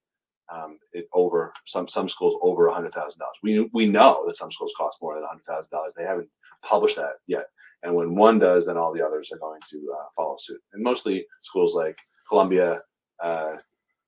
um, 0.53 0.79
it 0.93 1.07
over 1.13 1.53
some 1.65 1.87
some 1.87 2.07
schools 2.07 2.37
over 2.41 2.67
a 2.67 2.73
hundred 2.73 2.93
thousand 2.93 3.19
dollars. 3.19 3.37
We 3.43 3.69
we 3.73 3.87
know 3.87 4.23
that 4.27 4.37
some 4.37 4.51
schools 4.51 4.73
cost 4.77 4.99
more 5.01 5.15
than 5.15 5.23
a 5.23 5.27
hundred 5.27 5.45
thousand 5.45 5.69
dollars. 5.71 5.93
They 5.95 6.05
haven't 6.05 6.29
published 6.63 6.97
that 6.97 7.13
yet. 7.27 7.47
And 7.83 7.93
when 7.93 8.15
one 8.15 8.39
does, 8.39 8.65
then 8.65 8.77
all 8.77 8.93
the 8.93 9.05
others 9.05 9.31
are 9.31 9.37
going 9.37 9.61
to 9.69 9.95
uh, 9.95 10.05
follow 10.15 10.35
suit. 10.39 10.61
And 10.73 10.83
mostly 10.83 11.25
schools 11.41 11.75
like 11.75 11.97
Columbia, 12.27 12.81
uh, 13.23 13.53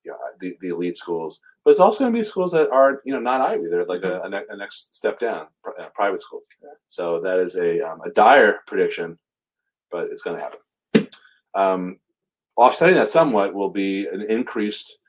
you 0.03 0.11
know, 0.11 0.17
the, 0.39 0.57
the 0.61 0.69
elite 0.69 0.97
schools. 0.97 1.39
But 1.63 1.71
it's 1.71 1.79
also 1.79 1.99
going 1.99 2.11
to 2.11 2.17
be 2.17 2.23
schools 2.23 2.51
that 2.53 2.69
are 2.71 3.01
you 3.05 3.13
know 3.13 3.19
not 3.19 3.41
Ivy. 3.41 3.67
They're 3.69 3.85
like 3.85 4.03
a, 4.03 4.21
a, 4.21 4.29
ne- 4.29 4.45
a 4.49 4.57
next 4.57 4.95
step 4.95 5.19
down, 5.19 5.47
pri- 5.63 5.73
uh, 5.79 5.89
private 5.93 6.21
schools. 6.21 6.43
So 6.89 7.19
that 7.21 7.39
is 7.39 7.55
a 7.55 7.81
um, 7.81 8.01
a 8.05 8.09
dire 8.11 8.59
prediction, 8.67 9.17
but 9.91 10.07
it's 10.11 10.21
going 10.21 10.37
to 10.37 10.43
happen. 10.43 10.59
Um, 11.55 11.99
offsetting 12.55 12.95
that 12.95 13.09
somewhat 13.09 13.53
will 13.53 13.69
be 13.69 14.07
an 14.07 14.21
increased 14.21 14.99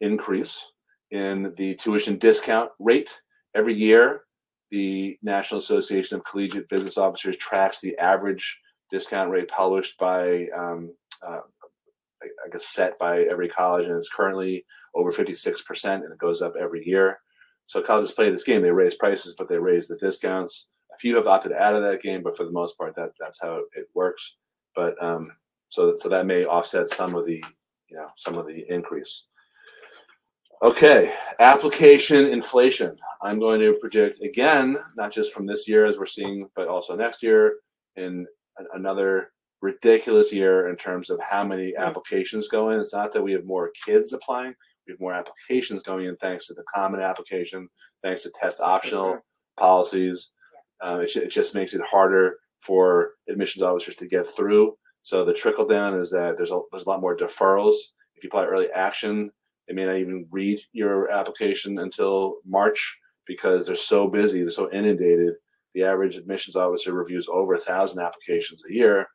increase 0.00 0.64
in 1.10 1.52
the 1.56 1.74
tuition 1.76 2.18
discount 2.18 2.70
rate 2.78 3.10
every 3.54 3.74
year. 3.74 4.22
The 4.70 5.18
National 5.22 5.60
Association 5.60 6.18
of 6.18 6.24
Collegiate 6.24 6.68
Business 6.68 6.98
Officers 6.98 7.36
tracks 7.36 7.80
the 7.80 7.96
average 7.98 8.60
discount 8.90 9.30
rate 9.30 9.48
published 9.48 9.98
by, 9.98 10.46
um, 10.56 10.94
uh, 11.26 11.40
I 12.22 12.48
guess, 12.52 12.68
set 12.68 12.98
by 12.98 13.22
every 13.22 13.48
college, 13.48 13.86
and 13.86 13.96
it's 13.96 14.10
currently 14.10 14.64
over 14.94 15.10
56%, 15.10 15.84
and 15.84 16.12
it 16.12 16.18
goes 16.18 16.42
up 16.42 16.54
every 16.60 16.86
year. 16.86 17.18
So 17.66 17.82
colleges 17.82 18.12
play 18.12 18.30
this 18.30 18.44
game. 18.44 18.62
They 18.62 18.70
raise 18.70 18.96
prices, 18.96 19.34
but 19.36 19.48
they 19.48 19.58
raise 19.58 19.88
the 19.88 19.96
discounts. 19.96 20.68
A 20.94 20.98
few 20.98 21.14
have 21.16 21.26
opted 21.26 21.52
out 21.52 21.74
of 21.74 21.82
that 21.82 22.00
game, 22.00 22.22
but 22.22 22.36
for 22.36 22.44
the 22.44 22.50
most 22.50 22.78
part, 22.78 22.94
that 22.96 23.10
that's 23.20 23.40
how 23.40 23.62
it 23.74 23.88
works. 23.94 24.36
But 24.74 25.00
um, 25.02 25.30
so 25.68 25.94
so 25.96 26.08
that 26.08 26.26
may 26.26 26.44
offset 26.44 26.88
some 26.88 27.14
of 27.14 27.26
the 27.26 27.44
you 27.88 27.96
know 27.96 28.08
some 28.16 28.38
of 28.38 28.46
the 28.46 28.64
increase. 28.70 29.26
Okay, 30.62 31.12
application 31.38 32.26
inflation. 32.26 32.96
I'm 33.22 33.38
going 33.38 33.60
to 33.60 33.74
predict 33.80 34.24
again, 34.24 34.76
not 34.96 35.12
just 35.12 35.32
from 35.32 35.46
this 35.46 35.68
year 35.68 35.86
as 35.86 35.98
we're 35.98 36.06
seeing, 36.06 36.48
but 36.56 36.66
also 36.66 36.96
next 36.96 37.22
year, 37.22 37.58
in 37.96 38.26
another 38.74 39.30
ridiculous 39.62 40.32
year 40.32 40.68
in 40.68 40.76
terms 40.76 41.10
of 41.10 41.20
how 41.20 41.44
many 41.44 41.72
Mm. 41.72 41.78
applications 41.86 42.48
go 42.48 42.70
in. 42.70 42.80
It's 42.80 42.92
not 42.92 43.12
that 43.12 43.22
we 43.22 43.32
have 43.32 43.44
more 43.44 43.70
kids 43.84 44.12
applying; 44.12 44.54
we 44.86 44.92
have 44.92 45.00
more 45.00 45.12
applications 45.12 45.82
going 45.84 46.06
in 46.06 46.16
thanks 46.16 46.48
to 46.48 46.54
the 46.54 46.64
common 46.64 47.00
application, 47.00 47.68
thanks 48.02 48.24
to 48.24 48.30
test 48.40 48.60
optional 48.60 49.20
policies. 49.58 50.30
Uh, 50.84 51.00
it, 51.04 51.14
it 51.16 51.30
just 51.30 51.54
makes 51.54 51.74
it 51.74 51.82
harder 51.82 52.38
for 52.60 53.12
admissions 53.28 53.62
officers 53.62 53.94
to 53.96 54.08
get 54.08 54.26
through. 54.36 54.76
So 55.02 55.24
the 55.24 55.32
trickle 55.32 55.66
down 55.66 55.94
is 55.98 56.10
that 56.10 56.36
there's 56.36 56.50
a, 56.50 56.60
there's 56.72 56.84
a 56.84 56.88
lot 56.88 57.00
more 57.00 57.16
deferrals. 57.16 57.76
If 58.16 58.24
you 58.24 58.28
apply 58.28 58.46
early 58.46 58.70
action, 58.72 59.30
they 59.68 59.74
may 59.74 59.84
not 59.84 59.96
even 59.96 60.26
read 60.30 60.60
your 60.72 61.10
application 61.10 61.78
until 61.78 62.36
March 62.46 62.98
because 63.26 63.66
they're 63.66 63.76
so 63.76 64.08
busy, 64.08 64.40
they're 64.40 64.50
so 64.50 64.70
inundated. 64.72 65.34
The 65.74 65.84
average 65.84 66.16
admissions 66.16 66.56
officer 66.56 66.94
reviews 66.94 67.28
over 67.30 67.54
a 67.54 67.58
thousand 67.58 68.02
applications 68.02 68.62
a 68.68 68.72
year. 68.72 69.06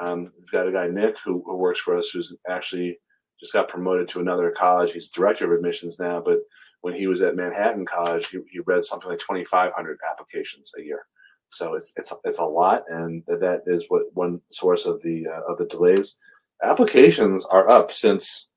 Um, 0.00 0.30
we've 0.38 0.50
got 0.52 0.68
a 0.68 0.72
guy 0.72 0.86
Nick 0.88 1.16
who, 1.24 1.42
who 1.44 1.56
works 1.56 1.80
for 1.80 1.96
us 1.96 2.10
who's 2.10 2.34
actually 2.48 2.98
just 3.40 3.52
got 3.52 3.68
promoted 3.68 4.08
to 4.08 4.20
another 4.20 4.50
college. 4.56 4.92
He's 4.92 5.10
director 5.10 5.46
of 5.46 5.52
admissions 5.52 5.98
now, 5.98 6.22
but 6.24 6.38
when 6.82 6.94
he 6.94 7.06
was 7.06 7.22
at 7.22 7.36
Manhattan 7.36 7.84
College, 7.84 8.28
he, 8.28 8.38
he 8.50 8.60
read 8.60 8.84
something 8.84 9.10
like 9.10 9.18
2,500 9.18 9.98
applications 10.08 10.70
a 10.78 10.82
year. 10.82 11.00
So 11.48 11.74
it's 11.74 11.92
it's 11.96 12.12
it's 12.24 12.38
a 12.38 12.44
lot, 12.44 12.82
and 12.88 13.22
that 13.26 13.62
is 13.66 13.86
what 13.88 14.02
one 14.14 14.40
source 14.50 14.84
of 14.84 15.00
the 15.02 15.26
uh, 15.28 15.52
of 15.52 15.58
the 15.58 15.66
delays. 15.66 16.16
Applications 16.62 17.44
are 17.46 17.68
up 17.68 17.92
since 17.92 18.50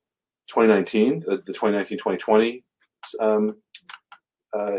2019, 0.49 1.23
the, 1.25 1.43
the 1.45 1.53
2019-2020 1.53 2.63
um, 3.19 3.55
uh, 4.57 4.77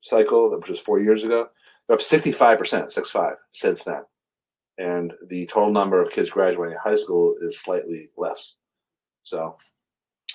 cycle, 0.00 0.50
which 0.56 0.68
was 0.68 0.80
four 0.80 1.00
years 1.00 1.24
ago. 1.24 1.48
They're 1.86 1.96
up 1.96 2.02
65 2.02 2.58
percent, 2.58 2.92
six 2.92 3.10
five, 3.10 3.34
since 3.50 3.82
then, 3.82 4.02
and 4.78 5.12
the 5.28 5.46
total 5.46 5.72
number 5.72 6.00
of 6.00 6.10
kids 6.10 6.30
graduating 6.30 6.78
high 6.82 6.96
school 6.96 7.34
is 7.42 7.60
slightly 7.60 8.10
less. 8.16 8.54
So 9.24 9.56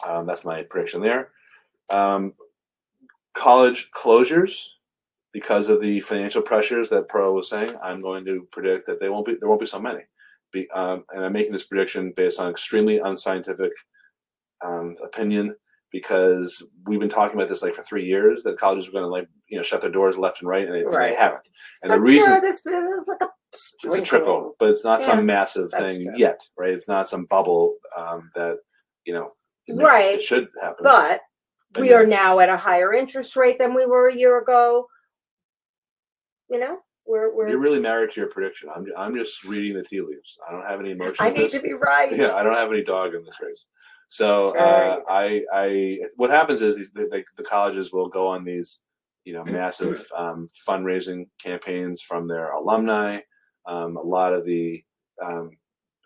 um, 0.06 0.26
that's 0.26 0.46
my 0.46 0.63
prediction 0.63 1.02
there. 1.02 1.30
Um, 1.89 2.34
college 3.34 3.89
closures 3.91 4.65
because 5.32 5.70
of 5.70 5.82
the 5.82 6.02
financial 6.02 6.41
pressures 6.41 6.89
that 6.89 7.08
Pearl 7.08 7.36
was 7.36 7.50
saying, 7.50 7.76
I'm 7.82 8.00
going 8.00 8.26
to 8.26 8.48
predict 8.52 8.88
that 8.88 9.00
they 9.00 9.10
won't 9.10 9.26
be 9.26 9.36
there 9.39 9.48
won't 9.48 9.62
be 9.62 9.67
so 9.67 9.80
many. 9.80 10.02
Be, 10.52 10.70
um, 10.72 11.04
and 11.13 11.24
I'm 11.24 11.34
making 11.34 11.52
this 11.52 11.65
prediction 11.65 12.13
based 12.15 12.39
on 12.39 12.50
extremely 12.50 13.00
unscientific 13.00 13.72
um, 14.65 14.96
opinion 15.04 15.56
because 15.91 16.62
we've 16.86 17.00
been 17.00 17.10
talking 17.10 17.38
about 17.38 17.48
this 17.50 17.62
like 17.62 17.74
for 17.74 17.82
three 17.84 18.06
years 18.06 18.43
that 18.43 18.58
colleges 18.60 18.89
are 18.89 18.91
going 18.91 19.04
to 19.04 19.10
like 19.10 19.28
you 19.48 19.58
know 19.58 19.63
shut 19.63 19.82
their 19.82 19.89
doors 19.91 20.17
left 20.17 20.41
and 20.41 20.50
right, 20.50 20.65
and 20.65 20.76
they, 20.76 20.84
Right. 20.84 21.12
they 21.12 21.15
haven't. 21.15 21.48
And 21.84 21.91
the 21.93 22.00
reason 22.00 22.34
yeah, 22.34 22.39
this 22.39 22.58
is 22.65 23.08
like 23.08 23.22
a 23.22 23.30
it's 23.84 23.96
a 23.96 24.02
trickle, 24.02 24.54
but 24.60 24.70
it's 24.70 24.84
not 24.84 25.00
Yeah, 25.00 25.06
some 25.08 25.26
massive 25.26 25.72
thing 25.72 26.04
true. 26.06 26.13
yet, 26.17 26.41
right? 26.58 26.72
It's 26.72 26.88
not 26.88 27.08
some 27.10 27.26
bubble 27.26 27.76
um, 27.96 28.30
that 28.36 28.58
you 29.06 29.13
know 29.13 29.32
Right, 29.70 30.15
it 30.15 30.22
should 30.22 30.48
happen. 30.62 30.84
But 30.84 31.22
And 31.76 31.82
we 31.86 31.93
are 31.93 32.06
now 32.06 32.39
at 32.39 32.50
a 32.50 32.58
higher 32.58 32.93
interest 32.93 33.36
rate 33.36 33.58
than 33.60 33.74
we 33.74 33.86
were 33.86 34.08
a 34.10 34.15
year 34.15 34.38
ago. 34.39 34.88
You 36.50 36.60
know, 36.60 36.78
we're 37.06 37.34
we're. 37.36 37.50
You're 37.50 37.60
really 37.60 37.80
married 37.80 38.12
to 38.12 38.20
your 38.22 38.30
prediction. 38.30 38.70
I'm 38.74 38.86
I'm 38.98 39.15
just 39.15 39.43
reading 39.43 39.76
the 39.76 39.84
tea 39.84 40.02
leaves. 40.02 40.38
I 40.48 40.52
don't 40.54 40.65
have 40.65 40.80
any 40.80 40.91
emotion. 40.98 41.15
I 41.20 41.30
need 41.30 41.46
this. 41.52 41.54
to 41.54 41.62
be 41.62 41.74
right. 41.74 42.12
Yeah, 42.15 42.34
I 42.36 42.43
don't 42.43 42.54
have 42.56 42.72
any 42.72 42.84
dog 42.84 43.13
in 43.15 43.24
this 43.26 43.38
race. 43.41 43.65
So 44.10 44.56
uh, 44.58 45.02
I 45.08 45.43
I 45.54 46.00
what 46.15 46.30
happens 46.30 46.62
is 46.62 46.78
these 46.78 46.91
the, 46.91 47.24
the, 47.36 47.43
colleges 47.43 47.91
will 47.91 48.08
go 48.08 48.28
on 48.28 48.46
these 48.46 48.80
you 49.26 49.34
know 49.34 49.43
massive 49.43 50.06
um, 50.17 50.48
fundraising 50.67 51.28
campaigns 51.41 52.02
from 52.02 52.28
their 52.28 52.52
alumni. 52.52 53.20
Um, 53.65 53.98
a 53.98 54.02
lot 54.02 54.34
of 54.34 54.46
the 54.46 54.82
um, 55.22 55.52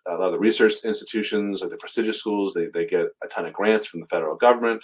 a 0.07 0.13
lot 0.13 0.27
of 0.27 0.31
the 0.31 0.39
research 0.39 0.83
institutions 0.83 1.61
or 1.61 1.69
the 1.69 1.77
prestigious 1.77 2.17
schools 2.17 2.53
they, 2.53 2.67
they 2.67 2.87
get 2.87 3.05
a 3.23 3.27
ton 3.27 3.45
of 3.45 3.53
grants 3.53 3.85
from 3.85 3.99
the 3.99 4.07
federal 4.07 4.35
government. 4.35 4.83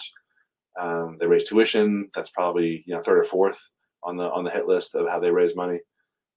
Um, 0.80 1.16
they 1.18 1.26
raise 1.26 1.48
tuition. 1.48 2.08
That's 2.14 2.30
probably 2.30 2.84
you 2.86 2.94
know 2.94 3.02
third 3.02 3.18
or 3.18 3.24
fourth 3.24 3.60
on 4.04 4.16
the 4.16 4.30
on 4.30 4.44
the 4.44 4.50
hit 4.50 4.66
list 4.66 4.94
of 4.94 5.08
how 5.08 5.18
they 5.18 5.30
raise 5.30 5.56
money. 5.56 5.80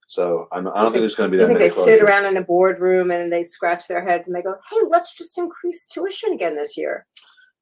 So 0.07 0.47
I'm, 0.51 0.67
I 0.67 0.81
don't 0.81 0.91
think 0.91 1.01
there's 1.01 1.15
going 1.15 1.31
to 1.31 1.37
be 1.37 1.41
You 1.41 1.47
that 1.47 1.53
think 1.53 1.59
many. 1.59 1.69
they 1.69 1.97
sit 1.97 2.01
around 2.03 2.25
in 2.25 2.37
a 2.37 2.43
boardroom 2.43 3.11
and 3.11 3.31
they 3.31 3.43
scratch 3.43 3.87
their 3.87 4.03
heads 4.03 4.27
and 4.27 4.35
they 4.35 4.41
go, 4.41 4.55
"Hey, 4.69 4.77
let's 4.89 5.13
just 5.13 5.37
increase 5.37 5.87
tuition 5.87 6.33
again 6.33 6.55
this 6.55 6.75
year." 6.75 7.05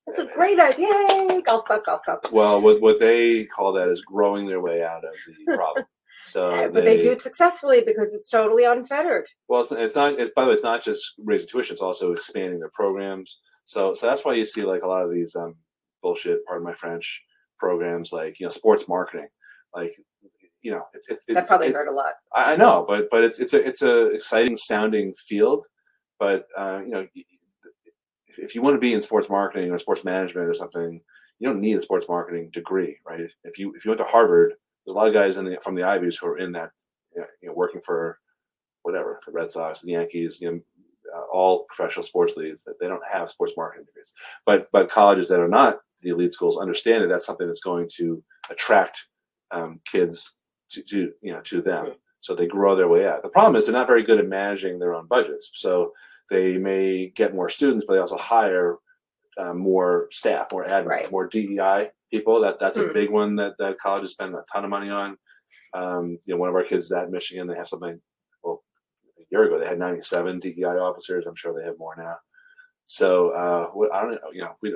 That's 0.07 0.19
a 0.19 0.25
great 0.25 0.59
idea. 0.59 0.87
Yay! 0.87 1.41
Golf 1.45 1.65
club, 1.65 1.83
golf 1.83 2.01
club. 2.01 2.25
Well, 2.31 2.59
what 2.61 2.81
what 2.81 2.99
they 2.99 3.45
call 3.45 3.71
that 3.73 3.87
is 3.89 4.01
growing 4.01 4.47
their 4.47 4.61
way 4.61 4.83
out 4.83 5.03
of 5.05 5.13
the 5.45 5.53
problem. 5.55 5.85
So 6.25 6.49
Uh, 6.49 6.67
but 6.69 6.83
they 6.83 6.97
do 6.97 7.11
it 7.11 7.21
successfully 7.21 7.81
because 7.85 8.13
it's 8.13 8.29
totally 8.29 8.63
unfettered. 8.63 9.25
Well, 9.47 9.61
it's, 9.61 9.71
it's 9.71 9.95
not. 9.95 10.19
It's, 10.19 10.31
by 10.35 10.43
the 10.43 10.49
way, 10.49 10.53
it's 10.55 10.63
not 10.63 10.83
just 10.83 11.13
raising 11.19 11.47
tuition; 11.47 11.73
it's 11.73 11.81
also 11.81 12.11
expanding 12.13 12.59
their 12.59 12.71
programs. 12.73 13.39
So, 13.65 13.93
so 13.93 14.07
that's 14.07 14.25
why 14.25 14.33
you 14.33 14.45
see 14.45 14.63
like 14.63 14.81
a 14.81 14.87
lot 14.87 15.03
of 15.05 15.11
these 15.13 15.35
um, 15.35 15.55
bullshit, 16.01 16.43
pardon 16.45 16.65
my 16.65 16.73
French, 16.73 17.21
programs 17.59 18.11
like 18.11 18.39
you 18.39 18.47
know 18.47 18.49
sports 18.51 18.87
marketing, 18.87 19.27
like 19.75 19.93
you 20.61 20.71
know 20.71 20.83
it's 20.93 21.07
it's, 21.07 21.25
That 21.25 21.37
it's, 21.37 21.47
probably 21.47 21.67
it's- 21.67 21.85
hurt 21.85 21.91
a 21.91 21.95
lot. 21.95 22.13
I 22.35 22.53
I 22.53 22.55
know, 22.55 22.85
but 22.87 23.09
but 23.09 23.23
it's 23.23 23.39
it's 23.39 23.53
a 23.53 23.65
it's 23.65 23.81
a 23.81 24.07
exciting 24.07 24.57
sounding 24.57 25.13
field, 25.13 25.65
but 26.19 26.47
uh, 26.57 26.81
you 26.83 26.89
know 26.89 27.07
if- 28.27 28.39
if 28.39 28.55
you 28.55 28.61
want 28.61 28.75
to 28.75 28.79
be 28.79 28.93
in 28.93 29.01
sports 29.01 29.29
marketing 29.29 29.71
or 29.71 29.77
sports 29.79 30.03
management 30.05 30.47
or 30.47 30.53
something, 30.53 31.01
you 31.39 31.47
don't 31.49 31.59
need 31.59 31.77
a 31.77 31.81
sports 31.81 32.05
marketing 32.07 32.49
degree, 32.53 32.97
right? 33.05 33.19
If, 33.43 33.57
you 33.59 33.73
if 33.75 33.83
you 33.83 33.89
went 33.91 33.99
to 33.99 34.05
Harvard, 34.05 34.53
there's 34.85 34.93
a 34.93 34.97
lot 34.97 35.07
of 35.07 35.13
guys 35.13 35.37
in 35.37 35.45
the, 35.45 35.57
from 35.61 35.75
the 35.75 35.83
Ivies 35.83 36.17
who 36.17 36.27
are 36.27 36.37
in 36.37 36.51
that, 36.53 36.71
you 37.15 37.21
know, 37.21 37.27
you 37.41 37.49
know 37.49 37.55
working 37.55 37.81
for 37.81 38.19
whatever 38.83 39.19
the 39.25 39.31
Red 39.31 39.51
Sox, 39.51 39.81
the 39.81 39.91
Yankees, 39.91 40.39
you 40.39 40.51
know, 40.51 40.59
uh, 41.15 41.23
all 41.33 41.65
professional 41.65 42.03
sports 42.03 42.37
leagues 42.37 42.63
that 42.63 42.79
they 42.79 42.87
don't 42.87 43.01
have 43.09 43.29
sports 43.29 43.53
marketing 43.57 43.85
degrees, 43.85 44.11
but 44.45 44.69
but 44.71 44.89
colleges 44.89 45.27
that 45.27 45.39
are 45.39 45.47
not 45.49 45.79
the 46.01 46.09
elite 46.11 46.33
schools 46.33 46.57
understand 46.57 47.03
that 47.03 47.07
that's 47.07 47.25
something 47.25 47.47
that's 47.47 47.63
going 47.63 47.89
to 47.97 48.23
attract 48.49 49.07
um, 49.51 49.81
kids 49.91 50.35
to, 50.71 50.83
to 50.83 51.11
you 51.21 51.33
know 51.33 51.41
to 51.41 51.61
them. 51.61 51.93
So 52.21 52.35
they 52.35 52.47
grow 52.47 52.75
their 52.75 52.87
way 52.89 53.07
out. 53.07 53.23
The 53.23 53.29
problem 53.29 53.55
is 53.55 53.65
they're 53.65 53.73
not 53.73 53.87
very 53.87 54.03
good 54.03 54.19
at 54.19 54.27
managing 54.27 54.77
their 54.79 54.93
own 54.93 55.07
budgets. 55.07 55.51
So 55.55 55.93
they 56.29 56.57
may 56.57 57.07
get 57.15 57.33
more 57.33 57.49
students 57.49 57.85
but 57.85 57.93
they 57.93 57.99
also 57.99 58.17
hire 58.17 58.77
uh, 59.37 59.53
more 59.53 60.07
staff 60.11 60.47
more 60.51 60.65
admin 60.65 60.85
Right. 60.85 61.11
more 61.11 61.27
dei 61.27 61.89
people. 62.11 62.41
That 62.41 62.59
that's 62.59 62.77
a 62.77 62.87
Hmm. 62.87 62.93
big 62.93 63.09
one 63.09 63.35
that, 63.37 63.53
that 63.59 63.77
colleges 63.79 64.11
spend 64.11 64.35
a 64.35 64.43
ton 64.51 64.63
of 64.65 64.69
money 64.69 64.89
on. 64.89 65.17
Um, 65.73 66.19
you 66.25 66.33
know 66.33 66.39
one 66.39 66.49
of 66.49 66.55
our 66.55 66.63
kids 66.63 66.85
is 66.85 66.91
at 66.91 67.09
michigan. 67.09 67.47
They 67.47 67.55
have 67.55 67.67
something 67.67 67.99
well 68.43 68.63
a 69.17 69.23
year 69.31 69.43
ago 69.45 69.57
they 69.59 69.65
had 69.67 69.79
97 69.79 70.39
dei 70.39 70.63
officers. 70.63 71.25
I'm 71.25 71.35
sure 71.35 71.53
they 71.57 71.65
have 71.65 71.79
more 71.79 71.95
now. 71.97 72.17
So 72.85 73.29
uh, 73.29 73.67
what- 73.71 73.93
i 73.93 74.01
don't 74.01 74.11
know 74.11 74.31
you 74.33 74.41
know 74.41 74.55
we, 74.61 74.75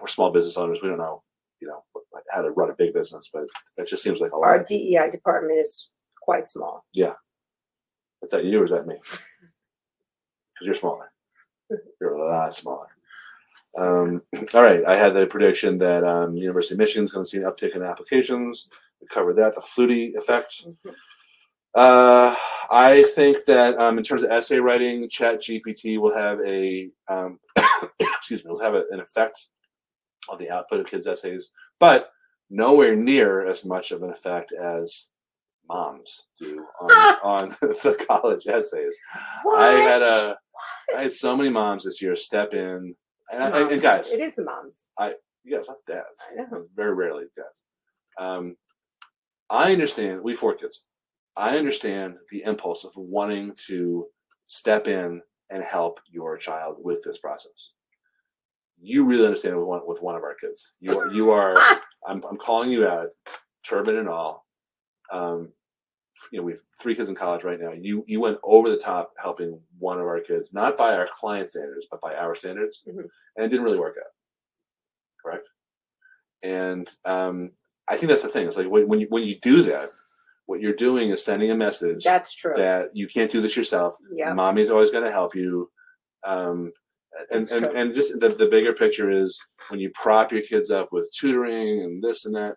we're 0.00 0.06
small 0.08 0.30
business 0.32 0.56
owners. 0.58 0.80
We 0.82 0.88
don't 0.88 0.98
know 0.98 1.22
you 1.60 1.68
know 1.68 1.82
how 2.30 2.42
to 2.42 2.50
run 2.50 2.70
a 2.70 2.74
big 2.74 2.92
business 2.94 3.30
but 3.32 3.44
that 3.76 3.86
just 3.86 4.02
seems 4.02 4.20
like 4.20 4.32
a 4.32 4.36
lot 4.36 4.48
Our 4.48 4.64
DEI 4.64 5.10
department 5.10 5.58
is 5.58 5.88
quite 6.20 6.46
small. 6.46 6.84
Yeah, 6.92 7.14
is 8.22 8.30
that 8.30 8.44
you 8.44 8.60
or 8.60 8.64
is 8.64 8.70
that 8.70 8.86
me? 8.86 8.96
Because 10.54 10.66
you're 10.66 10.74
smaller. 10.74 11.10
You're 11.98 12.16
a 12.16 12.30
lot 12.30 12.54
smaller. 12.54 12.88
Um, 13.78 14.20
all 14.54 14.62
right. 14.62 14.84
I 14.86 14.94
had 14.94 15.14
the 15.14 15.26
prediction 15.26 15.78
that 15.78 16.04
um, 16.04 16.36
University 16.36 16.74
of 16.74 16.78
Michigan 16.80 17.04
is 17.04 17.12
going 17.12 17.24
to 17.24 17.30
see 17.30 17.38
an 17.38 17.44
uptick 17.44 17.74
in 17.74 17.82
applications. 17.82 18.68
We 19.00 19.06
covered 19.06 19.36
that. 19.36 19.54
The 19.54 19.62
Flutie 19.62 20.14
effect. 20.16 20.66
Uh, 21.74 22.34
I 22.70 23.04
think 23.14 23.46
that 23.46 23.78
um, 23.78 23.96
in 23.96 24.04
terms 24.04 24.22
of 24.22 24.30
essay 24.30 24.58
writing, 24.58 25.08
Chat 25.08 25.40
GPT 25.40 25.98
will 25.98 26.14
have 26.14 26.38
a 26.40 26.90
um, 27.08 27.38
excuse 27.98 28.44
me 28.44 28.50
will 28.50 28.60
have 28.60 28.74
a, 28.74 28.84
an 28.90 29.00
effect 29.00 29.48
on 30.28 30.38
the 30.38 30.50
output 30.50 30.80
of 30.80 30.86
kids' 30.86 31.06
essays, 31.06 31.50
but 31.78 32.10
nowhere 32.50 32.96
near 32.96 33.46
as 33.46 33.64
much 33.64 33.92
of 33.92 34.02
an 34.02 34.10
effect 34.10 34.52
as 34.52 35.08
moms 35.68 36.24
do 36.38 36.66
on, 36.80 36.90
on 37.22 37.48
the 37.60 38.04
college 38.08 38.46
essays. 38.46 38.98
What? 39.44 39.60
I 39.60 39.72
had 39.72 40.02
a 40.02 40.36
I 40.96 41.02
had 41.02 41.12
so 41.12 41.36
many 41.36 41.48
moms 41.50 41.84
this 41.84 42.02
year 42.02 42.16
step 42.16 42.54
in, 42.54 42.94
and, 43.32 43.42
I, 43.42 43.70
and 43.70 43.80
guys, 43.80 44.10
It 44.10 44.20
is 44.20 44.34
the 44.34 44.44
moms. 44.44 44.88
I 44.98 45.14
yes, 45.44 45.68
not 45.68 45.78
dads. 45.86 46.20
I 46.32 46.42
know. 46.50 46.66
Very 46.74 46.94
rarely 46.94 47.24
dads. 47.36 47.62
Um, 48.18 48.56
I 49.48 49.72
understand. 49.72 50.22
We 50.22 50.34
four 50.34 50.54
kids. 50.54 50.82
I 51.36 51.56
understand 51.56 52.16
the 52.30 52.42
impulse 52.42 52.84
of 52.84 52.92
wanting 52.96 53.54
to 53.68 54.06
step 54.46 54.88
in 54.88 55.22
and 55.50 55.62
help 55.62 56.00
your 56.10 56.36
child 56.36 56.76
with 56.80 57.02
this 57.02 57.18
process. 57.18 57.72
You 58.82 59.04
really 59.04 59.24
understand 59.26 59.56
with 59.56 59.66
one 59.66 59.80
with 59.86 60.00
one 60.02 60.16
of 60.16 60.22
our 60.22 60.34
kids. 60.34 60.72
You 60.80 60.98
are 60.98 61.08
you 61.12 61.30
are. 61.30 61.56
I'm 62.06 62.22
I'm 62.28 62.36
calling 62.38 62.70
you 62.70 62.86
out, 62.86 63.08
turban 63.66 63.98
and 63.98 64.08
all. 64.08 64.46
Um, 65.12 65.52
you 66.32 66.38
know, 66.38 66.44
we 66.44 66.52
have 66.52 66.60
three 66.80 66.94
kids 66.94 67.08
in 67.08 67.14
college 67.14 67.44
right 67.44 67.60
now. 67.60 67.72
You 67.72 68.04
you 68.06 68.20
went 68.20 68.38
over 68.42 68.70
the 68.70 68.76
top 68.78 69.12
helping 69.20 69.60
one 69.78 69.98
of 70.00 70.06
our 70.06 70.20
kids, 70.20 70.52
not 70.54 70.76
by 70.78 70.94
our 70.94 71.08
client 71.12 71.48
standards, 71.50 71.88
but 71.90 72.00
by 72.00 72.14
our 72.14 72.34
standards, 72.34 72.82
Mhm. 72.88 73.08
and 73.36 73.44
it 73.44 73.48
didn't 73.48 73.64
really 73.64 73.78
work 73.78 73.96
out. 73.98 74.12
Correct. 75.22 75.48
And 76.42 76.88
um, 77.04 77.50
I 77.88 77.96
think 77.96 78.08
that's 78.08 78.22
the 78.22 78.28
thing. 78.28 78.46
It's 78.46 78.56
like 78.56 78.68
when 78.68 78.88
when 78.88 79.00
you 79.00 79.06
when 79.10 79.24
you 79.24 79.38
do 79.40 79.62
that, 79.64 79.88
what 80.46 80.60
you're 80.60 80.72
doing 80.74 81.10
is 81.10 81.22
sending 81.24 81.50
a 81.50 81.54
message 81.56 82.02
That's 82.04 82.34
true. 82.34 82.54
that 82.56 82.94
you 82.96 83.06
can't 83.08 83.30
do 83.30 83.40
this 83.42 83.56
yourself. 83.56 83.96
yeah. 84.12 84.32
Mommy's 84.32 84.70
always 84.70 84.90
going 84.90 85.04
to 85.04 85.12
help 85.12 85.34
you. 85.34 85.70
Um, 86.26 86.72
and, 87.30 87.48
and, 87.50 87.64
and 87.64 87.92
just 87.92 88.18
the, 88.20 88.28
the 88.28 88.46
bigger 88.46 88.72
picture 88.72 89.10
is 89.10 89.38
when 89.68 89.80
you 89.80 89.90
prop 89.94 90.32
your 90.32 90.42
kids 90.42 90.70
up 90.70 90.88
with 90.92 91.10
tutoring 91.18 91.82
and 91.82 92.02
this 92.02 92.26
and 92.26 92.34
that, 92.34 92.54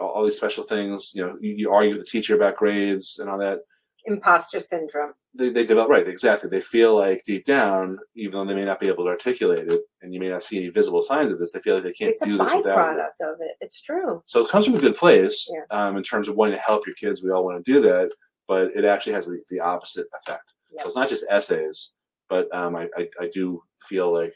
all, 0.00 0.08
all 0.08 0.24
these 0.24 0.36
special 0.36 0.64
things, 0.64 1.12
you 1.14 1.24
know, 1.24 1.36
you, 1.40 1.52
you 1.56 1.70
argue 1.70 1.94
with 1.96 2.04
the 2.04 2.10
teacher 2.10 2.34
about 2.34 2.56
grades 2.56 3.18
and 3.20 3.30
all 3.30 3.38
that. 3.38 3.60
Imposter 4.06 4.60
syndrome. 4.60 5.12
They, 5.34 5.50
they 5.50 5.64
develop, 5.66 5.90
right, 5.90 6.06
exactly. 6.06 6.48
They 6.48 6.60
feel 6.60 6.96
like 6.96 7.22
deep 7.24 7.44
down, 7.44 7.98
even 8.14 8.32
though 8.32 8.44
they 8.44 8.54
may 8.54 8.64
not 8.64 8.78
be 8.80 8.86
able 8.86 9.04
to 9.04 9.10
articulate 9.10 9.68
it 9.68 9.80
and 10.00 10.14
you 10.14 10.20
may 10.20 10.28
not 10.28 10.42
see 10.42 10.58
any 10.58 10.68
visible 10.68 11.02
signs 11.02 11.32
of 11.32 11.38
this, 11.38 11.52
they 11.52 11.58
feel 11.60 11.74
like 11.74 11.84
they 11.84 11.92
can't 11.92 12.12
It's 12.12 12.24
do 12.24 12.38
this 12.38 12.54
without 12.54 12.66
it. 12.66 12.66
byproduct 12.66 13.32
of 13.32 13.36
it. 13.40 13.56
It's 13.60 13.82
true. 13.82 14.22
So 14.26 14.44
it 14.44 14.50
comes 14.50 14.64
from 14.64 14.76
a 14.76 14.78
good 14.80 14.94
place 14.96 15.50
Yeah. 15.52 15.76
um, 15.88 15.96
in 15.96 16.02
terms 16.02 16.28
of 16.28 16.36
wanting 16.36 16.54
to 16.54 16.60
help 16.60 16.86
your 16.86 16.94
kids. 16.94 17.22
We 17.22 17.30
all 17.32 17.44
want 17.44 17.64
to 17.64 17.72
do 17.72 17.80
that, 17.82 18.10
but 18.46 18.70
it 18.76 18.84
actually 18.84 19.14
has 19.14 19.26
the, 19.26 19.42
the 19.50 19.60
opposite 19.60 20.06
effect. 20.22 20.44
So 20.78 20.86
it's 20.86 20.96
not 20.96 21.08
just 21.08 21.24
essays, 21.30 21.92
but 22.28 22.52
um, 22.54 22.76
I, 22.76 22.88
I, 22.96 23.08
I 23.20 23.28
do 23.32 23.62
feel 23.80 24.12
like 24.12 24.34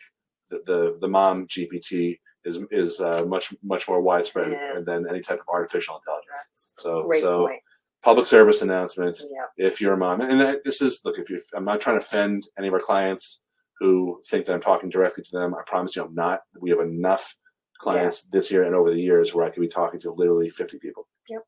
the, 0.51 0.63
the, 0.67 0.99
the 1.01 1.09
mom 1.09 1.47
GPT 1.47 2.19
is 2.45 2.59
is 2.71 3.01
uh, 3.01 3.25
much 3.27 3.55
much 3.63 3.87
more 3.89 4.01
widespread 4.01 4.51
Yeah. 4.51 4.81
than 4.85 5.07
any 5.09 5.21
type 5.21 5.41
of 5.41 5.47
artificial 5.49 5.97
intelligence. 5.97 6.31
That's 6.37 6.77
So- 6.83 7.11
so- 7.21 7.47
point. 7.49 7.61
Public 8.03 8.25
service 8.25 8.63
announcement. 8.63 9.21
Yeah. 9.31 9.67
If 9.67 9.79
you're 9.79 9.93
a 9.93 9.97
mom, 9.97 10.23
and 10.23 10.41
that, 10.41 10.65
this 10.65 10.81
is 10.81 11.03
look, 11.05 11.19
if 11.19 11.29
you, 11.29 11.39
I'm 11.55 11.67
not 11.67 11.83
trying 11.83 12.01
to 12.01 12.03
offend 12.07 12.49
any 12.59 12.67
of 12.69 12.73
our 12.73 12.81
clients 12.81 13.43
who 13.79 14.23
think 14.27 14.47
that 14.47 14.55
I'm 14.55 14.61
talking 14.63 14.89
directly 14.89 15.23
to 15.23 15.31
them. 15.39 15.55
I 15.55 15.61
promise 15.67 15.95
you, 15.97 16.05
I'm 16.05 16.15
not. 16.15 16.41
We 16.59 16.71
have 16.71 16.81
enough 16.81 17.35
clients 17.79 18.23
this 18.23 18.51
year 18.51 18.65
and 18.65 18.75
over 18.75 18.91
the 18.91 18.99
years 18.99 19.35
where 19.35 19.45
I 19.45 19.51
could 19.51 19.61
be 19.61 19.69
talking 19.69 20.01
to 20.01 20.13
literally 20.13 20.49
50 20.49 20.79
people. 20.79 21.07
Yep. 21.29 21.43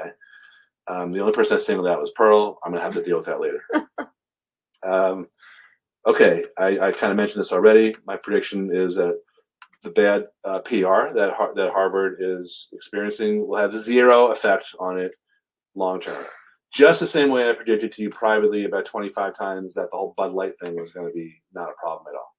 Okay. 0.00 0.10
Um, 0.88 1.12
the 1.12 1.20
only 1.20 1.32
person 1.32 1.56
I 1.56 1.60
singled 1.60 1.86
out 1.86 2.00
was 2.00 2.10
Pearl. 2.10 2.58
I'm 2.64 2.72
gonna 2.72 2.82
have 2.82 2.94
to 2.94 3.02
deal 3.04 3.16
with 3.18 3.26
that 3.26 3.40
later. 3.40 3.62
um, 4.82 5.28
okay, 6.06 6.44
I, 6.58 6.78
I 6.78 6.92
kind 6.92 7.10
of 7.10 7.16
mentioned 7.16 7.40
this 7.40 7.52
already. 7.52 7.96
My 8.06 8.16
prediction 8.16 8.74
is 8.74 8.94
that 8.96 9.18
the 9.82 9.90
bad 9.90 10.26
uh, 10.44 10.60
PR 10.60 11.12
that 11.14 11.34
Har- 11.36 11.54
that 11.54 11.72
Harvard 11.72 12.16
is 12.20 12.68
experiencing 12.72 13.46
will 13.46 13.58
have 13.58 13.74
zero 13.74 14.28
effect 14.28 14.74
on 14.80 14.98
it 14.98 15.12
long 15.74 16.00
term. 16.00 16.24
Just 16.72 17.00
the 17.00 17.06
same 17.06 17.30
way 17.30 17.48
I 17.48 17.52
predicted 17.52 17.92
to 17.92 18.02
you 18.02 18.10
privately 18.10 18.64
about 18.64 18.84
25 18.84 19.36
times 19.36 19.74
that 19.74 19.90
the 19.90 19.96
whole 19.96 20.14
Bud 20.16 20.32
Light 20.32 20.58
thing 20.58 20.74
was 20.74 20.90
going 20.90 21.06
to 21.06 21.14
be 21.14 21.32
not 21.52 21.68
a 21.68 21.80
problem 21.80 22.06
at 22.12 22.16
all. 22.16 22.34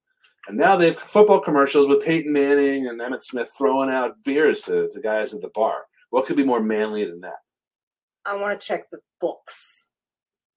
And 0.47 0.57
now 0.57 0.75
they 0.75 0.87
have 0.87 0.97
football 0.97 1.39
commercials 1.39 1.87
with 1.87 2.03
Peyton 2.03 2.33
Manning 2.33 2.87
and 2.87 2.99
Emmitt 2.99 3.21
Smith 3.21 3.51
throwing 3.57 3.89
out 3.89 4.21
beers 4.23 4.61
to, 4.63 4.89
to 4.89 4.99
guys 4.99 5.33
at 5.33 5.41
the 5.41 5.49
bar. 5.55 5.85
What 6.09 6.25
could 6.25 6.35
be 6.35 6.43
more 6.43 6.61
manly 6.61 7.05
than 7.05 7.21
that? 7.21 7.39
I 8.25 8.35
want 8.35 8.59
to 8.59 8.67
check 8.67 8.89
the 8.89 8.99
books 9.21 9.87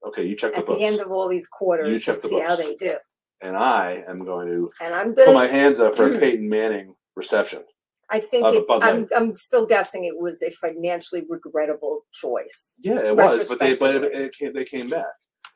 Okay, 0.07 0.25
you 0.25 0.37
check 0.37 0.53
the 0.53 0.59
at 0.59 0.67
books. 0.67 0.79
the 0.79 0.85
end 0.85 1.01
of 1.01 1.11
all 1.11 1.29
these 1.29 1.47
quarters 1.47 1.93
You 1.93 1.99
check 1.99 2.21
the 2.21 2.29
see 2.29 2.41
how 2.41 2.55
they 2.57 2.75
do. 2.77 2.95
and 3.41 3.57
I 3.57 4.05
am 4.09 4.25
going 4.25 4.47
to 4.49 4.71
And 4.81 4.95
I'm 4.95 5.15
gonna. 5.15 5.27
put 5.27 5.35
my 5.35 5.47
hands 5.47 5.81
up 5.81 5.97
for 5.97 6.09
a. 6.11 6.19
Peyton 6.21 6.49
Manning 6.49 6.95
reception. 7.17 7.63
I 8.11 8.21
think 8.21 8.45
of 8.47 8.55
a 8.55 8.59
it, 8.59 8.67
Bud 8.69 8.83
I'm. 8.83 9.07
I'm 9.15 9.37
still 9.37 9.67
guessing 9.67 10.05
it 10.05 10.17
was 10.19 10.43
a 10.43 10.51
financially 10.53 11.25
regrettable 11.29 12.07
choice. 12.13 12.81
Yeah, 12.83 13.01
it 13.01 13.15
was, 13.17 13.47
but 13.49 13.59
they 13.61 13.75
but 13.75 13.97
it, 13.97 13.99
Retrospectively. 14.03 14.25
it 14.27 14.35
came, 14.35 14.53
they 14.55 14.65
came 14.65 14.89
back. 14.89 15.05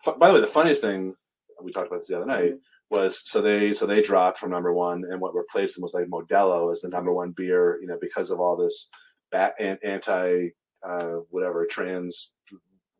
F- 0.06 0.18
By 0.18 0.28
the 0.28 0.34
way, 0.34 0.40
the 0.40 0.46
funniest 0.46 0.82
thing 0.82 1.14
we 1.62 1.72
talked 1.72 1.86
about 1.86 2.00
this 2.00 2.08
the 2.08 2.16
other 2.16 2.26
night 2.26 2.54
was 2.90 3.22
so 3.24 3.40
they 3.40 3.72
so 3.72 3.86
they 3.86 4.02
dropped 4.02 4.38
from 4.38 4.50
number 4.50 4.74
one, 4.74 5.02
and 5.10 5.18
what 5.20 5.34
replaced 5.34 5.76
them 5.76 5.82
was 5.82 5.94
like 5.94 6.08
Modelo 6.08 6.70
as 6.72 6.82
the 6.82 6.88
number 6.88 7.12
one 7.14 7.30
beer. 7.30 7.78
You 7.80 7.86
know, 7.86 7.96
because 8.00 8.30
of 8.30 8.38
all 8.40 8.56
this 8.56 8.88
ba- 9.30 9.54
an- 9.58 9.78
anti 9.82 10.48
uh, 10.86 11.20
whatever 11.30 11.64
trans 11.64 12.32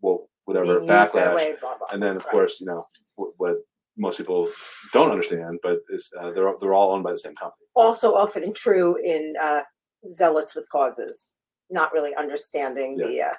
well 0.00 0.30
whatever 0.52 0.80
backlash, 0.80 1.34
way, 1.36 1.54
blah, 1.60 1.76
blah, 1.78 1.86
and 1.92 2.02
then 2.02 2.16
of 2.16 2.24
right. 2.24 2.30
course 2.30 2.60
you 2.60 2.66
know 2.66 2.86
what, 3.16 3.32
what 3.38 3.56
most 3.96 4.16
people 4.18 4.48
don't 4.92 5.10
understand, 5.10 5.58
but 5.62 5.78
is 5.90 6.10
uh, 6.18 6.30
they're 6.32 6.52
they're 6.60 6.74
all 6.74 6.92
owned 6.92 7.04
by 7.04 7.10
the 7.10 7.18
same 7.18 7.34
company. 7.34 7.66
also 7.74 8.14
often 8.14 8.52
true 8.54 8.96
in 9.02 9.34
uh, 9.40 9.60
zealots 10.06 10.54
with 10.54 10.68
causes, 10.70 11.32
not 11.70 11.92
really 11.92 12.14
understanding 12.16 12.96
the 12.96 13.22
uh, 13.22 13.32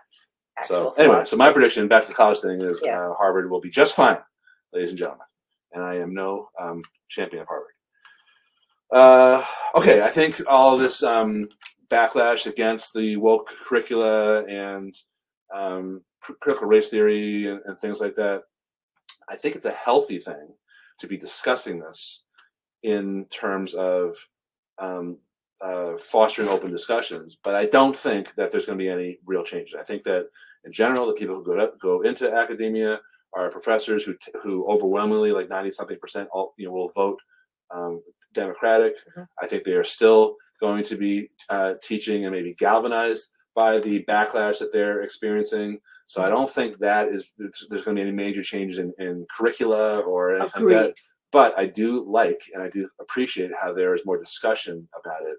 actual. 0.58 0.94
So 0.94 1.02
anyway, 1.02 1.24
so 1.24 1.38
my 1.38 1.52
prediction 1.52 1.88
back 1.88 2.04
to 2.04 2.10
the 2.10 2.14
college 2.14 2.40
thing 2.40 2.62
is 2.62 2.82
Yes. 2.84 3.02
uh, 3.02 3.14
Harvard 3.16 3.50
will 3.50 3.62
be 3.62 3.70
just 3.70 3.96
fine, 3.96 4.20
ladies 4.72 4.90
and 4.90 4.98
gentlemen. 4.98 5.26
And 5.74 5.84
I 5.84 5.96
am 5.96 6.14
no 6.14 6.50
um, 6.62 6.84
champion 7.10 7.42
of 7.42 7.48
Harvard. 7.48 7.70
Uh, 8.92 9.44
okay, 9.74 10.04
I 10.04 10.10
think 10.10 10.40
all 10.48 10.78
this 10.78 11.02
um, 11.02 11.50
backlash 11.90 12.46
against 12.46 12.94
the 12.94 13.16
woke 13.18 13.48
curricula 13.48 14.46
and 14.46 14.96
um, 15.54 16.02
critical 16.20 16.68
race 16.68 16.90
theory 16.90 17.48
and, 17.48 17.62
and 17.66 17.78
things 17.78 18.00
like 18.00 18.16
that, 18.16 18.44
I 19.30 19.36
think 19.36 19.56
it's 19.56 19.66
a 19.66 19.72
healthy 19.72 20.20
thing 20.20 20.50
to 21.00 21.08
be 21.08 21.18
discussing 21.18 21.80
this 21.80 22.24
in 22.84 23.26
terms 23.30 23.74
of 23.74 24.18
um, 24.80 25.18
uh, 25.64 25.98
fostering 25.98 26.50
open 26.50 26.72
discussions. 26.72 27.38
But 27.44 27.56
I 27.56 27.66
don't 27.66 27.96
think 27.96 28.34
that 28.36 28.52
there's 28.52 28.66
going 28.66 28.78
to 28.78 28.84
be 28.84 28.90
any 28.90 29.20
real 29.26 29.44
change. 29.44 29.76
I 29.80 29.84
think 29.84 30.04
that 30.04 30.28
in 30.66 30.72
general, 30.72 31.08
the 31.08 31.14
people 31.14 31.36
who 31.36 31.46
go 31.46 31.56
to, 31.56 31.72
go 31.82 32.02
into 32.02 32.32
academia 32.32 33.00
are 33.34 33.50
professors 33.50 34.04
who 34.04 34.14
t- 34.14 34.32
who 34.44 34.66
overwhelmingly, 34.68 35.32
like 35.32 35.50
ninety 35.50 35.72
something 35.72 35.98
percent, 36.00 36.30
all 36.32 36.54
you 36.58 36.68
know, 36.68 36.74
will 36.74 36.90
vote 36.90 37.20
um, 37.74 38.02
Democratic. 38.34 38.96
Mhm. 39.18 39.28
I 39.42 39.48
think 39.48 39.64
they 39.64 39.74
are 39.74 39.84
still 39.84 40.36
going 40.60 40.84
to 40.84 40.96
be 40.96 41.30
uh, 41.50 41.74
teaching 41.82 42.26
and 42.26 42.34
maybe 42.34 42.54
galvanized 42.54 43.32
by 43.56 43.80
the 43.80 44.04
backlash 44.06 44.60
that 44.60 44.72
they're 44.74 45.02
experiencing. 45.02 45.80
So 46.08 46.24
I 46.24 46.30
don't 46.30 46.50
think 46.50 46.78
that 46.80 47.10
is 47.10 47.32
there's, 47.38 47.84
going 47.84 47.96
to 47.96 48.02
be 48.02 48.02
any 48.02 48.12
major 48.12 48.44
changes 48.44 48.80
in, 48.80 48.94
in 49.00 49.26
curricula 49.36 50.00
or 50.00 50.36
anything 50.36 50.66
like 50.66 50.76
that. 50.76 50.94
But 51.32 51.58
I 51.58 51.66
do 51.66 52.06
like 52.08 52.42
and 52.54 52.62
I 52.62 52.70
do 52.70 52.88
appreciate 53.00 53.52
how 53.60 53.74
there 53.74 53.96
is 53.96 54.06
more 54.06 54.20
discussion 54.20 54.88
about 55.00 55.22
it. 55.24 55.38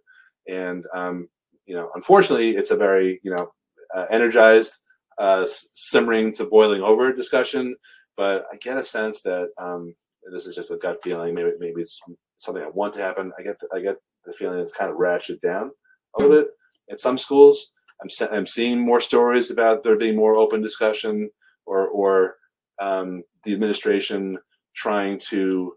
And 0.53 0.85
um, 0.95 1.29
you 1.67 1.75
know, 1.75 1.91
unfortunately, 1.95 2.57
it's 2.57 2.71
a 2.71 2.77
very 2.77 3.21
you 3.23 3.35
know 3.35 3.53
uh, 3.95 4.07
energized, 4.11 4.79
uh, 5.19 5.47
simmering 5.75 6.33
to 6.35 6.45
boiling 6.45 6.83
over 6.83 7.13
discussion. 7.13 7.77
But 8.17 8.45
I 8.53 8.57
get 8.57 8.77
a 8.77 8.85
sense 8.85 9.23
that 9.23 9.49
um, 9.59 9.95
this 10.33 10.47
is 10.47 10.55
just 10.55 10.73
a 10.73 10.77
gut 10.77 11.03
feeling. 11.03 11.35
Maybe 11.35 11.53
maybe 11.59 11.83
it's 11.83 12.01
something 12.39 12.63
I 12.63 12.69
want 12.69 12.95
to 12.95 13.01
happen. 13.01 13.33
I 13.39 13.43
get 13.43 13.59
the, 13.61 13.69
I 13.75 13.81
get 13.81 13.97
the 14.25 14.33
feeling 14.33 14.59
it's 14.59 14.73
kind 14.73 14.91
of 14.91 14.97
ratcheted 14.97 15.41
down 15.41 15.71
a 16.17 16.23
little 16.23 16.37
bit 16.37 16.49
at 16.91 17.01
some 17.01 17.19
schools. 17.19 17.73
I'm 18.05 18.11
se- 18.11 18.29
I'm 18.31 18.47
seeing 18.47 18.79
more 18.79 19.01
stories 19.01 19.51
about 19.51 19.83
there 19.83 19.97
being 19.97 20.15
more 20.15 20.37
open 20.37 20.61
discussion 20.61 21.31
or 21.65 21.89
or 21.89 22.37
um, 22.79 23.23
the 23.45 23.55
administration 23.55 24.37
trying 24.77 25.19
to 25.31 25.73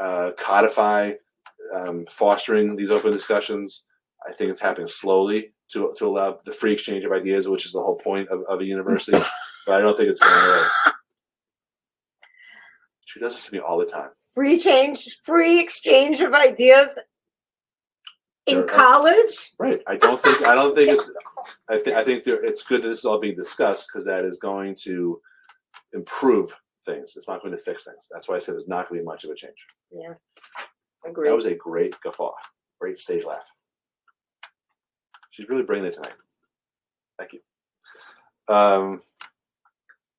uh, 0.00 0.30
codify 0.38 1.12
um, 1.74 2.06
fostering 2.08 2.76
these 2.76 2.88
open 2.90 3.12
discussions. 3.12 3.82
I 4.26 4.32
think 4.32 4.50
it's 4.50 4.60
happening 4.60 4.86
slowly 4.86 5.52
to 5.72 5.92
to 5.98 6.06
allow 6.06 6.38
the 6.46 6.52
free 6.52 6.72
exchange 6.72 7.04
of 7.04 7.12
ideas, 7.12 7.46
which 7.46 7.66
is 7.66 7.72
the 7.72 7.82
whole 7.82 7.96
point 7.96 8.30
of, 8.30 8.40
of 8.48 8.60
a 8.60 8.64
university. 8.64 9.18
but 9.66 9.74
I 9.74 9.80
don't 9.80 9.94
think 9.94 10.08
it's 10.08 10.20
going 10.20 10.34
away. 10.34 10.92
She 13.04 13.20
does 13.20 13.34
this 13.34 13.46
to 13.46 13.52
me 13.52 13.58
all 13.60 13.78
the 13.78 13.84
time. 13.84 14.08
free 14.34 14.58
change, 14.58 15.06
free 15.24 15.60
exchange 15.60 16.22
of 16.22 16.32
ideas 16.32 16.98
in 18.46 18.58
There 18.58 18.66
college. 18.66 19.52
Right. 19.58 19.82
I 19.86 19.96
don't 19.96 20.20
think. 20.20 20.42
I 20.44 20.54
don't 20.54 20.74
think 20.74 20.90
it's. 20.98 21.10
I 21.68 21.78
think. 21.78 21.96
I 21.96 22.04
think 22.04 22.24
there, 22.24 22.44
it's 22.44 22.62
good 22.62 22.82
that 22.82 22.88
this 22.88 23.00
is 23.00 23.04
all 23.04 23.20
being 23.20 23.36
discussed 23.36 23.88
because 23.88 24.04
that 24.06 24.24
is 24.24 24.38
going 24.38 24.74
to 24.82 25.20
improve 25.92 26.54
things. 26.84 27.14
It's 27.16 27.28
not 27.28 27.42
going 27.42 27.56
to 27.56 27.62
fix 27.62 27.84
things. 27.84 28.08
That's 28.10 28.28
why 28.28 28.36
I 28.36 28.38
said 28.38 28.54
there's 28.54 28.68
not 28.68 28.88
going 28.88 28.98
to 28.98 29.02
be 29.02 29.06
much 29.06 29.24
of 29.24 29.30
a 29.30 29.34
change. 29.34 29.56
Yeah, 29.90 30.14
agreed. 31.04 31.30
That 31.30 31.36
was 31.36 31.46
a 31.46 31.54
great 31.54 31.94
guffaw. 32.02 32.32
Great 32.80 32.98
stage 32.98 33.24
laugh. 33.24 33.50
She's 35.30 35.48
really 35.48 35.64
bringing 35.64 35.86
it 35.86 35.94
tonight. 35.94 36.14
Thank 37.18 37.32
you. 37.34 37.40
Um, 38.48 39.00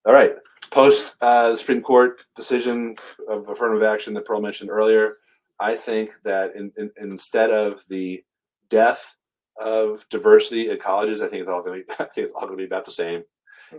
all 0.05 0.13
right. 0.13 0.36
Post 0.69 1.15
uh, 1.21 1.51
the 1.51 1.57
Supreme 1.57 1.82
Court 1.82 2.21
decision 2.36 2.95
of 3.30 3.47
affirmative 3.49 3.84
action 3.84 4.13
that 4.13 4.25
Pearl 4.25 4.41
mentioned 4.41 4.69
earlier, 4.69 5.17
I 5.60 5.76
think 5.76 6.12
that 6.24 6.55
in, 6.55 6.72
in, 6.78 6.91
instead 6.97 7.49
of 7.49 7.84
the 7.89 8.24
death 8.70 9.16
of 9.60 10.05
diversity 10.10 10.70
at 10.70 10.80
colleges. 10.80 11.22
I 11.22 11.28
think 11.28 11.41
it's 11.41 11.49
all 11.49 11.64
going 11.64 11.82
to 11.82 11.86
be. 11.86 11.93
I 11.99 12.05
think 12.05 12.26
it's 12.26 12.34
all 12.34 12.45
going 12.45 12.58
to 12.58 12.62
be 12.62 12.66
about 12.66 12.86
the 12.86 12.91
same. 12.91 13.24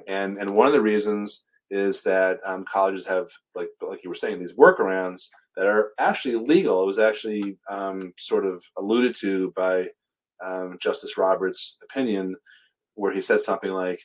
And 0.06 0.38
and 0.38 0.54
one 0.54 0.66
of 0.66 0.72
the 0.72 0.82
reasons 0.82 1.44
is 1.70 2.02
that 2.02 2.40
um, 2.44 2.64
colleges 2.64 3.06
have 3.06 3.28
like 3.54 3.68
like 3.80 4.02
you 4.02 4.10
were 4.10 4.14
saying 4.14 4.38
these 4.38 4.54
workarounds 4.54 5.28
that 5.56 5.66
are 5.66 5.92
actually 5.98 6.36
legal. 6.36 6.82
It 6.82 6.86
was 6.86 6.98
actually 6.98 7.56
um, 7.70 8.12
sort 8.18 8.44
of 8.44 8.62
alluded 8.76 9.14
to 9.16 9.52
by 9.56 9.88
um, 10.44 10.78
Justice 10.80 11.16
Roberts' 11.16 11.78
opinion, 11.82 12.36
where 12.94 13.12
he 13.12 13.20
said 13.20 13.40
something 13.40 13.70
like, 13.70 14.00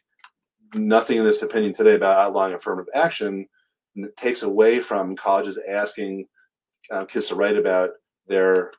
"Nothing 0.73 1.17
in 1.17 1.25
this 1.25 1.41
opinion 1.41 1.73
today 1.73 1.95
about 1.95 2.17
outlawing 2.17 2.53
affirmative 2.53 2.91
action 2.95 3.47
takes 4.17 4.41
away 4.41 4.79
from 4.79 5.15
colleges 5.15 5.59
asking 5.69 6.25
uh, 6.91 7.05
kids 7.05 7.27
to 7.27 7.35
write 7.35 7.57
about 7.57 7.91
their 8.27 8.71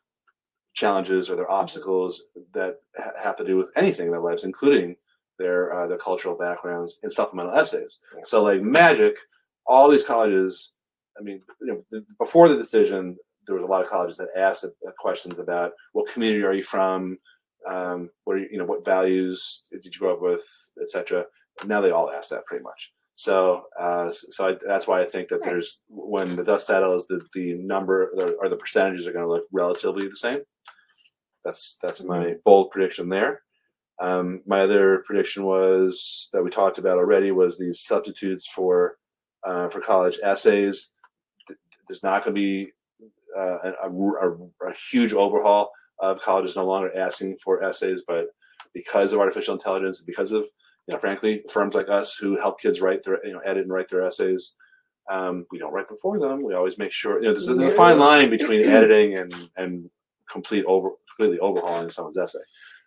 challenges 0.74 1.30
or 1.30 1.36
their 1.36 1.50
obstacles 1.50 2.22
that 2.52 2.76
ha- 2.96 3.12
have 3.18 3.36
to 3.36 3.44
do 3.44 3.56
with 3.56 3.70
anything 3.76 4.06
in 4.06 4.12
their 4.12 4.20
lives, 4.20 4.44
including 4.44 4.96
their 5.38 5.72
uh, 5.72 5.86
their 5.86 5.98
cultural 5.98 6.36
backgrounds 6.36 6.98
in 7.02 7.10
supplemental 7.10 7.54
essays. 7.54 8.00
So, 8.24 8.42
like 8.42 8.62
magic, 8.62 9.16
all 9.66 9.88
these 9.88 10.04
colleges. 10.04 10.72
I 11.18 11.22
mean, 11.22 11.40
you 11.60 11.84
know, 11.92 12.02
before 12.18 12.48
the 12.48 12.56
decision, 12.56 13.16
there 13.46 13.54
was 13.54 13.62
a 13.64 13.68
lot 13.68 13.84
of 13.84 13.88
colleges 13.88 14.16
that 14.16 14.30
asked 14.36 14.64
questions 14.98 15.38
about 15.38 15.72
what 15.92 16.12
community 16.12 16.44
are 16.44 16.54
you 16.54 16.64
from, 16.64 17.18
um, 17.68 18.10
what 18.24 18.36
are 18.36 18.40
you, 18.40 18.48
you 18.50 18.58
know, 18.58 18.64
what 18.64 18.84
values 18.84 19.68
did 19.70 19.84
you 19.84 19.92
grow 19.92 20.14
up 20.14 20.22
with, 20.22 20.44
etc. 20.82 21.24
Now 21.66 21.80
they 21.80 21.92
all 21.92 22.10
ask 22.10 22.30
that 22.30 22.46
pretty 22.46 22.64
much. 22.64 22.92
So, 23.16 23.64
uh, 23.78 24.10
so 24.10 24.48
I, 24.48 24.56
that's 24.66 24.88
why 24.88 25.00
I 25.00 25.06
think 25.06 25.28
that 25.28 25.42
there's 25.42 25.82
when 25.88 26.34
the 26.34 26.42
dust 26.42 26.66
settles, 26.66 27.06
the 27.06 27.20
the 27.32 27.54
number 27.54 28.10
or 28.40 28.48
the 28.48 28.56
percentages 28.56 29.06
are 29.06 29.12
going 29.12 29.24
to 29.24 29.30
look 29.30 29.44
relatively 29.52 30.08
the 30.08 30.16
same. 30.16 30.40
That's 31.44 31.78
that's 31.80 32.02
my 32.02 32.34
bold 32.44 32.70
prediction 32.70 33.08
there. 33.08 33.42
Um, 34.00 34.42
my 34.46 34.60
other 34.60 35.04
prediction 35.06 35.44
was 35.44 36.28
that 36.32 36.42
we 36.42 36.50
talked 36.50 36.78
about 36.78 36.98
already 36.98 37.30
was 37.30 37.56
these 37.56 37.80
substitutes 37.80 38.48
for 38.48 38.96
uh, 39.46 39.68
for 39.68 39.80
college 39.80 40.18
essays. 40.22 40.90
There's 41.86 42.02
not 42.02 42.24
going 42.24 42.34
to 42.34 42.40
be 42.40 42.72
uh, 43.36 43.58
a, 43.84 43.90
a, 43.90 44.68
a 44.68 44.74
huge 44.90 45.12
overhaul 45.12 45.70
of 46.00 46.20
colleges 46.20 46.56
no 46.56 46.64
longer 46.66 46.96
asking 46.96 47.36
for 47.36 47.62
essays, 47.62 48.02
but 48.08 48.26
because 48.72 49.12
of 49.12 49.20
artificial 49.20 49.54
intelligence, 49.54 50.02
because 50.02 50.32
of 50.32 50.48
you 50.86 50.94
know, 50.94 50.98
frankly, 51.00 51.42
firms 51.50 51.74
like 51.74 51.88
us 51.88 52.14
who 52.16 52.38
help 52.38 52.60
kids 52.60 52.80
write 52.80 53.02
their, 53.02 53.24
you 53.26 53.32
know, 53.32 53.40
edit 53.40 53.62
and 53.62 53.72
write 53.72 53.88
their 53.88 54.04
essays, 54.04 54.54
um, 55.10 55.46
we 55.50 55.58
don't 55.58 55.72
write 55.72 55.88
them 55.88 55.96
for 55.98 56.18
them. 56.18 56.42
We 56.42 56.54
always 56.54 56.78
make 56.78 56.92
sure, 56.92 57.20
you 57.20 57.28
know, 57.28 57.32
there's, 57.32 57.46
there's 57.46 57.72
a 57.72 57.76
fine 57.76 57.98
line 57.98 58.30
between 58.30 58.64
editing 58.64 59.16
and 59.18 59.34
and 59.56 59.90
complete 60.30 60.64
over 60.66 60.90
completely 61.10 61.38
overhauling 61.40 61.90
someone's 61.90 62.18
essay. 62.18 62.38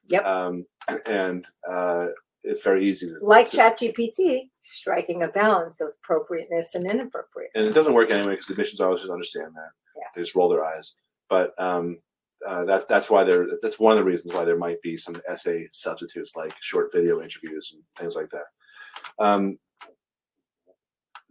Yep. 0.10 0.26
Um, 0.26 0.66
and 1.06 1.45
uh, 1.70 2.08
it's 2.43 2.64
very 2.64 2.88
easy 2.89 3.08
to 3.08 3.16
Like 3.22 3.50
to- 3.52 3.58
ChatGPT, 3.58 4.50
striking 4.62 5.24
a 5.24 5.28
balance 5.28 5.82
of 5.82 5.89
appropriateness 6.04 6.76
and 6.76 6.86
inappropriate. 6.89 7.52
and 7.56 7.66
it 7.66 7.74
doesn't 7.74 7.93
work 7.93 8.10
anyway 8.10 8.32
because 8.34 8.48
the 8.48 8.54
admissions 8.54 8.80
officers 8.82 9.10
understand 9.10 9.52
that. 9.56 9.70
They 10.16 10.22
just 10.22 10.36
roll 10.36 10.48
their 10.50 10.64
eyes. 10.64 10.93
But 11.30 11.54
um, 11.60 11.98
uh, 12.47 12.65
that's 12.65 12.85
that's 12.85 13.09
why 13.09 13.23
there. 13.23 13.47
That's 13.61 13.79
one 13.79 13.93
of 13.93 13.97
the 13.97 14.09
reasons 14.09 14.33
why 14.33 14.45
there 14.45 14.57
might 14.57 14.81
be 14.81 14.97
some 14.97 15.21
essay 15.27 15.67
substitutes 15.71 16.35
like 16.35 16.53
short 16.61 16.91
video 16.93 17.21
interviews 17.21 17.73
and 17.73 17.83
things 17.97 18.15
like 18.15 18.29
that. 18.29 19.23
Um, 19.23 19.57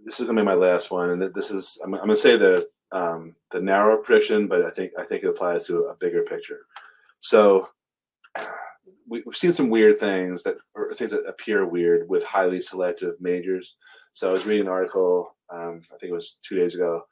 this 0.05 0.21
is 0.21 0.27
gonna 0.27 0.41
be 0.41 0.45
my 0.47 0.55
last 0.55 0.91
one, 0.91 1.11
and 1.11 1.35
this 1.35 1.51
is 1.51 1.81
I'm, 1.85 1.95
I'm 1.95 2.01
gonna 2.01 2.17
say 2.17 2.37
the 2.37 2.69
um, 2.93 3.35
the 3.51 3.61
narrow 3.61 3.99
prediction, 3.99 4.47
but 4.47 4.65
I 4.65 4.71
think 4.71 4.93
I 4.99 5.05
think 5.05 5.23
it 5.23 5.29
applies 5.29 5.67
to 5.67 5.85
a 5.85 5.95
bigger 5.95 6.23
picture. 6.23 6.67
So 7.21 7.69
we, 9.09 9.23
we've 9.25 9.37
seen 9.37 9.53
some 9.53 9.71
weird 9.71 9.99
things 9.99 10.43
that 10.43 10.57
or 10.75 10.93
things 10.93 11.11
that 11.13 11.27
appear 11.27 11.67
weird 11.67 12.09
with 12.09 12.25
highly 12.25 12.61
selective 12.61 13.15
majors. 13.21 13.77
So 14.13 14.29
I 14.29 14.33
was 14.33 14.47
reading 14.47 14.67
an 14.67 14.73
article, 14.73 15.37
um, 15.53 15.83
I 15.93 15.99
think 15.99 16.11
it 16.11 16.15
was 16.15 16.39
two 16.43 16.57
days 16.57 16.75
ago, 16.75 17.03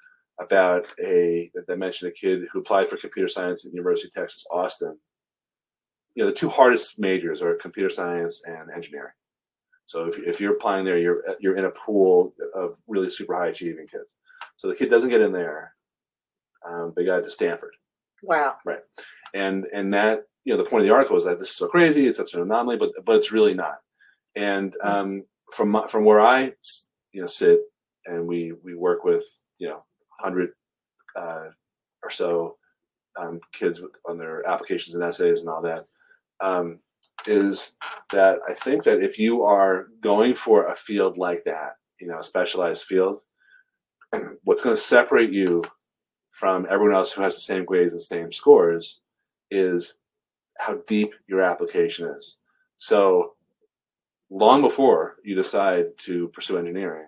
about 0.41 0.87
a 1.03 1.51
that 1.67 1.79
mentioned 1.79 2.11
a 2.11 2.15
kid 2.15 2.43
who 2.53 2.61
applied 2.61 2.91
for 2.91 2.97
computer 2.97 3.29
science 3.29 3.65
at 3.65 3.71
the 3.71 3.77
University 3.77 4.09
of 4.09 4.15
Texas 4.15 4.45
Austin. 4.51 4.99
You 6.15 6.25
know, 6.25 6.31
the 6.31 6.37
two 6.37 6.49
hardest 6.49 6.99
majors 6.99 7.43
are 7.43 7.55
computer 7.55 7.91
science 7.91 8.43
and 8.47 8.71
engineering. 8.71 9.13
So 9.87 10.07
if, 10.07 10.19
if 10.19 10.41
you're 10.41 10.55
applying 10.55 10.85
there, 10.85 10.99
you're 10.99 11.23
you're 11.41 11.57
in 11.57 11.67
a 11.67 11.71
pool 11.71 12.35
of 12.55 12.77
really 12.89 13.11
super 13.11 13.35
high 13.35 13.49
achieving 13.49 13.87
kids. 13.87 14.17
So 14.57 14.69
the 14.69 14.75
kid 14.75 14.91
doesn't 14.91 15.11
get 15.11 15.21
in 15.21 15.33
there. 15.33 15.75
Um, 16.67 16.93
they 16.97 17.05
got 17.05 17.25
to 17.25 17.31
Stanford, 17.31 17.75
Wow. 18.23 18.57
Right. 18.65 18.81
And 19.35 19.67
and 19.73 19.93
that 19.95 20.25
you 20.45 20.53
know 20.57 20.63
the 20.63 20.69
point 20.69 20.83
of 20.83 20.89
the 20.89 20.95
article 20.95 21.17
is 21.17 21.25
that 21.25 21.39
this 21.39 21.51
is 21.51 21.57
so 21.57 21.69
crazy, 21.69 22.07
it's 22.07 22.19
such 22.19 22.35
an 22.35 22.43
anomaly, 22.43 22.77
but 22.77 22.93
but 23.05 23.17
it's 23.17 23.33
really 23.33 23.55
not. 23.55 23.79
And 24.37 24.75
um, 24.83 25.25
from 25.53 25.71
my, 25.71 25.87
from 25.87 26.05
where 26.05 26.21
I 26.21 26.53
you 27.13 27.21
know 27.21 27.27
sit, 27.27 27.61
and 28.07 28.27
we 28.27 28.53
we 28.63 28.75
work 28.75 29.05
with 29.05 29.25
you 29.59 29.69
know 29.69 29.85
hundred 30.25 30.51
uh, 31.17 31.49
or 32.03 32.11
so 32.11 32.57
um, 33.21 33.41
kids 33.53 33.81
with, 33.81 33.97
on 34.09 34.19
their 34.19 34.47
applications 34.49 34.95
and 34.95 35.05
essays 35.05 35.41
and 35.41 35.49
all 35.49 35.63
that, 35.63 35.87
um, 36.41 36.81
is 37.27 37.77
that 38.11 38.39
I 38.49 38.55
think 38.55 38.83
that 38.85 39.03
if 39.03 39.19
you 39.19 39.43
are 39.43 39.89
going 40.01 40.35
for 40.35 40.67
a 40.67 40.75
field 40.75 41.17
like 41.17 41.45
that, 41.45 41.77
you 42.01 42.09
know, 42.09 42.19
a 42.19 42.23
specialized 42.23 42.85
field, 42.85 43.21
what's 44.45 44.63
going 44.63 44.75
to 44.75 44.81
separate 44.81 45.31
you 45.31 45.63
from 46.31 46.67
everyone 46.69 46.97
else 46.97 47.13
who 47.13 47.23
has 47.23 47.35
the 47.35 47.41
same 47.41 47.65
grades 47.65 47.93
and 47.93 48.03
same 48.03 48.33
scores 48.33 49.01
is 49.51 49.99
how 50.59 50.79
deep 50.87 51.15
your 51.29 51.43
application 51.43 52.09
is. 52.17 52.37
So 52.79 53.35
long 54.31 54.61
before 54.61 55.17
you 55.23 55.35
decide 55.35 55.87
to 55.99 56.29
pursue 56.29 56.59
engineering, 56.59 57.07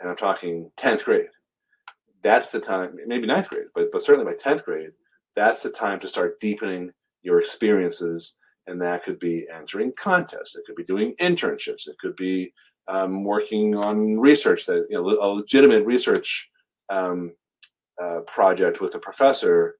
and 0.00 0.08
I'm 0.08 0.16
talking 0.16 0.70
10th 0.76 1.04
grade, 1.04 1.28
that's 2.24 2.48
the 2.48 2.58
time, 2.58 2.96
maybe 3.06 3.26
ninth 3.26 3.50
grade, 3.50 3.66
but, 3.74 3.92
but 3.92 4.02
certainly 4.02 4.32
by 4.32 4.36
10th 4.36 4.64
grade, 4.64 4.90
that's 5.36 5.62
the 5.62 5.70
time 5.70 6.00
to 6.00 6.08
start 6.08 6.40
deepening 6.40 6.90
your 7.22 7.38
experiences. 7.38 8.36
And 8.66 8.80
that 8.80 9.04
could 9.04 9.18
be 9.18 9.46
entering 9.54 9.92
contests, 9.96 10.56
it 10.56 10.64
could 10.66 10.74
be 10.74 10.84
doing 10.84 11.14
internships, 11.20 11.86
it 11.86 11.98
could 12.00 12.16
be 12.16 12.52
um, 12.88 13.24
working 13.24 13.76
on 13.76 14.18
research 14.18 14.64
that, 14.66 14.86
you 14.88 14.96
know, 14.96 15.06
a 15.06 15.28
legitimate 15.28 15.84
research 15.84 16.50
um, 16.90 17.32
uh, 18.02 18.20
project 18.26 18.80
with 18.80 18.94
a 18.94 18.98
professor. 18.98 19.76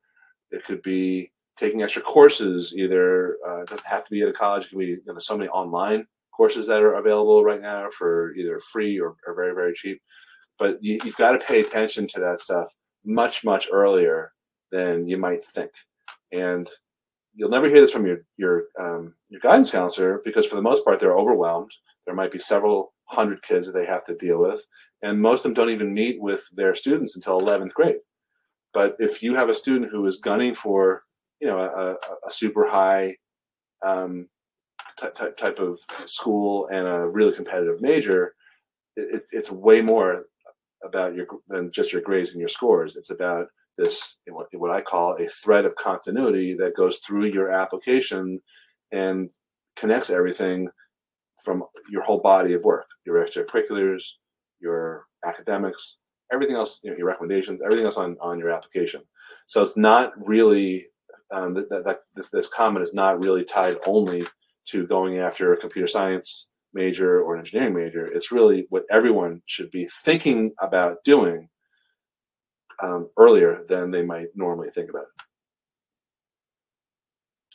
It 0.51 0.65
could 0.65 0.83
be 0.83 1.33
taking 1.59 1.83
extra 1.83 2.03
courses. 2.03 2.75
Either 2.77 3.37
uh, 3.47 3.63
it 3.63 3.69
doesn't 3.69 3.87
have 3.87 4.05
to 4.05 4.11
be 4.11 4.23
at 4.23 4.29
a 4.29 4.33
college. 4.33 4.67
It 4.67 4.71
can 4.71 4.79
be 4.79 4.87
you 4.87 5.03
know, 5.07 5.15
there's 5.15 5.27
so 5.27 5.37
many 5.37 5.49
online 5.51 6.07
courses 6.37 6.67
that 6.67 6.83
are 6.83 6.95
available 6.95 7.45
right 7.45 7.61
now 7.61 7.89
for 7.97 8.35
either 8.35 8.59
free 8.59 8.99
or, 8.99 9.17
or 9.27 9.35
very 9.35 9.55
very 9.55 9.73
cheap. 9.75 10.01
But 10.59 10.83
you, 10.83 10.99
you've 11.05 11.17
got 11.17 11.33
to 11.33 11.47
pay 11.47 11.61
attention 11.61 12.07
to 12.09 12.21
that 12.21 12.41
stuff 12.41 12.73
much 13.05 13.45
much 13.45 13.69
earlier 13.73 14.33
than 14.73 15.09
you 15.09 15.17
might 15.17 15.45
think, 15.45 15.71
and 16.33 16.69
you'll 17.35 17.51
never 17.51 17.69
hear 17.69 17.81
this 17.81 17.93
from 17.93 18.07
your 18.07 18.19
your 18.37 18.65
um, 18.81 19.15
your 19.29 19.41
guidance 19.41 19.71
counselor 19.71 20.21
because 20.25 20.47
for 20.47 20.57
the 20.57 20.63
most 20.63 20.85
part 20.85 20.99
they're 20.99 21.19
overwhelmed. 21.19 21.73
There 22.07 22.15
might 22.15 22.31
be 22.31 22.39
several 22.39 22.93
hundred 23.07 23.43
kids 23.43 23.67
that 23.67 23.73
they 23.73 23.87
have 23.87 24.05
to 24.05 24.15
deal 24.15 24.39
with, 24.39 24.65
and 25.03 25.21
most 25.21 25.41
of 25.41 25.43
them 25.45 25.55
don't 25.55 25.71
even 25.71 25.93
meet 25.93 26.21
with 26.21 26.45
their 26.55 26.75
students 26.75 27.17
until 27.17 27.41
11th 27.41 27.73
grade. 27.73 27.97
But 28.73 28.97
if 28.99 29.23
you 29.23 29.35
have 29.35 29.49
a 29.49 29.55
student 29.55 29.91
who 29.91 30.05
is 30.07 30.19
gunning 30.19 30.55
for, 30.55 31.05
you 31.41 31.47
know, 31.47 31.59
a, 31.61 32.27
a, 32.27 32.31
super 32.31 32.67
high 32.67 33.17
um, 33.87 34.29
ty- 34.99 35.11
ty- 35.11 35.31
type 35.31 35.61
of 35.61 35.79
school 36.07 36.69
and 36.73 36.87
a 36.87 37.07
really 37.07 37.33
competitive 37.33 37.81
major, 37.81 38.35
it, 38.97 39.23
it's 39.33 39.51
way 39.51 39.81
more 39.81 40.25
about 40.85 41.15
your 41.15 41.27
than 41.49 41.71
just 41.73 41.93
your 41.93 42.03
grades 42.03 42.31
and 42.31 42.41
your 42.41 42.49
scores. 42.49 42.97
It's 42.97 43.11
about 43.11 43.47
this 43.77 44.19
what, 44.29 44.71
I 44.71 44.81
call 44.81 45.17
a 45.21 45.27
thread 45.29 45.65
of 45.65 45.75
continuity 45.77 46.57
that 46.59 46.77
goes 46.77 46.99
through 46.99 47.27
your 47.27 47.51
application 47.51 48.41
and 48.93 49.31
connects 49.77 50.11
everything 50.11 50.69
from 51.45 51.65
your 51.91 52.03
whole 52.03 52.21
body 52.21 52.55
of 52.55 52.65
work, 52.65 52.87
your 53.05 53.25
extracurriculars, 53.25 54.05
your 54.61 55.07
academics, 55.27 55.97
everything 56.33 56.57
else, 56.57 56.81
you 56.85 56.91
know, 56.91 56.97
your 56.97 57.09
recommendations, 57.09 57.61
everything 57.63 57.85
else 57.85 57.97
on, 57.97 58.17
on 58.21 58.39
your 58.39 58.51
application. 58.51 59.03
So 59.47 59.63
it's 59.63 59.77
not 59.77 60.13
really 60.17 60.87
um, 61.33 61.55
that, 61.55 61.69
that, 61.71 61.85
that 61.85 61.99
this, 62.15 62.31
this 62.31 62.49
comment 62.49 62.85
is 62.85 62.95
not 62.95 63.21
really 63.21 63.45
tied 63.45 63.77
only 63.87 64.25
to 64.67 64.87
going 64.87 65.19
after 65.19 65.55
computer 65.57 65.89
science 65.89 66.49
major 66.75 67.23
or 67.23 67.35
an 67.35 67.41
engineering 67.41 67.75
major. 67.75 68.07
It's 68.07 68.33
really 68.33 68.67
what 68.71 68.85
everyone 68.91 69.43
should 69.47 69.71
be 69.71 69.89
thinking 70.05 70.53
about 70.61 71.03
doing 71.05 71.49
um, 72.83 73.09
earlier 73.17 73.65
than 73.69 73.91
they 73.91 74.03
might 74.03 74.29
normally 74.35 74.71
think 74.71 74.91
about 74.91 75.05
it. 75.05 75.09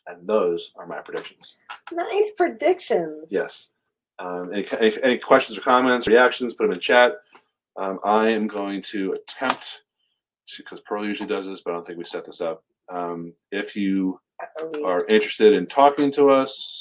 And 0.08 0.28
those 0.28 0.72
are 0.76 0.88
my 0.88 1.00
predictions. 1.00 1.58
Nice 1.92 2.32
predictions. 2.38 3.30
Yes. 3.32 3.70
Um, 4.18 4.52
any, 4.54 4.66
any, 4.80 5.04
any 5.04 5.18
questions 5.18 5.58
or 5.58 5.62
comments, 5.62 6.08
reactions, 6.08 6.56
put 6.56 6.64
them 6.64 6.74
in 6.74 6.80
chat. 6.80 7.18
Um, 7.78 8.00
I 8.04 8.30
am 8.30 8.48
going 8.48 8.82
to 8.84 9.14
attempt 9.14 9.84
because 10.58 10.82
Pearl 10.82 11.06
usually 11.06 11.30
does 11.30 11.46
this, 11.46 11.62
but 11.62 11.72
I 11.72 11.74
don't 11.76 11.86
think 11.86 12.00
we 12.00 12.06
set 12.06 12.26
this 12.26 12.42
up. 12.42 12.64
Um, 12.92 13.34
if 13.52 13.76
you 13.76 14.20
Are 14.86 15.06
interested 15.08 15.54
in 15.54 15.68
talking 15.68 16.12
to 16.14 16.30
us, 16.30 16.79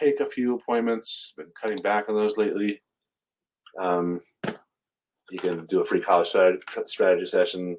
take 0.00 0.20
a 0.20 0.26
few 0.26 0.56
appointments. 0.56 1.34
Been 1.36 1.48
cutting 1.60 1.82
back 1.82 2.08
on 2.08 2.16
those 2.16 2.38
lately. 2.38 2.82
Um, 3.80 4.20
you 5.30 5.38
can 5.38 5.66
do 5.66 5.80
a 5.80 5.84
free 5.84 6.00
college 6.00 6.28
strategy, 6.86 7.26
session. 7.26 7.76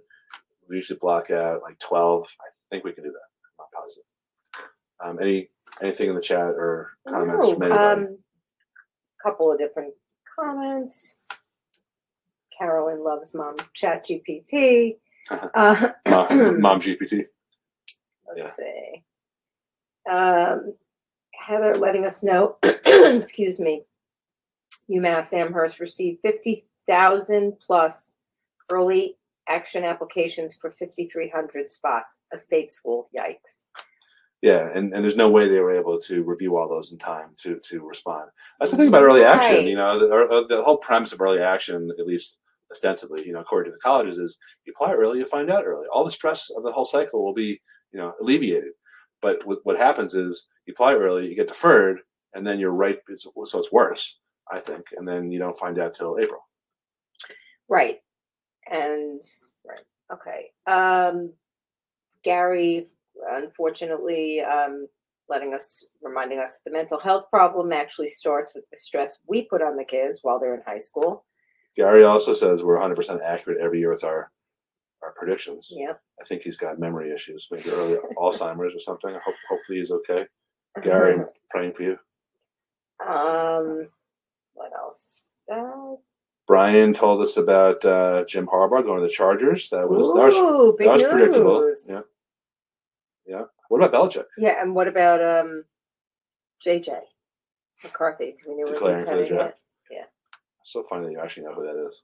We 0.69 0.77
usually 0.77 0.99
block 0.99 1.31
out 1.31 1.61
like 1.63 1.79
twelve. 1.79 2.27
I 2.41 2.45
think 2.71 2.85
we 2.85 2.93
can 2.93 3.03
do 3.03 3.11
that. 3.11 3.17
I'm 3.59 3.59
not 3.59 3.81
positive. 3.83 4.05
Um, 5.03 5.19
any 5.21 5.49
anything 5.81 6.09
in 6.09 6.15
the 6.15 6.21
chat 6.21 6.41
or 6.41 6.91
comments 7.09 7.47
No, 7.47 7.53
from 7.53 7.63
anybody? 7.63 8.01
um, 8.03 8.17
couple 9.23 9.51
of 9.51 9.59
different 9.59 9.93
comments. 10.39 11.15
Carolyn 12.57 13.03
loves 13.03 13.35
mom 13.35 13.57
chat 13.73 14.05
GPT. 14.07 14.97
Uh, 15.31 15.89
Mom, 16.09 16.61
Mom 16.61 16.79
GPT. 16.79 17.25
let's 18.27 18.55
see. 18.57 19.03
Um, 20.11 20.75
Heather 21.41 21.75
letting 21.75 22.05
us 22.05 22.23
know, 22.23 22.57
excuse 22.63 23.59
me, 23.59 23.83
UMass 24.89 25.33
Amherst 25.33 25.79
received 25.79 26.19
fifty 26.21 26.65
thousand 26.87 27.53
plus 27.65 28.15
early 28.69 29.17
action 29.49 29.83
applications 29.83 30.55
for 30.55 30.71
fifty-three 30.71 31.29
hundred 31.29 31.69
spots. 31.69 32.19
A 32.33 32.37
state 32.37 32.69
school, 32.69 33.09
yikes. 33.17 33.65
Yeah, 34.41 34.69
and, 34.73 34.91
and 34.93 35.03
there's 35.03 35.15
no 35.15 35.29
way 35.29 35.47
they 35.47 35.59
were 35.59 35.75
able 35.75 35.99
to 35.99 36.23
review 36.23 36.57
all 36.57 36.67
those 36.67 36.91
in 36.91 36.97
time 36.97 37.29
to 37.37 37.59
to 37.59 37.87
respond. 37.87 38.29
That's 38.59 38.71
the 38.71 38.77
thing 38.77 38.87
about 38.87 39.03
early 39.03 39.23
action. 39.23 39.57
Right. 39.57 39.67
You 39.67 39.75
know, 39.75 39.99
the, 39.99 40.07
uh, 40.09 40.47
the 40.47 40.63
whole 40.63 40.77
premise 40.77 41.13
of 41.13 41.21
early 41.21 41.41
action, 41.41 41.91
at 41.99 42.07
least 42.07 42.39
ostensibly, 42.71 43.25
you 43.25 43.33
know, 43.33 43.41
according 43.41 43.71
to 43.71 43.75
the 43.75 43.81
colleges, 43.81 44.17
is 44.17 44.37
you 44.65 44.73
apply 44.75 44.93
early, 44.93 45.19
you 45.19 45.25
find 45.25 45.51
out 45.51 45.65
early. 45.65 45.85
All 45.93 46.03
the 46.03 46.11
stress 46.11 46.49
of 46.55 46.63
the 46.63 46.71
whole 46.71 46.85
cycle 46.85 47.23
will 47.23 47.33
be, 47.33 47.61
you 47.91 47.99
know, 47.99 48.13
alleviated. 48.21 48.71
But 49.21 49.45
what, 49.45 49.59
what 49.63 49.77
happens 49.77 50.15
is 50.15 50.47
you 50.65 50.73
apply 50.73 50.95
early, 50.95 51.27
you 51.27 51.35
get 51.35 51.47
deferred, 51.47 51.99
and 52.33 52.45
then 52.45 52.59
you're 52.59 52.71
right. 52.71 52.99
It's, 53.09 53.23
so 53.23 53.59
it's 53.59 53.71
worse, 53.71 54.19
I 54.51 54.59
think, 54.59 54.87
and 54.97 55.07
then 55.07 55.31
you 55.31 55.39
don't 55.39 55.57
find 55.57 55.79
out 55.79 55.93
till 55.93 56.17
April. 56.19 56.41
Right. 57.69 57.99
And 58.69 59.21
right. 59.65 59.81
Okay. 60.11 60.51
Um 60.67 61.33
Gary 62.23 62.89
unfortunately 63.31 64.41
um 64.41 64.87
letting 65.29 65.53
us 65.53 65.85
reminding 66.01 66.39
us 66.39 66.53
that 66.53 66.59
the 66.65 66.77
mental 66.77 66.99
health 66.99 67.25
problem 67.29 67.71
actually 67.71 68.09
starts 68.09 68.53
with 68.53 68.65
the 68.69 68.77
stress 68.77 69.19
we 69.27 69.43
put 69.43 69.61
on 69.61 69.77
the 69.77 69.83
kids 69.83 70.19
while 70.23 70.39
they're 70.39 70.55
in 70.55 70.61
high 70.65 70.77
school. 70.77 71.25
Gary 71.75 72.03
also 72.03 72.33
says 72.33 72.63
we're 72.63 72.77
100% 72.77 73.21
accurate 73.23 73.61
every 73.61 73.79
year 73.79 73.91
with 73.91 74.03
our 74.03 74.29
our 75.03 75.13
predictions. 75.17 75.67
Yep. 75.71 75.99
I 76.21 76.25
think 76.25 76.43
he's 76.43 76.57
got 76.57 76.79
memory 76.79 77.11
issues, 77.13 77.47
maybe 77.51 77.69
early 77.71 77.97
Alzheimer's 78.17 78.75
or 78.75 78.79
something. 78.79 79.09
I 79.09 79.19
hope 79.25 79.35
hopefully 79.49 79.79
he's 79.79 79.91
okay. 79.91 80.25
Gary, 80.83 81.15
I'm 81.15 81.25
praying 81.49 81.73
for 81.73 81.83
you. 81.83 81.97
Um 83.05 83.87
what 84.53 84.71
else? 84.77 85.29
Uh, 85.51 85.95
Brian 86.47 86.93
told 86.93 87.21
us 87.21 87.37
about 87.37 87.83
uh, 87.85 88.25
Jim 88.25 88.45
Harbaugh 88.45 88.83
going 88.83 88.99
to 89.01 89.07
the 89.07 89.13
Chargers. 89.13 89.69
That 89.69 89.89
was 89.89 90.09
that 90.09 90.39
was, 90.39 90.75
big 90.77 90.87
that 90.87 90.93
was 90.93 91.03
predictable. 91.03 91.73
Yeah. 91.89 92.01
Yeah. 93.25 93.43
What 93.69 93.83
about 93.83 93.93
Belichick? 93.93 94.25
Yeah, 94.37 94.61
and 94.61 94.75
what 94.75 94.87
about 94.87 95.21
um 95.23 95.63
JJ 96.65 96.99
McCarthy? 97.83 98.35
Do 98.37 98.49
we 98.49 98.55
know 98.57 98.63
where 98.65 98.73
Declaring 98.73 98.97
he's 98.97 99.05
for 99.05 99.11
the 99.11 99.21
heading? 99.21 99.37
yet? 99.37 99.39
draft. 99.39 99.61
So 100.63 100.83
funny 100.83 101.05
that 101.07 101.11
you 101.11 101.19
actually 101.19 101.43
know 101.43 101.53
who 101.53 101.63
that 101.63 101.87
is. 101.87 102.01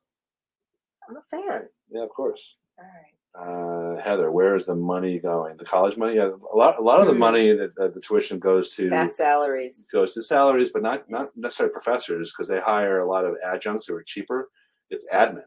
I'm 1.08 1.18
a 1.18 1.22
fan. 1.30 1.68
Yeah, 1.92 2.04
of 2.04 2.10
course. 2.10 2.56
All 2.80 2.86
right. 2.86 3.14
Uh, 3.40 4.02
Heather, 4.02 4.32
where 4.32 4.56
is 4.56 4.66
the 4.66 4.74
money 4.76 5.20
going? 5.20 5.58
The 5.58 5.66
college 5.66 5.96
money? 5.98 6.16
Yeah, 6.16 6.32
a 6.52 6.56
lot. 6.56 6.78
A 6.80 6.82
lot 6.82 7.02
of 7.02 7.08
the 7.08 7.14
Hmm. 7.14 7.20
money 7.20 7.52
that, 7.54 7.76
that 7.76 7.94
the 7.94 8.00
tuition 8.02 8.40
goes 8.40 8.72
to 8.76 8.90
Fat 8.90 9.16
salaries. 9.16 9.88
goes 9.92 10.14
to 10.16 10.24
salaries, 10.24 10.72
but 10.72 10.82
not 10.82 11.08
not 11.10 11.36
necessarily 11.36 11.72
professors 11.74 12.32
because 12.32 12.48
they 12.48 12.60
hire 12.60 13.00
a 13.02 13.08
lot 13.08 13.26
of 13.26 13.36
adjuncts 13.44 13.88
who 13.88 13.96
are 13.96 14.04
cheaper. 14.04 14.50
It's 14.90 15.06
admin. 15.14 15.44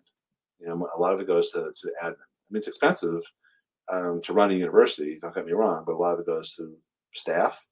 You 0.60 0.68
know, 0.68 0.88
a 0.94 1.00
lot 1.00 1.14
of 1.14 1.20
it 1.20 1.26
goes 1.26 1.50
to, 1.52 1.72
to 1.74 1.86
admin. 2.02 2.12
I 2.12 2.50
mean, 2.50 2.58
it's 2.58 2.68
expensive 2.68 3.22
um, 3.92 4.20
to 4.22 4.32
run 4.32 4.50
a 4.50 4.54
university. 4.54 5.18
Don't 5.20 5.34
get 5.34 5.46
me 5.46 5.52
wrong, 5.52 5.82
but 5.84 5.94
a 5.94 5.98
lot 5.98 6.12
of 6.14 6.20
it 6.20 6.26
goes 6.26 6.54
to 6.56 6.76
staff. 7.14 7.66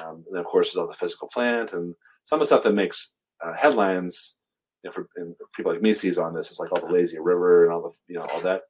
Um, 0.00 0.24
and 0.26 0.32
then, 0.32 0.40
of 0.40 0.46
course, 0.46 0.68
there's 0.72 0.78
all 0.80 0.88
the 0.88 0.94
physical 0.94 1.28
plant 1.28 1.74
and 1.74 1.94
some 2.24 2.38
of 2.38 2.40
the 2.40 2.46
stuff 2.46 2.64
that 2.64 2.74
makes 2.74 3.12
uh, 3.44 3.52
headlines. 3.54 4.36
You 4.82 4.88
know, 4.88 4.92
for 4.92 5.08
and 5.16 5.34
people 5.54 5.72
like 5.72 5.82
me 5.82 5.94
sees 5.94 6.18
on 6.18 6.34
this, 6.34 6.50
it's 6.50 6.58
like 6.58 6.72
all 6.72 6.80
the 6.86 6.92
lazy 6.92 7.18
river 7.20 7.64
and 7.64 7.72
all 7.72 7.82
the 7.82 7.92
you 8.12 8.18
know 8.18 8.26
all 8.26 8.40
that 8.40 8.62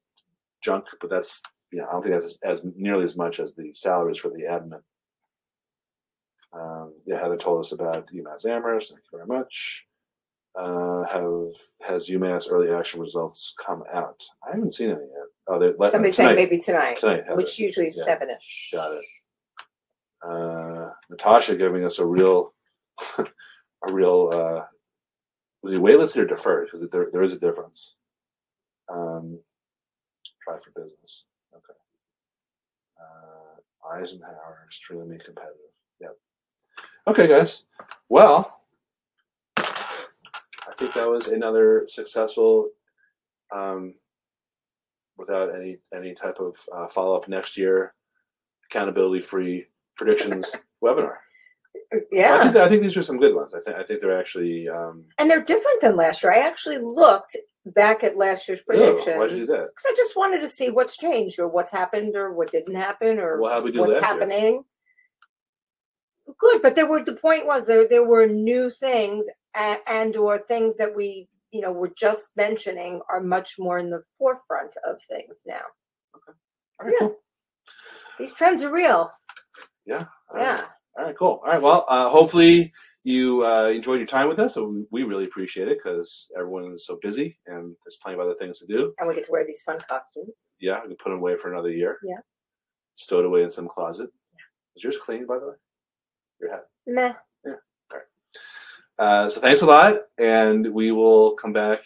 junk. 0.64 0.86
But 1.00 1.10
that's 1.10 1.42
you 1.70 1.80
know, 1.80 1.86
I 1.88 1.92
don't 1.92 2.02
think 2.02 2.14
that's 2.14 2.38
as, 2.42 2.60
as 2.60 2.72
nearly 2.76 3.04
as 3.04 3.16
much 3.16 3.40
as 3.40 3.54
the 3.54 3.72
salaries 3.74 4.18
for 4.18 4.30
the 4.30 4.44
admin. 4.44 4.80
Um, 6.52 6.94
yeah, 7.04 7.20
Heather 7.20 7.36
told 7.36 7.64
us 7.64 7.72
about 7.72 8.06
UMass 8.08 8.46
Amherst. 8.46 8.90
Thank 8.90 9.02
you 9.12 9.18
very 9.18 9.26
much. 9.26 9.86
Uh, 10.56 11.02
have 11.08 11.48
has 11.82 12.08
UMass 12.08 12.46
early 12.48 12.72
action 12.72 13.00
results 13.00 13.54
come 13.64 13.82
out? 13.92 14.22
I 14.46 14.52
haven't 14.54 14.72
seen 14.72 14.90
any 14.90 15.00
yet. 15.00 15.26
Oh, 15.48 15.58
they're 15.58 15.74
let, 15.78 15.90
Somebody 15.90 16.12
tonight, 16.12 16.26
saying 16.28 16.36
maybe 16.36 16.58
tonight, 16.58 16.98
tonight. 16.98 17.24
Heather. 17.24 17.36
which 17.36 17.58
usually 17.58 17.88
is 17.88 17.96
Yeah. 17.98 18.04
seven-ish. 18.04 18.70
Got 18.72 18.92
it. 18.92 19.04
Uh, 20.26 20.90
Natasha 21.10 21.56
giving 21.56 21.84
us 21.84 21.98
a 21.98 22.06
real, 22.06 22.54
a 23.18 23.92
real. 23.92 24.30
Uh, 24.32 24.64
was 25.62 25.72
he 25.72 25.78
waitlisted 25.78 26.18
or 26.18 26.26
deferred? 26.26 26.68
Because 26.70 26.88
there, 26.90 27.08
there 27.12 27.22
is 27.22 27.32
a 27.32 27.38
difference. 27.38 27.94
Um, 28.88 29.40
try 30.44 30.58
for 30.58 30.70
business. 30.80 31.24
Okay. 31.54 31.78
Uh, 33.00 33.96
Isenberg 33.96 34.36
extremely 34.66 35.18
competitive. 35.18 35.72
Yep. 36.00 36.16
Okay, 37.08 37.26
guys. 37.26 37.64
Well, 38.08 38.62
I 39.56 40.76
think 40.76 40.94
that 40.94 41.08
was 41.08 41.28
another 41.28 41.86
successful. 41.88 42.68
Um, 43.54 43.94
without 45.16 45.54
any 45.54 45.78
any 45.94 46.14
type 46.14 46.38
of 46.40 46.56
uh, 46.74 46.86
follow 46.88 47.16
up 47.16 47.28
next 47.28 47.56
year, 47.56 47.94
accountability 48.70 49.20
free 49.20 49.66
predictions 49.96 50.54
webinar. 50.82 51.16
I 51.92 51.98
Yeah, 52.10 52.42
think 52.42 52.56
I 52.56 52.68
think 52.68 52.82
these 52.82 52.96
are 52.96 53.02
some 53.02 53.18
good 53.18 53.34
ones. 53.34 53.54
I 53.54 53.60
think 53.60 53.76
I 53.76 53.84
think 53.84 54.00
they're 54.00 54.18
actually. 54.18 54.68
Um, 54.68 55.04
and 55.18 55.30
they're 55.30 55.44
different 55.44 55.80
than 55.80 55.96
last 55.96 56.22
year. 56.22 56.32
I 56.32 56.38
actually 56.38 56.78
looked 56.78 57.36
back 57.66 58.04
at 58.04 58.16
last 58.18 58.46
year's 58.46 58.60
oh, 58.60 58.64
predictions 58.66 59.16
why'd 59.18 59.30
you 59.32 59.38
do 59.38 59.46
that? 59.46 59.68
because 59.68 59.86
I 59.86 59.94
just 59.96 60.16
wanted 60.16 60.40
to 60.42 60.48
see 60.48 60.70
what's 60.70 60.96
changed 60.96 61.38
or 61.38 61.48
what's 61.48 61.70
happened 61.70 62.14
or 62.16 62.32
what 62.34 62.52
didn't 62.52 62.74
happen 62.74 63.18
or 63.18 63.40
Well, 63.40 63.52
how'd 63.52 63.64
we 63.64 63.72
do 63.72 63.80
what's 63.80 63.92
last 63.92 64.02
year? 64.02 64.10
happening. 64.12 64.64
Good, 66.38 66.62
but 66.62 66.74
there 66.74 66.86
were 66.88 67.04
the 67.04 67.14
point 67.14 67.46
was 67.46 67.66
there 67.66 67.86
there 67.88 68.04
were 68.04 68.26
new 68.26 68.70
things 68.70 69.26
and, 69.54 69.78
and 69.86 70.16
or 70.16 70.38
things 70.38 70.76
that 70.78 70.94
we 70.94 71.28
you 71.52 71.60
know 71.60 71.72
were 71.72 71.92
just 71.96 72.32
mentioning 72.36 73.00
are 73.10 73.20
much 73.20 73.56
more 73.58 73.78
in 73.78 73.90
the 73.90 74.02
forefront 74.18 74.74
of 74.86 75.00
things 75.02 75.42
now. 75.46 75.60
All 76.80 76.86
right, 76.86 76.94
Yeah. 77.00 77.06
cool. 77.08 77.16
These 78.18 78.34
trends 78.34 78.62
are 78.62 78.72
real. 78.72 79.10
Yeah. 79.86 80.04
All 80.30 80.36
right. 80.36 80.42
Yeah. 80.42 80.64
All 80.96 81.04
right, 81.04 81.16
cool. 81.16 81.40
All 81.44 81.52
right, 81.52 81.60
well, 81.60 81.84
uh, 81.88 82.08
hopefully 82.08 82.72
you 83.02 83.44
uh, 83.44 83.68
enjoyed 83.68 83.98
your 83.98 84.06
time 84.06 84.28
with 84.28 84.38
us. 84.38 84.54
So 84.54 84.84
we, 84.90 85.02
really 85.02 85.24
appreciate 85.24 85.68
it 85.68 85.78
because 85.82 86.30
everyone 86.38 86.72
is 86.72 86.86
so 86.86 86.98
busy 87.02 87.36
and 87.46 87.74
there's 87.84 87.98
plenty 88.00 88.14
of 88.14 88.20
other 88.20 88.34
things 88.34 88.60
to 88.60 88.66
do. 88.66 88.94
And 88.98 89.08
we 89.08 89.14
get 89.14 89.26
to 89.26 89.32
wear 89.32 89.44
these 89.44 89.62
fun 89.62 89.78
costumes. 89.88 90.54
Yeah, 90.60 90.80
we 90.82 90.88
can 90.88 90.96
put 90.96 91.10
them 91.10 91.18
away 91.18 91.36
for 91.36 91.52
another 91.52 91.70
year. 91.70 91.98
Yeah. 92.04 92.18
Stowed 92.94 93.24
away 93.24 93.42
in 93.42 93.50
some 93.50 93.68
closet. 93.68 94.08
Yeah. 94.34 94.44
Is 94.76 94.84
yours 94.84 94.98
clean, 94.98 95.26
by 95.26 95.38
the 95.38 95.48
way? 95.48 95.54
Your 96.40 96.52
hat. 96.52 96.66
Meh. 96.86 97.12
Uh, 98.98 99.28
so 99.28 99.40
thanks 99.40 99.62
a 99.62 99.66
lot, 99.66 100.02
and 100.18 100.72
we 100.72 100.92
will 100.92 101.32
come 101.32 101.52
back 101.52 101.80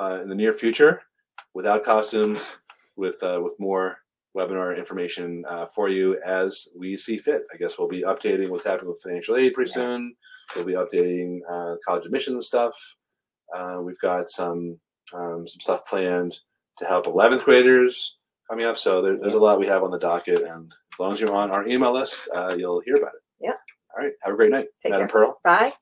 uh, 0.00 0.20
in 0.20 0.28
the 0.28 0.34
near 0.34 0.52
future 0.52 1.02
without 1.54 1.84
costumes, 1.84 2.40
with 2.96 3.22
uh, 3.22 3.40
with 3.40 3.58
more 3.60 3.98
webinar 4.36 4.76
information 4.78 5.42
uh, 5.48 5.66
for 5.66 5.88
you 5.88 6.18
as 6.24 6.68
we 6.78 6.96
see 6.96 7.18
fit. 7.18 7.42
I 7.52 7.56
guess 7.56 7.78
we'll 7.78 7.88
be 7.88 8.02
updating 8.02 8.48
what's 8.50 8.64
happening 8.64 8.90
with 8.90 9.00
financial 9.02 9.36
aid 9.36 9.54
pretty 9.54 9.70
Yeah. 9.70 9.74
soon. 9.82 10.14
We'll 10.56 10.64
be 10.64 10.72
updating 10.74 11.38
uh, 11.50 11.76
college 11.86 12.06
admissions 12.06 12.46
stuff. 12.46 12.74
Uh, 13.56 13.78
we've 13.82 13.98
got 14.00 14.28
some 14.28 14.78
um, 15.14 15.46
some 15.46 15.60
stuff 15.60 15.84
planned 15.86 16.38
to 16.78 16.84
help 16.84 17.06
11th 17.06 17.42
graders 17.44 18.16
coming 18.48 18.64
up. 18.66 18.78
So 18.78 19.02
there, 19.02 19.16
there's 19.20 19.34
a 19.34 19.38
lot 19.40 19.58
we 19.58 19.66
have 19.66 19.82
on 19.82 19.90
the 19.90 19.98
docket, 19.98 20.42
and 20.42 20.72
as 20.94 20.98
long 21.00 21.12
as 21.12 21.20
you're 21.20 21.34
on 21.34 21.50
our 21.50 21.66
email 21.66 21.92
list, 21.92 22.28
uh, 22.34 22.54
you'll 22.56 22.80
hear 22.80 22.96
about 22.96 23.14
it. 23.14 23.20
Yeah. 23.40 23.54
All 23.96 24.04
right. 24.04 24.12
Have 24.22 24.34
a 24.34 24.36
great 24.36 24.50
night, 24.52 24.68
Take 24.82 24.92
Madam 24.92 25.08
care. 25.08 25.12
Pearl. 25.26 25.40
Bye. 25.42 25.72